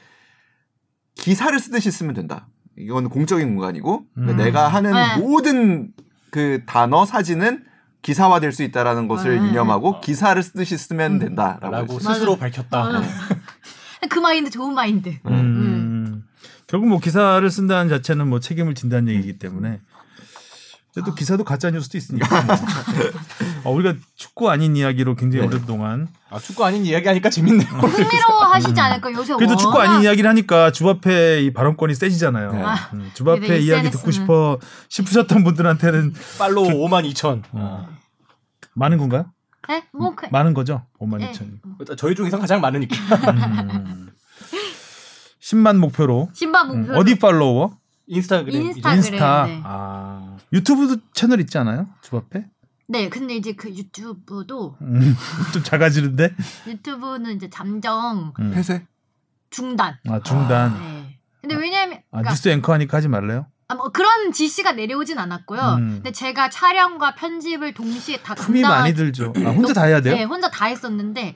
기사를 1.15 1.57
쓰듯이 1.59 1.91
쓰면 1.91 2.13
된다. 2.13 2.47
이건 2.77 3.09
공적인 3.09 3.47
공간이고 3.55 4.05
그러니까 4.13 4.33
음. 4.33 4.37
내가 4.45 4.67
하는 4.69 4.93
네. 4.93 5.17
모든 5.17 5.91
그 6.31 6.61
단어 6.65 7.05
사진은 7.05 7.65
기사화될 8.01 8.53
수 8.53 8.63
있다라는 8.63 9.07
것을 9.09 9.39
네. 9.41 9.47
유념하고 9.49 9.99
기사를 9.99 10.41
쓰듯이 10.41 10.77
쓰면 10.77 11.19
된다라고. 11.19 11.99
스스로. 11.99 12.37
밝혔다. 12.37 12.99
어. 12.99 13.01
그 14.09 14.19
마인드 14.19 14.49
좋은 14.49 14.73
마인드. 14.73 15.09
음. 15.25 15.68
결국 16.69 16.87
뭐 16.87 16.99
기사를 16.99 17.49
쓴다는 17.49 17.89
자체는 17.89 18.27
뭐 18.27 18.39
책임을 18.39 18.75
진다는 18.75 19.09
얘기이기 19.09 19.39
때문에. 19.39 19.81
근데 20.93 21.09
또 21.09 21.15
기사도 21.15 21.43
가짜 21.43 21.71
뉴스도 21.71 21.97
있으니까. 21.97 22.27
어, 23.65 23.71
우리가 23.71 23.95
축구 24.15 24.51
아닌 24.51 24.75
이야기로 24.75 25.15
굉장히 25.15 25.47
네. 25.47 25.47
오랫동안 25.47 26.07
아, 26.29 26.37
축구 26.37 26.63
아닌 26.63 26.85
이야기 26.85 27.07
하니까 27.07 27.31
재밌네요. 27.31 27.67
흥미로워 27.67 28.53
하시지 28.53 28.79
않을까 28.79 29.11
요새 29.13 29.33
그래도 29.35 29.55
축구 29.55 29.77
워낙 29.77 29.89
아닌 29.89 30.03
이야기를 30.03 30.29
하니까 30.29 30.71
주 30.71 30.87
앞에 30.87 31.41
이 31.41 31.53
발언권이 31.53 31.95
세지잖아요. 31.95 32.51
네. 32.51 32.61
아, 32.63 32.75
음, 32.93 33.09
주 33.15 33.23
앞에 33.23 33.39
근데 33.39 33.59
이야기 33.59 33.87
SNS는 33.87 33.91
듣고 33.91 34.11
싶어 34.11 34.59
싶으셨던 34.89 35.43
분들한테는 35.43 36.13
팔로우 36.37 36.67
5만 36.87 37.11
2천. 37.11 37.43
어, 37.51 37.89
많은 38.75 38.99
건가요? 38.99 39.25
네? 39.67 39.83
뭐 39.91 40.15
그, 40.15 40.27
많은 40.31 40.53
거죠. 40.53 40.85
5만 40.99 41.17
네. 41.17 41.31
2천. 41.31 41.97
저희 41.97 42.13
중에서 42.13 42.37
가장 42.39 42.61
많으니까. 42.61 42.95
음. 43.31 44.08
10만 45.49 45.77
목표로 45.77 46.29
신바 46.33 46.63
음, 46.63 46.81
목표 46.81 46.93
어디 46.99 47.17
팔로워? 47.17 47.77
인스타그램 48.07 48.63
인스타- 48.71 48.77
이제 48.77 48.95
인스타. 48.95 49.45
네. 49.45 49.61
아 49.63 50.37
유튜브도 50.53 50.97
채널 51.13 51.39
있지 51.41 51.57
않아요? 51.57 51.87
주바페? 52.01 52.45
네, 52.87 53.09
근데 53.09 53.35
이제 53.35 53.53
그 53.53 53.69
유튜브도 53.69 54.77
음, 54.81 55.15
좀 55.53 55.63
작아지는데. 55.63 56.33
유튜브는 56.67 57.35
이제 57.35 57.49
잠정 57.49 58.33
음. 58.39 58.51
폐쇄? 58.51 58.85
중단. 59.51 59.97
아 60.07 60.19
중단. 60.21 60.73
네. 60.79 61.19
근데 61.41 61.55
왜냐면 61.55 61.97
아 62.11 62.17
그러니까 62.21 62.31
뉴스 62.31 62.49
앵커 62.49 62.73
하니까 62.73 62.97
하지 62.97 63.07
말래요? 63.07 63.45
아, 63.67 63.75
뭐 63.75 63.89
그런 63.89 64.31
지시가 64.31 64.71
내려오진 64.71 65.19
않았고요. 65.19 65.61
음. 65.61 65.89
근데 65.95 66.11
제가 66.11 66.49
촬영과 66.49 67.13
편집을 67.15 67.73
동시에 67.75 68.17
다 68.21 68.33
품이 68.35 68.61
많이 68.63 68.93
들죠. 68.95 69.33
아 69.45 69.49
혼자 69.49 69.73
다 69.73 69.83
해야 69.85 70.01
돼요? 70.01 70.15
네, 70.15 70.23
혼자 70.23 70.49
다 70.49 70.65
했었는데 70.65 71.35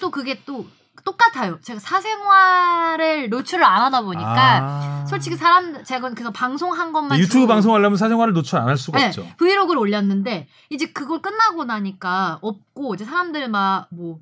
또 0.00 0.10
그게 0.10 0.42
또 0.44 0.66
똑같아요. 1.08 1.58
제가 1.62 1.80
사생활을 1.80 3.30
노출을 3.30 3.64
안 3.64 3.82
하다 3.82 4.02
보니까 4.02 4.58
아. 4.62 5.06
솔직히 5.08 5.36
사람 5.36 5.82
제가 5.84 6.10
그래서 6.10 6.30
방송한 6.30 6.92
것만 6.92 7.18
유튜브 7.18 7.46
방송하려면 7.46 7.96
사생활을 7.96 8.34
노출 8.34 8.58
안 8.58 8.68
할 8.68 8.76
수가 8.76 8.98
네, 8.98 9.06
없죠. 9.06 9.26
브이로그를 9.38 9.80
올렸는데 9.80 10.46
이제 10.68 10.86
그걸 10.92 11.22
끝나고 11.22 11.64
나니까 11.64 12.38
없고 12.42 12.94
이제 12.94 13.04
사람들 13.06 13.48
막뭐 13.48 14.18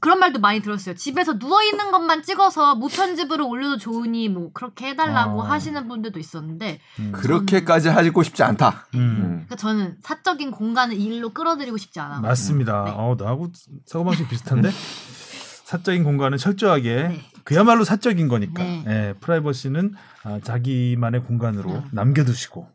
그런 0.00 0.18
말도 0.18 0.38
많이 0.40 0.60
들었어요. 0.60 0.94
집에서 0.96 1.38
누워 1.38 1.62
있는 1.62 1.90
것만 1.90 2.22
찍어서 2.22 2.74
무편집으로 2.74 3.48
올려도 3.48 3.78
좋으니 3.78 4.28
뭐 4.28 4.50
그렇게 4.52 4.88
해달라고 4.88 5.42
아. 5.42 5.50
하시는 5.52 5.88
분들도 5.88 6.18
있었는데 6.18 6.78
음. 6.98 7.12
그렇게까지 7.12 7.88
하고 7.88 8.22
싶지 8.22 8.42
않다. 8.42 8.86
음. 8.94 8.98
음. 9.00 9.24
그러니까 9.46 9.56
저는 9.56 9.96
사적인 10.02 10.50
공간을 10.50 11.00
일로 11.00 11.30
끌어들이고 11.30 11.78
싶지 11.78 12.00
않아. 12.00 12.20
맞습니다. 12.20 12.84
네. 12.84 12.90
어, 12.94 13.16
나하고 13.18 13.48
사고방식 13.86 14.28
비슷한데 14.28 14.70
사적인 15.66 16.04
공간은 16.04 16.38
철저하게 16.38 16.94
네. 17.08 17.20
그야말로 17.42 17.82
사적인 17.82 18.28
거니까 18.28 18.62
네. 18.62 18.84
예, 18.86 19.14
프라이버시는 19.20 19.94
아, 20.22 20.38
자기만의 20.44 21.24
공간으로 21.24 21.72
네. 21.72 21.82
남겨두시고 21.90 22.68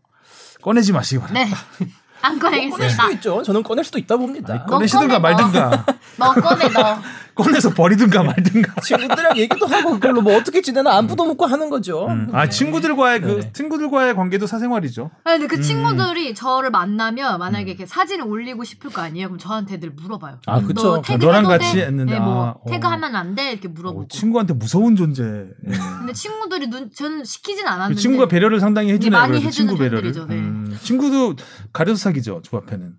꺼내지 0.62 0.92
마시기 0.92 1.22
바랍니다. 1.22 1.58
네. 1.80 1.88
안 2.22 2.38
꺼낼 2.38 2.70
꺼내겠습니다. 2.70 2.90
수도 2.90 3.12
있죠. 3.14 3.44
저는 3.44 3.64
꺼낼 3.64 3.86
수도 3.86 3.98
있다 3.98 4.18
봅니다. 4.18 4.54
뭐 4.56 4.66
꺼내시든가 4.66 5.08
꺼내, 5.08 5.14
너. 5.18 5.20
말든가 5.22 5.86
너 6.18 6.34
꺼내 6.34 6.68
너. 6.68 7.02
꺼내서 7.42 7.74
버리든가 7.74 8.24
말든가. 8.24 8.76
친구들이랑 8.82 9.38
얘기도 9.38 9.66
하고 9.66 9.92
그걸로 9.92 10.22
뭐 10.22 10.36
어떻게 10.38 10.62
지내나 10.62 10.96
안 10.96 11.08
부도 11.08 11.26
묻고 11.26 11.46
하는 11.46 11.70
거죠. 11.70 12.08
음. 12.08 12.30
아 12.34 12.48
친구들과의 12.50 13.22
그 13.22 13.28
네. 13.42 13.52
친구들과의 13.54 14.16
관계도 14.16 14.48
사생활이죠. 14.48 15.12
아니, 15.24 15.40
근데 15.40 15.56
그 15.56 15.60
음. 15.60 15.62
친구들이 15.62 16.36
저를 16.36 16.70
만나면 16.72 17.40
만약에 17.40 17.72
이렇게 17.72 17.86
사진을 17.86 18.26
올리고 18.26 18.64
싶을 18.64 18.92
거 18.92 19.02
아니에요? 19.02 19.28
그럼 19.28 19.40
저한테 19.40 19.80
늘 19.80 19.92
물어봐요. 19.92 20.40
아, 20.46 20.62
그쵸. 20.62 21.02
너 21.06 21.18
너랑 21.18 21.44
돼? 21.44 21.58
같이 21.58 21.80
했는데, 21.80 22.14
네, 22.14 22.20
뭐 22.20 22.46
아, 22.46 22.50
어. 22.52 22.70
태그하면 22.70 23.16
안 23.16 23.36
돼? 23.36 23.52
이렇게 23.52 23.68
어, 23.68 23.72
물어보고. 23.72 24.08
친구한테 24.08 24.54
무서운 24.54 24.96
존재. 24.96 25.24
예. 25.24 25.72
근데 26.00 26.14
친구들이 26.14 26.68
눈 26.70 26.92
저는 26.92 27.24
시키진 27.24 27.66
그 27.66 27.70
않았는데 27.70 28.00
친구가 28.02 28.28
배려를 28.28 28.60
상당히 28.60 28.92
해주네요. 28.92 29.20
많이 29.20 29.38
해주는 29.38 29.52
친구 29.52 29.78
배려를. 29.78 30.12
네. 30.12 30.36
음, 30.36 30.78
친구도 30.82 31.36
가려서 31.74 31.98
사귀죠. 31.98 32.42
조 32.44 32.58
앞에는. 32.58 32.94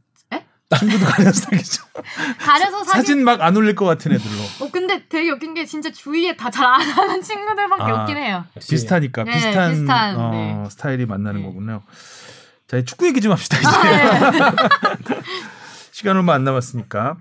에? 0.75 0.79
친구도 0.79 1.05
가려서 1.07 1.33
사귀죠. 1.41 1.83
가려서 2.39 2.85
사진. 2.85 2.93
사진 3.03 3.25
막 3.25 3.41
안 3.43 3.57
올릴 3.57 3.75
것 3.75 3.85
같은 3.85 4.13
애들로. 4.13 4.43
어 4.61 4.71
근데 4.71 5.07
되게 5.09 5.31
웃긴 5.31 5.55
게 5.55 5.65
진짜 5.65 5.91
주위에 5.91 6.37
다 6.37 6.51
잘 6.51 6.65
안 6.67 6.81
하는 6.81 7.23
친구들밖에 7.23 7.83
아. 7.83 8.01
없긴 8.01 8.17
해요. 8.17 8.45
비슷하니까 8.61 9.25
네, 9.25 9.33
비슷한, 9.33 9.71
비슷한, 9.73 10.17
어, 10.17 10.31
네. 10.31 10.71
스타일이 10.71 11.07
만나는 11.07 11.41
네. 11.41 11.47
거군요. 11.47 11.83
자, 12.69 12.77
이제 12.79 12.85
축구 12.85 13.07
얘기 13.07 13.21
좀 13.21 13.33
합시다. 13.33 13.59
이제 13.59 13.69
아, 13.69 14.31
네. 14.31 14.39
시간 15.93 16.17
얼마 16.17 16.35
안 16.35 16.45
남았으니까. 16.45 17.17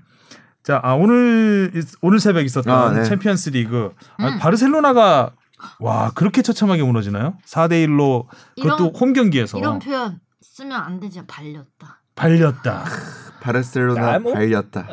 자, 0.64 0.80
아, 0.84 0.94
오늘 0.94 1.72
있- 1.76 1.96
오늘 2.02 2.20
새벽 2.20 2.46
있었던 2.46 2.74
아, 2.74 2.92
네. 2.92 3.04
챔피언스리그 3.04 3.94
아, 4.18 4.28
음. 4.28 4.40
바르셀로나가 4.40 5.32
와 5.80 6.12
그렇게 6.16 6.42
처참하게 6.42 6.84
무너지나요? 6.84 7.38
4대 7.48 7.86
1로 7.88 8.28
그것도 8.62 8.84
이런- 8.86 8.96
홈 8.96 9.14
경기에서 9.14 9.58
이런 9.58 9.80
표현 9.80 10.20
쓰면 10.42 10.72
안 10.80 11.00
되죠. 11.00 11.26
발렸다. 11.28 12.02
발렸다. 12.16 12.86
바르셀로나 13.42 14.14
아, 14.14 14.20
뭐. 14.20 14.34
발렸다. 14.34 14.88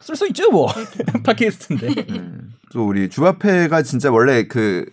쓸 0.00 0.16
수 0.16 0.26
있죠 0.28 0.50
뭐 0.50 0.68
팟캐스트인데. 1.24 2.06
음. 2.10 2.52
또 2.72 2.86
우리 2.86 3.08
주바페가 3.08 3.82
진짜 3.82 4.10
원래 4.10 4.46
그 4.48 4.84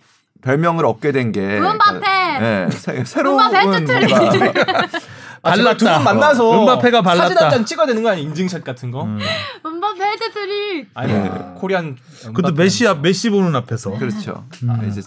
별명을 0.42 0.86
얻게 0.86 1.12
된게 1.12 1.58
음바페! 1.58 2.38
네, 2.40 2.70
새, 2.70 3.02
새로운 3.04 3.40
음바페 3.44 3.66
아, 5.42 5.56
제발 5.56 5.76
두분 5.76 5.92
발랐다. 5.94 5.98
만나서 6.04 6.60
음바페가 6.62 7.02
발랐다. 7.02 7.28
사진 7.28 7.38
한 7.44 7.50
장 7.50 7.64
찍어야 7.64 7.86
되는 7.86 8.02
거 8.02 8.10
아니야 8.10 8.22
인증샷 8.24 8.62
같은 8.62 8.90
거? 8.90 9.04
음. 9.04 9.18
음바페 9.64 10.04
해트트릭. 10.04 10.90
아니 10.94 11.12
네. 11.12 11.30
Korean 11.56 11.96
그것도. 12.26 12.52
메시 12.52 12.86
앞 12.86 13.00
메시 13.00 13.30
보는 13.30 13.56
앞에서 13.56 13.92
그렇죠. 13.98 14.44
음. 14.62 14.70
아, 14.70 14.82
이제 14.84 15.00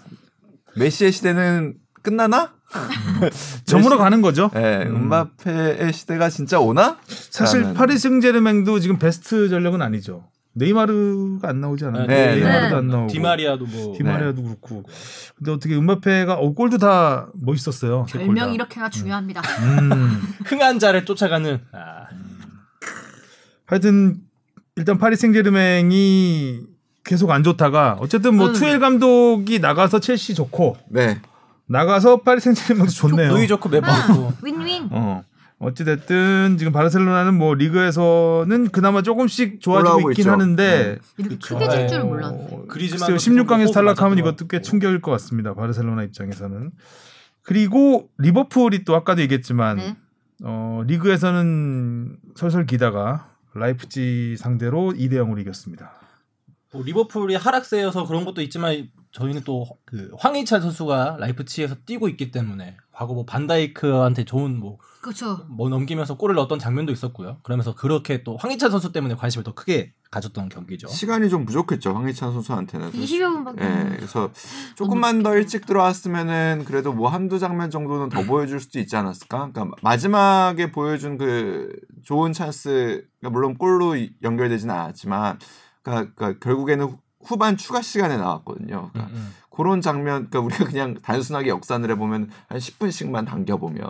메시의 0.75 1.11
시대는 1.11 1.75
끝나나? 2.01 2.53
저물어 3.65 3.97
가는 3.97 4.21
거죠. 4.21 4.49
네, 4.53 4.83
음. 4.83 4.95
음바페의 4.95 5.93
시대가 5.93 6.29
진짜 6.29 6.59
오나? 6.59 6.97
사실. 7.07 7.73
파리 7.73 7.97
생제르맹도 7.97 8.79
지금 8.79 8.99
베스트 8.99 9.49
전력은 9.49 9.81
아니죠. 9.81 10.25
네이마르가 10.55 11.49
안 11.49 11.61
나오지 11.61 11.85
않아요? 11.85 12.05
네, 12.05 12.35
네이마르도 12.35 12.69
네. 12.69 12.75
안 12.75 12.87
나오고 12.87 13.07
디마리아도 13.11 13.65
뭐 13.65 13.97
디마리아도 13.97 14.43
그렇고. 14.43 14.83
근데 15.35 15.51
어떻게 15.51 15.75
음바페가 15.75 16.35
어, 16.35 16.53
골도 16.53 16.77
다 16.77 17.27
멋있었어요. 17.33 18.05
별명 18.09 18.53
이렇게가 18.53 18.89
중요합니다. 18.89 19.41
음. 19.41 20.21
흥한 20.45 20.77
자를 20.77 21.05
쫓아가는 21.05 21.59
아, 21.71 22.05
하여튼 23.65 24.17
일단 24.75 24.97
파리 24.99 25.15
생제르맹이 25.15 26.61
계속 27.03 27.31
안 27.31 27.43
좋다가 27.43 27.97
어쨌든 27.99 28.35
뭐 28.35 28.47
음. 28.47 28.53
투엘 28.53 28.79
감독이 28.79 29.59
나가서 29.59 29.99
첼시 29.99 30.35
좋고 30.35 30.77
네. 30.89 31.19
나가서 31.73 32.21
파리 32.21 32.39
생제르맹도 32.39 32.91
좋네요. 32.91 33.29
노이 33.29 33.47
좋고 33.47 33.69
매번 33.69 33.91
윈윈. 34.43 34.89
어. 34.91 35.23
어찌됐든 35.57 36.57
지금 36.57 36.73
바르셀로나는 36.73 37.35
뭐 37.35 37.55
리그에서는 37.55 38.69
그나마 38.69 39.01
조금씩 39.01 39.61
좋아지고 39.61 40.11
있긴 40.11 40.23
있죠. 40.23 40.31
하는데 40.31 40.97
이렇게 41.17 41.35
그쵸. 41.35 41.57
크게 41.57 41.69
질 41.69 41.79
네. 41.79 41.87
줄은 41.87 42.07
몰랐네. 42.07 42.37
어, 42.51 42.65
같은 42.67 43.15
16강에서 43.15 43.67
거 43.67 43.71
탈락하면 43.71 44.17
이것도 44.19 44.47
꽤 44.47 44.61
충격일 44.61 45.01
것 45.01 45.11
같습니다. 45.11 45.53
바르셀로나 45.53 46.03
입장에서는. 46.03 46.71
그리고 47.43 48.09
리버풀이 48.17 48.83
또 48.83 48.95
아까도 48.95 49.21
얘기했지만 49.21 49.77
네. 49.77 49.95
어, 50.43 50.83
리그에서는 50.85 52.17
설설 52.35 52.65
기다가 52.65 53.29
라이프치히 53.53 54.35
상대로 54.37 54.93
2대 54.95 55.13
0으로 55.13 55.39
이겼습니다. 55.39 55.91
뭐 56.73 56.83
리버풀이 56.83 57.35
하락세여서 57.35 58.05
그런 58.07 58.25
것도 58.25 58.41
있지만 58.41 58.89
저희는 59.11 59.41
또 59.43 59.65
그 59.85 60.09
황희찬 60.17 60.59
선수가 60.61 61.17
라이프치히에서 61.19 61.75
뛰고 61.85 62.07
있기 62.09 62.31
때문에 62.31 62.77
과거 62.91 63.13
뭐 63.13 63.25
반다이크한테 63.25 64.25
좋은 64.25 64.59
뭐, 64.59 64.79
그렇죠. 65.03 65.45
뭐 65.49 65.69
넘기면서 65.69 66.17
골을 66.17 66.33
넣었던 66.35 66.57
장면도 66.57 66.91
있었고요. 66.91 67.37
그러면서 67.43 67.75
그렇게 67.75 68.23
또 68.23 68.37
황희찬 68.37 68.71
선수 68.71 68.91
때문에 68.91 69.13
관심을 69.15 69.43
더 69.43 69.53
크게 69.53 69.93
가졌던 70.09 70.49
경기죠. 70.49 70.87
시간이 70.87 71.29
좀 71.29 71.45
부족했죠 71.45 71.93
황희찬 71.93 72.33
선수한테는. 72.33 72.91
20여 72.91 73.31
분밖에. 73.33 73.63
예, 73.63 73.95
그래서 73.97 74.31
조금만 74.75 75.21
더 75.21 75.35
일찍 75.35 75.67
들어왔으면은 75.67 76.63
그래도 76.65 76.91
뭐 76.91 77.07
한두 77.09 77.37
장면 77.37 77.69
정도는 77.69 78.05
음. 78.05 78.09
더 78.09 78.23
보여줄 78.23 78.59
수도 78.59 78.79
있지 78.79 78.95
않았을까? 78.95 79.51
그러니까 79.53 79.75
마지막에 79.83 80.71
보여준 80.71 81.19
그 81.19 81.71
좋은 82.03 82.33
찬스, 82.33 83.05
가 83.21 83.29
물론 83.29 83.57
골로 83.59 83.95
이- 83.95 84.13
연결되지는 84.23 84.73
않았지만, 84.73 85.37
그러니까, 85.83 86.13
그러니까 86.15 86.39
결국에는 86.39 86.85
후- 86.85 86.97
후반 87.25 87.55
추가 87.57 87.81
시간에 87.81 88.17
나왔거든요. 88.17 88.89
그러니까 88.91 89.13
음, 89.13 89.15
음. 89.17 89.33
그런 89.49 89.81
장면, 89.81 90.29
그러니까 90.29 90.39
우리가 90.39 90.65
그냥 90.65 90.95
단순하게 91.03 91.49
역산을 91.49 91.91
해보면 91.91 92.29
한 92.47 92.57
10분씩만 92.57 93.27
당겨보면 93.27 93.87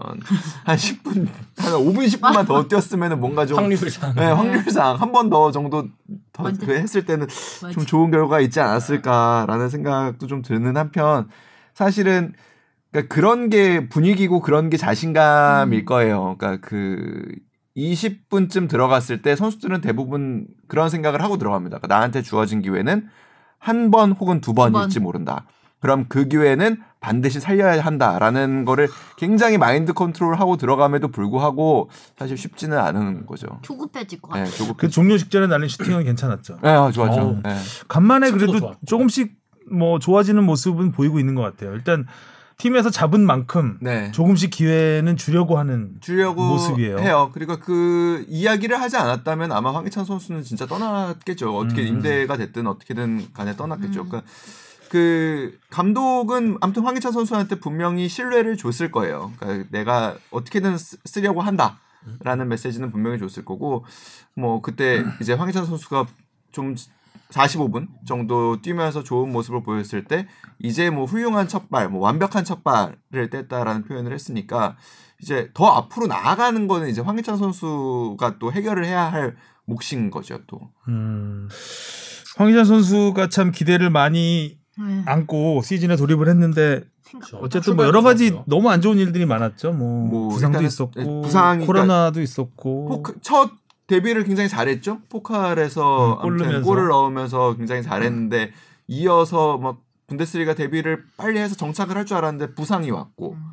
한 0.66 0.76
10분, 0.76 1.28
한 1.58 1.72
5분, 1.74 2.06
10분만 2.06 2.46
더 2.46 2.68
뛰었으면은 2.68 3.20
뭔가 3.22 3.46
좀 3.46 3.58
확률상 3.58 4.14
네, 4.16 4.26
확률상 4.26 5.00
한 5.00 5.12
번 5.14 5.30
더 5.30 5.52
정도 5.52 5.88
더 6.34 6.44
맞아. 6.44 6.66
그 6.66 6.74
했을 6.76 7.06
때는 7.06 7.28
맞아. 7.62 7.72
좀 7.74 7.86
좋은 7.86 8.12
결과가 8.12 8.42
있지 8.42 8.60
않았을까라는 8.60 9.70
생각도 9.70 10.28
좀 10.28 10.42
드는 10.42 10.76
한편 10.76 11.30
사실은 11.74 12.34
그러니까 12.92 13.16
그런 13.16 13.50
게 13.50 13.88
분위기고 13.88 14.42
그런 14.42 14.70
게 14.70 14.76
자신감일 14.76 15.80
음. 15.80 15.86
거예요. 15.86 16.36
그러니까 16.38 16.68
그 16.68 17.24
20분쯤 17.78 18.70
들어갔을 18.70 19.22
때 19.22 19.36
선수들은 19.36 19.82
대부분 19.82 20.48
그런 20.68 20.90
생각을 20.90 21.22
하고 21.24 21.38
들어갑니다. 21.38 21.78
그러니까 21.80 21.96
나한테 21.96 22.22
주어진 22.22 22.62
기회는 22.62 23.08
한 23.60 23.92
번 23.92 24.12
혹은 24.12 24.42
두 24.42 24.54
번일지 24.54 25.00
모른다. 25.00 25.46
그럼 25.80 26.06
그 26.08 26.28
기회는 26.28 26.78
반드시 27.00 27.40
살려야 27.42 27.82
한다라는 27.84 28.64
거를 28.66 28.88
굉장히 29.18 29.58
마인드 29.58 29.92
컨트롤하고 29.94 30.56
들어감에도 30.58 31.10
불구하고 31.10 31.90
사실 32.18 32.38
쉽지는 32.38 32.78
않은 32.78 33.26
거죠. 33.26 33.48
조급해질 33.62 34.22
것 34.22 34.34
네, 34.34 34.42
같아. 34.44 34.52
조금 34.56 34.74
그 34.78 34.90
종료 34.90 35.18
직전에 35.18 35.48
날린 35.48 35.68
슈팅은 35.68 36.04
괜찮았죠. 36.06 36.60
네, 36.64 36.70
아, 36.70 36.90
좋았죠. 36.92 37.22
어우. 37.22 37.40
네. 37.44 37.56
간만에 37.90 38.32
그래도 38.32 38.60
좋았고. 38.60 38.86
조금씩 38.86 39.34
뭐 39.72 40.00
좋아지는 40.00 40.44
모습은 40.46 40.92
보이고 40.92 41.20
있는 41.20 41.36
것 41.36 41.42
같아요. 41.42 41.74
일단 41.74 42.06
팀에서 42.64 42.90
잡은 42.90 43.26
만큼 43.26 43.78
네. 43.82 44.10
조금씩 44.14 44.50
기회는 44.50 45.18
주려고 45.18 45.58
하는 45.58 45.98
주려고 46.00 46.42
모습이에요. 46.46 46.98
해요. 47.00 47.30
그러니까 47.34 47.58
그 47.58 48.26
이야기를 48.30 48.80
하지 48.80 48.96
않았다면 48.96 49.52
아마 49.52 49.74
황희찬 49.74 50.06
선수는 50.06 50.44
진짜 50.44 50.66
떠났겠죠. 50.66 51.58
어떻게 51.58 51.82
음. 51.82 51.88
임대가 51.88 52.38
됐든 52.38 52.66
어떻게든 52.68 53.34
간에 53.34 53.58
떠났겠죠. 53.58 54.04
음. 54.04 54.08
그러니까 54.08 54.32
그 54.90 55.60
감독은 55.72 56.58
아무튼 56.62 56.84
황희찬 56.84 57.12
선수한테 57.12 57.60
분명히 57.60 58.08
신뢰를 58.08 58.56
줬을 58.56 58.92
거예요. 58.94 59.34
그러니까 59.40 59.68
내가 59.70 60.16
어떻게든 60.32 60.78
쓰, 60.78 60.96
쓰려고 61.04 61.42
한다 61.42 61.80
라는 62.22 62.48
메시지는 62.48 62.92
분명히 62.92 63.20
줬을 63.20 63.44
거고 63.44 63.86
뭐 64.36 64.62
그때 64.62 65.04
이제 65.22 65.34
황희찬 65.34 65.66
선수가 65.66 66.06
좀 66.54 66.76
45분 67.34 67.88
정도 68.06 68.62
뛰면서 68.62 69.04
좋은 69.04 69.32
모습을 69.32 69.64
보였을 69.64 70.06
때 70.06 70.28
이제 70.60 70.90
뭐 70.90 71.06
훌륭한 71.06 71.48
첫발, 71.48 71.90
뭐 71.90 72.02
완벽한 72.02 72.46
첫발을 72.46 73.30
뗐다라는 73.30 73.88
표현을 73.88 74.14
했으니까 74.14 74.78
이제 75.22 75.50
더 75.54 75.66
앞으로 75.66 76.08
나아가는 76.08 76.68
거는 76.68 76.90
이제 76.90 77.02
황희찬 77.02 77.38
선수가 77.38 78.38
또 78.40 78.52
해결을 78.52 78.86
해야 78.86 79.12
할 79.12 79.36
몫인 79.66 80.12
거죠 80.12 80.40
또. 80.48 80.70
음. 80.88 81.50
황희찬 82.38 82.66
선수가 82.66 83.30
참 83.30 83.52
기대를 83.52 83.90
많이 83.90 84.58
네. 84.78 85.04
안고 85.06 85.62
시즌에 85.64 85.96
돌입을 85.96 86.28
했는데. 86.30 86.84
어쨌든 87.34 87.76
뭐 87.76 87.86
여러 87.86 88.02
가지 88.02 88.36
너무 88.48 88.72
안 88.72 88.82
좋은 88.82 88.98
일들이 88.98 89.28
많았죠. 89.28 89.72
뭐, 89.74 90.08
뭐 90.08 90.30
부상도 90.30 90.64
있었고 90.64 91.22
부상이 91.22 91.64
코로나도 91.64 92.24
있었고 92.24 93.04
첫 93.22 93.52
데뷔를 93.98 94.24
굉장히 94.24 94.50
잘했죠. 94.50 95.02
포칼에서 95.10 96.20
음, 96.24 96.38
골. 96.38 96.62
골을 96.62 96.88
넣으면서 96.88 97.56
굉장히 97.56 97.84
잘했는데 97.84 98.52
이어서 98.88 99.58
막 99.58 99.82
분데스리가 100.08 100.56
데뷔를 100.56 101.06
빨리 101.18 101.40
해서 101.40 101.56
정착을 101.56 101.96
할 101.96 102.06
줄 102.06 102.18
알았는데 102.18 102.56
부상이 102.56 102.92
왔고 102.92 103.34
음. 103.34 103.44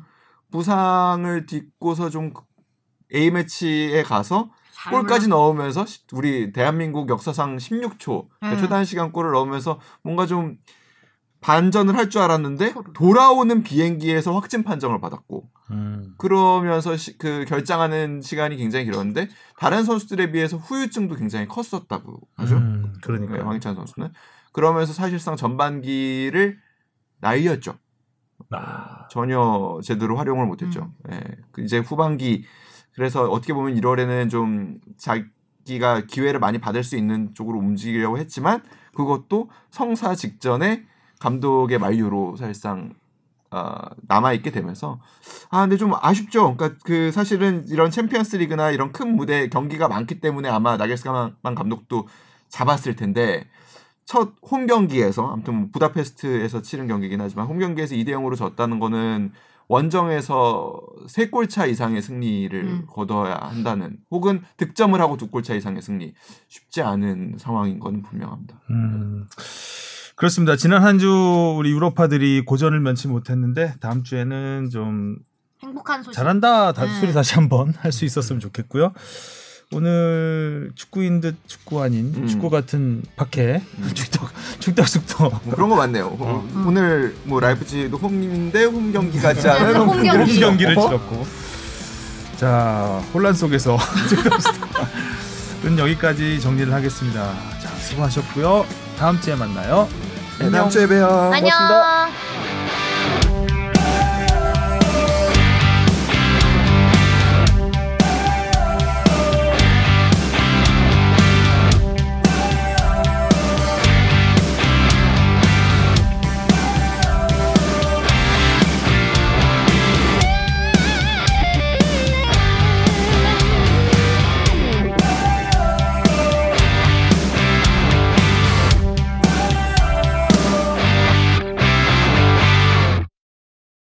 부상을 0.51 1.45
딛고서 1.45 2.09
좀 2.09 2.33
A 3.13 3.31
매치에 3.31 4.03
가서 4.03 4.49
잘 4.73 4.91
골까지. 4.93 5.27
넣으면서 5.29 5.85
시- 5.85 6.01
우리 6.13 6.51
대한민국 6.51 7.09
역사상 7.09 7.57
16초 7.57 8.27
그러니까 8.39 8.59
음. 8.59 8.61
최단 8.61 8.85
시간 8.85 9.11
골을 9.11 9.31
넣으면서 9.31 9.79
뭔가 10.03 10.25
좀 10.25 10.57
반전을 11.41 11.95
할 11.97 12.09
줄 12.09 12.21
알았는데. 12.21 12.73
돌아오는 12.93 13.63
비행기에서 13.63 14.33
확진 14.33 14.63
판정을 14.63 15.01
받았고 15.01 15.49
음. 15.71 16.13
그러면서 16.17 16.95
시- 16.97 17.17
그 17.17 17.45
결장하는 17.47 18.21
시간이 18.21 18.57
굉장히 18.57 18.85
길었는데 18.85 19.27
다른 19.57 19.83
선수들에 19.83 20.31
비해서 20.31 20.57
후유증도 20.57 21.15
굉장히 21.15 21.47
컸었다고 21.47 22.19
하죠. 22.35 22.57
음, 22.57 22.93
네, 22.93 22.99
그러니까 23.01 23.45
황희찬 23.47 23.75
선수는 23.75 24.09
그러면서 24.53 24.93
사실상 24.93 25.35
전반기를 25.35 26.59
날렸죠. 27.19 27.75
아, 28.51 29.07
전혀 29.09 29.79
제대로 29.83 30.17
활용을 30.17 30.45
못했죠. 30.45 30.91
예, 31.11 31.21
그 31.51 31.61
이제 31.63 31.77
후반기 31.79 32.43
그래서 32.93 33.23
어떻게 33.29 33.53
보면 33.53 33.75
1월에는 33.75 34.29
좀 34.29 34.79
자기가 34.97 36.01
기회를 36.07 36.39
많이 36.39 36.57
받을 36.59 36.83
수 36.83 36.97
있는 36.97 37.33
쪽으로 37.33 37.57
움직이려고 37.59 38.17
했지만 38.17 38.61
그것도 38.95 39.49
성사 39.69 40.15
직전에 40.15 40.85
감독의 41.21 41.77
만류로 41.79 42.35
사실상 42.35 42.93
어, 43.51 43.75
남아 44.07 44.33
있게 44.33 44.49
되면서 44.51 44.99
아 45.49 45.61
근데 45.61 45.77
좀 45.77 45.93
아쉽죠. 46.01 46.55
그러니까 46.55 46.79
그 46.85 47.11
사실은 47.11 47.65
이런 47.69 47.91
챔피언스리그나 47.91 48.71
이런 48.71 48.91
큰 48.91 49.15
무대 49.15 49.49
경기가 49.49 49.87
많기 49.87 50.19
때문에 50.21 50.49
아마 50.49 50.77
나겔스만 50.77 51.35
감독도 51.43 52.07
잡았을 52.49 52.95
텐데 52.95 53.47
첫 54.05 54.33
홈 54.51 54.67
경기에서 54.67 55.31
아무튼 55.31 55.55
뭐 55.55 55.69
부다페스트에서 55.73 56.61
치른 56.61 56.87
경기긴 56.87 57.21
하지만 57.21 57.45
홈 57.47 57.59
경기에서 57.59 57.95
2대 57.95 58.09
0으로 58.09 58.35
졌다는 58.35 58.79
거는 58.79 59.31
원정에서 59.67 60.81
세 61.07 61.29
골 61.29 61.47
차 61.47 61.65
이상의 61.65 62.01
승리를 62.01 62.53
음. 62.63 62.85
거둬야 62.89 63.35
한다는 63.41 63.97
혹은 64.11 64.43
득점을 64.57 64.99
하고 64.99 65.15
두 65.17 65.29
골 65.29 65.43
차 65.43 65.53
이상의 65.55 65.81
승리 65.81 66.13
쉽지 66.47 66.81
않은 66.81 67.35
상황인 67.37 67.79
건 67.79 68.01
분명합니다. 68.01 68.59
음. 68.71 69.27
그렇습니다. 70.21 70.55
지난 70.55 70.83
한 70.83 70.99
주 70.99 71.55
우리 71.57 71.71
유로파들이 71.71 72.41
고전을 72.45 72.79
면치 72.79 73.07
못했는데 73.07 73.73
다음 73.81 74.03
주에는 74.03 74.69
좀 74.71 75.15
행복한 75.63 76.03
소식. 76.03 76.15
잘한다 76.15 76.73
다, 76.73 76.85
네. 76.85 76.99
소리 76.99 77.11
다시 77.11 77.33
한번 77.33 77.73
할 77.79 77.91
수 77.91 78.05
있었으면 78.05 78.39
좋겠고요. 78.39 78.93
오늘 79.73 80.71
축구인 80.75 81.21
듯 81.21 81.37
축구 81.47 81.81
아닌 81.81 82.13
음. 82.15 82.27
축구 82.27 82.51
같은 82.51 83.01
박해 83.15 83.63
음. 83.79 83.89
축덕 83.95 84.29
축덕숙덕 84.59 85.41
뭐 85.45 85.55
그런 85.55 85.69
거 85.69 85.75
많네요. 85.77 86.05
어, 86.19 86.47
오늘 86.67 87.15
뭐 87.23 87.39
라이프치히도 87.39 87.97
홈인데 87.97 88.65
홈 88.65 88.91
경기 88.91 89.17
같지 89.19 89.47
않은 89.49 89.73
네, 89.73 89.79
홈홈 89.79 90.03
경기. 90.03 90.39
경기를 90.39 90.77
어? 90.77 90.81
치렀고 90.87 91.25
자 92.37 93.01
혼란 93.13 93.33
속에서 93.33 93.75
축덕숙덕은 94.09 95.79
여기까지 95.79 96.39
정리를 96.41 96.71
하겠습니다. 96.71 97.33
자 97.59 97.69
수고하셨고요. 97.69 98.65
다음 98.99 99.19
주에 99.19 99.35
만나요. 99.35 99.87
네, 100.41 100.49
다음 100.49 100.69
주에 100.69 100.87
봬요. 100.87 101.31
안녕. 101.33 101.51
고맙습니다. 101.51 102.90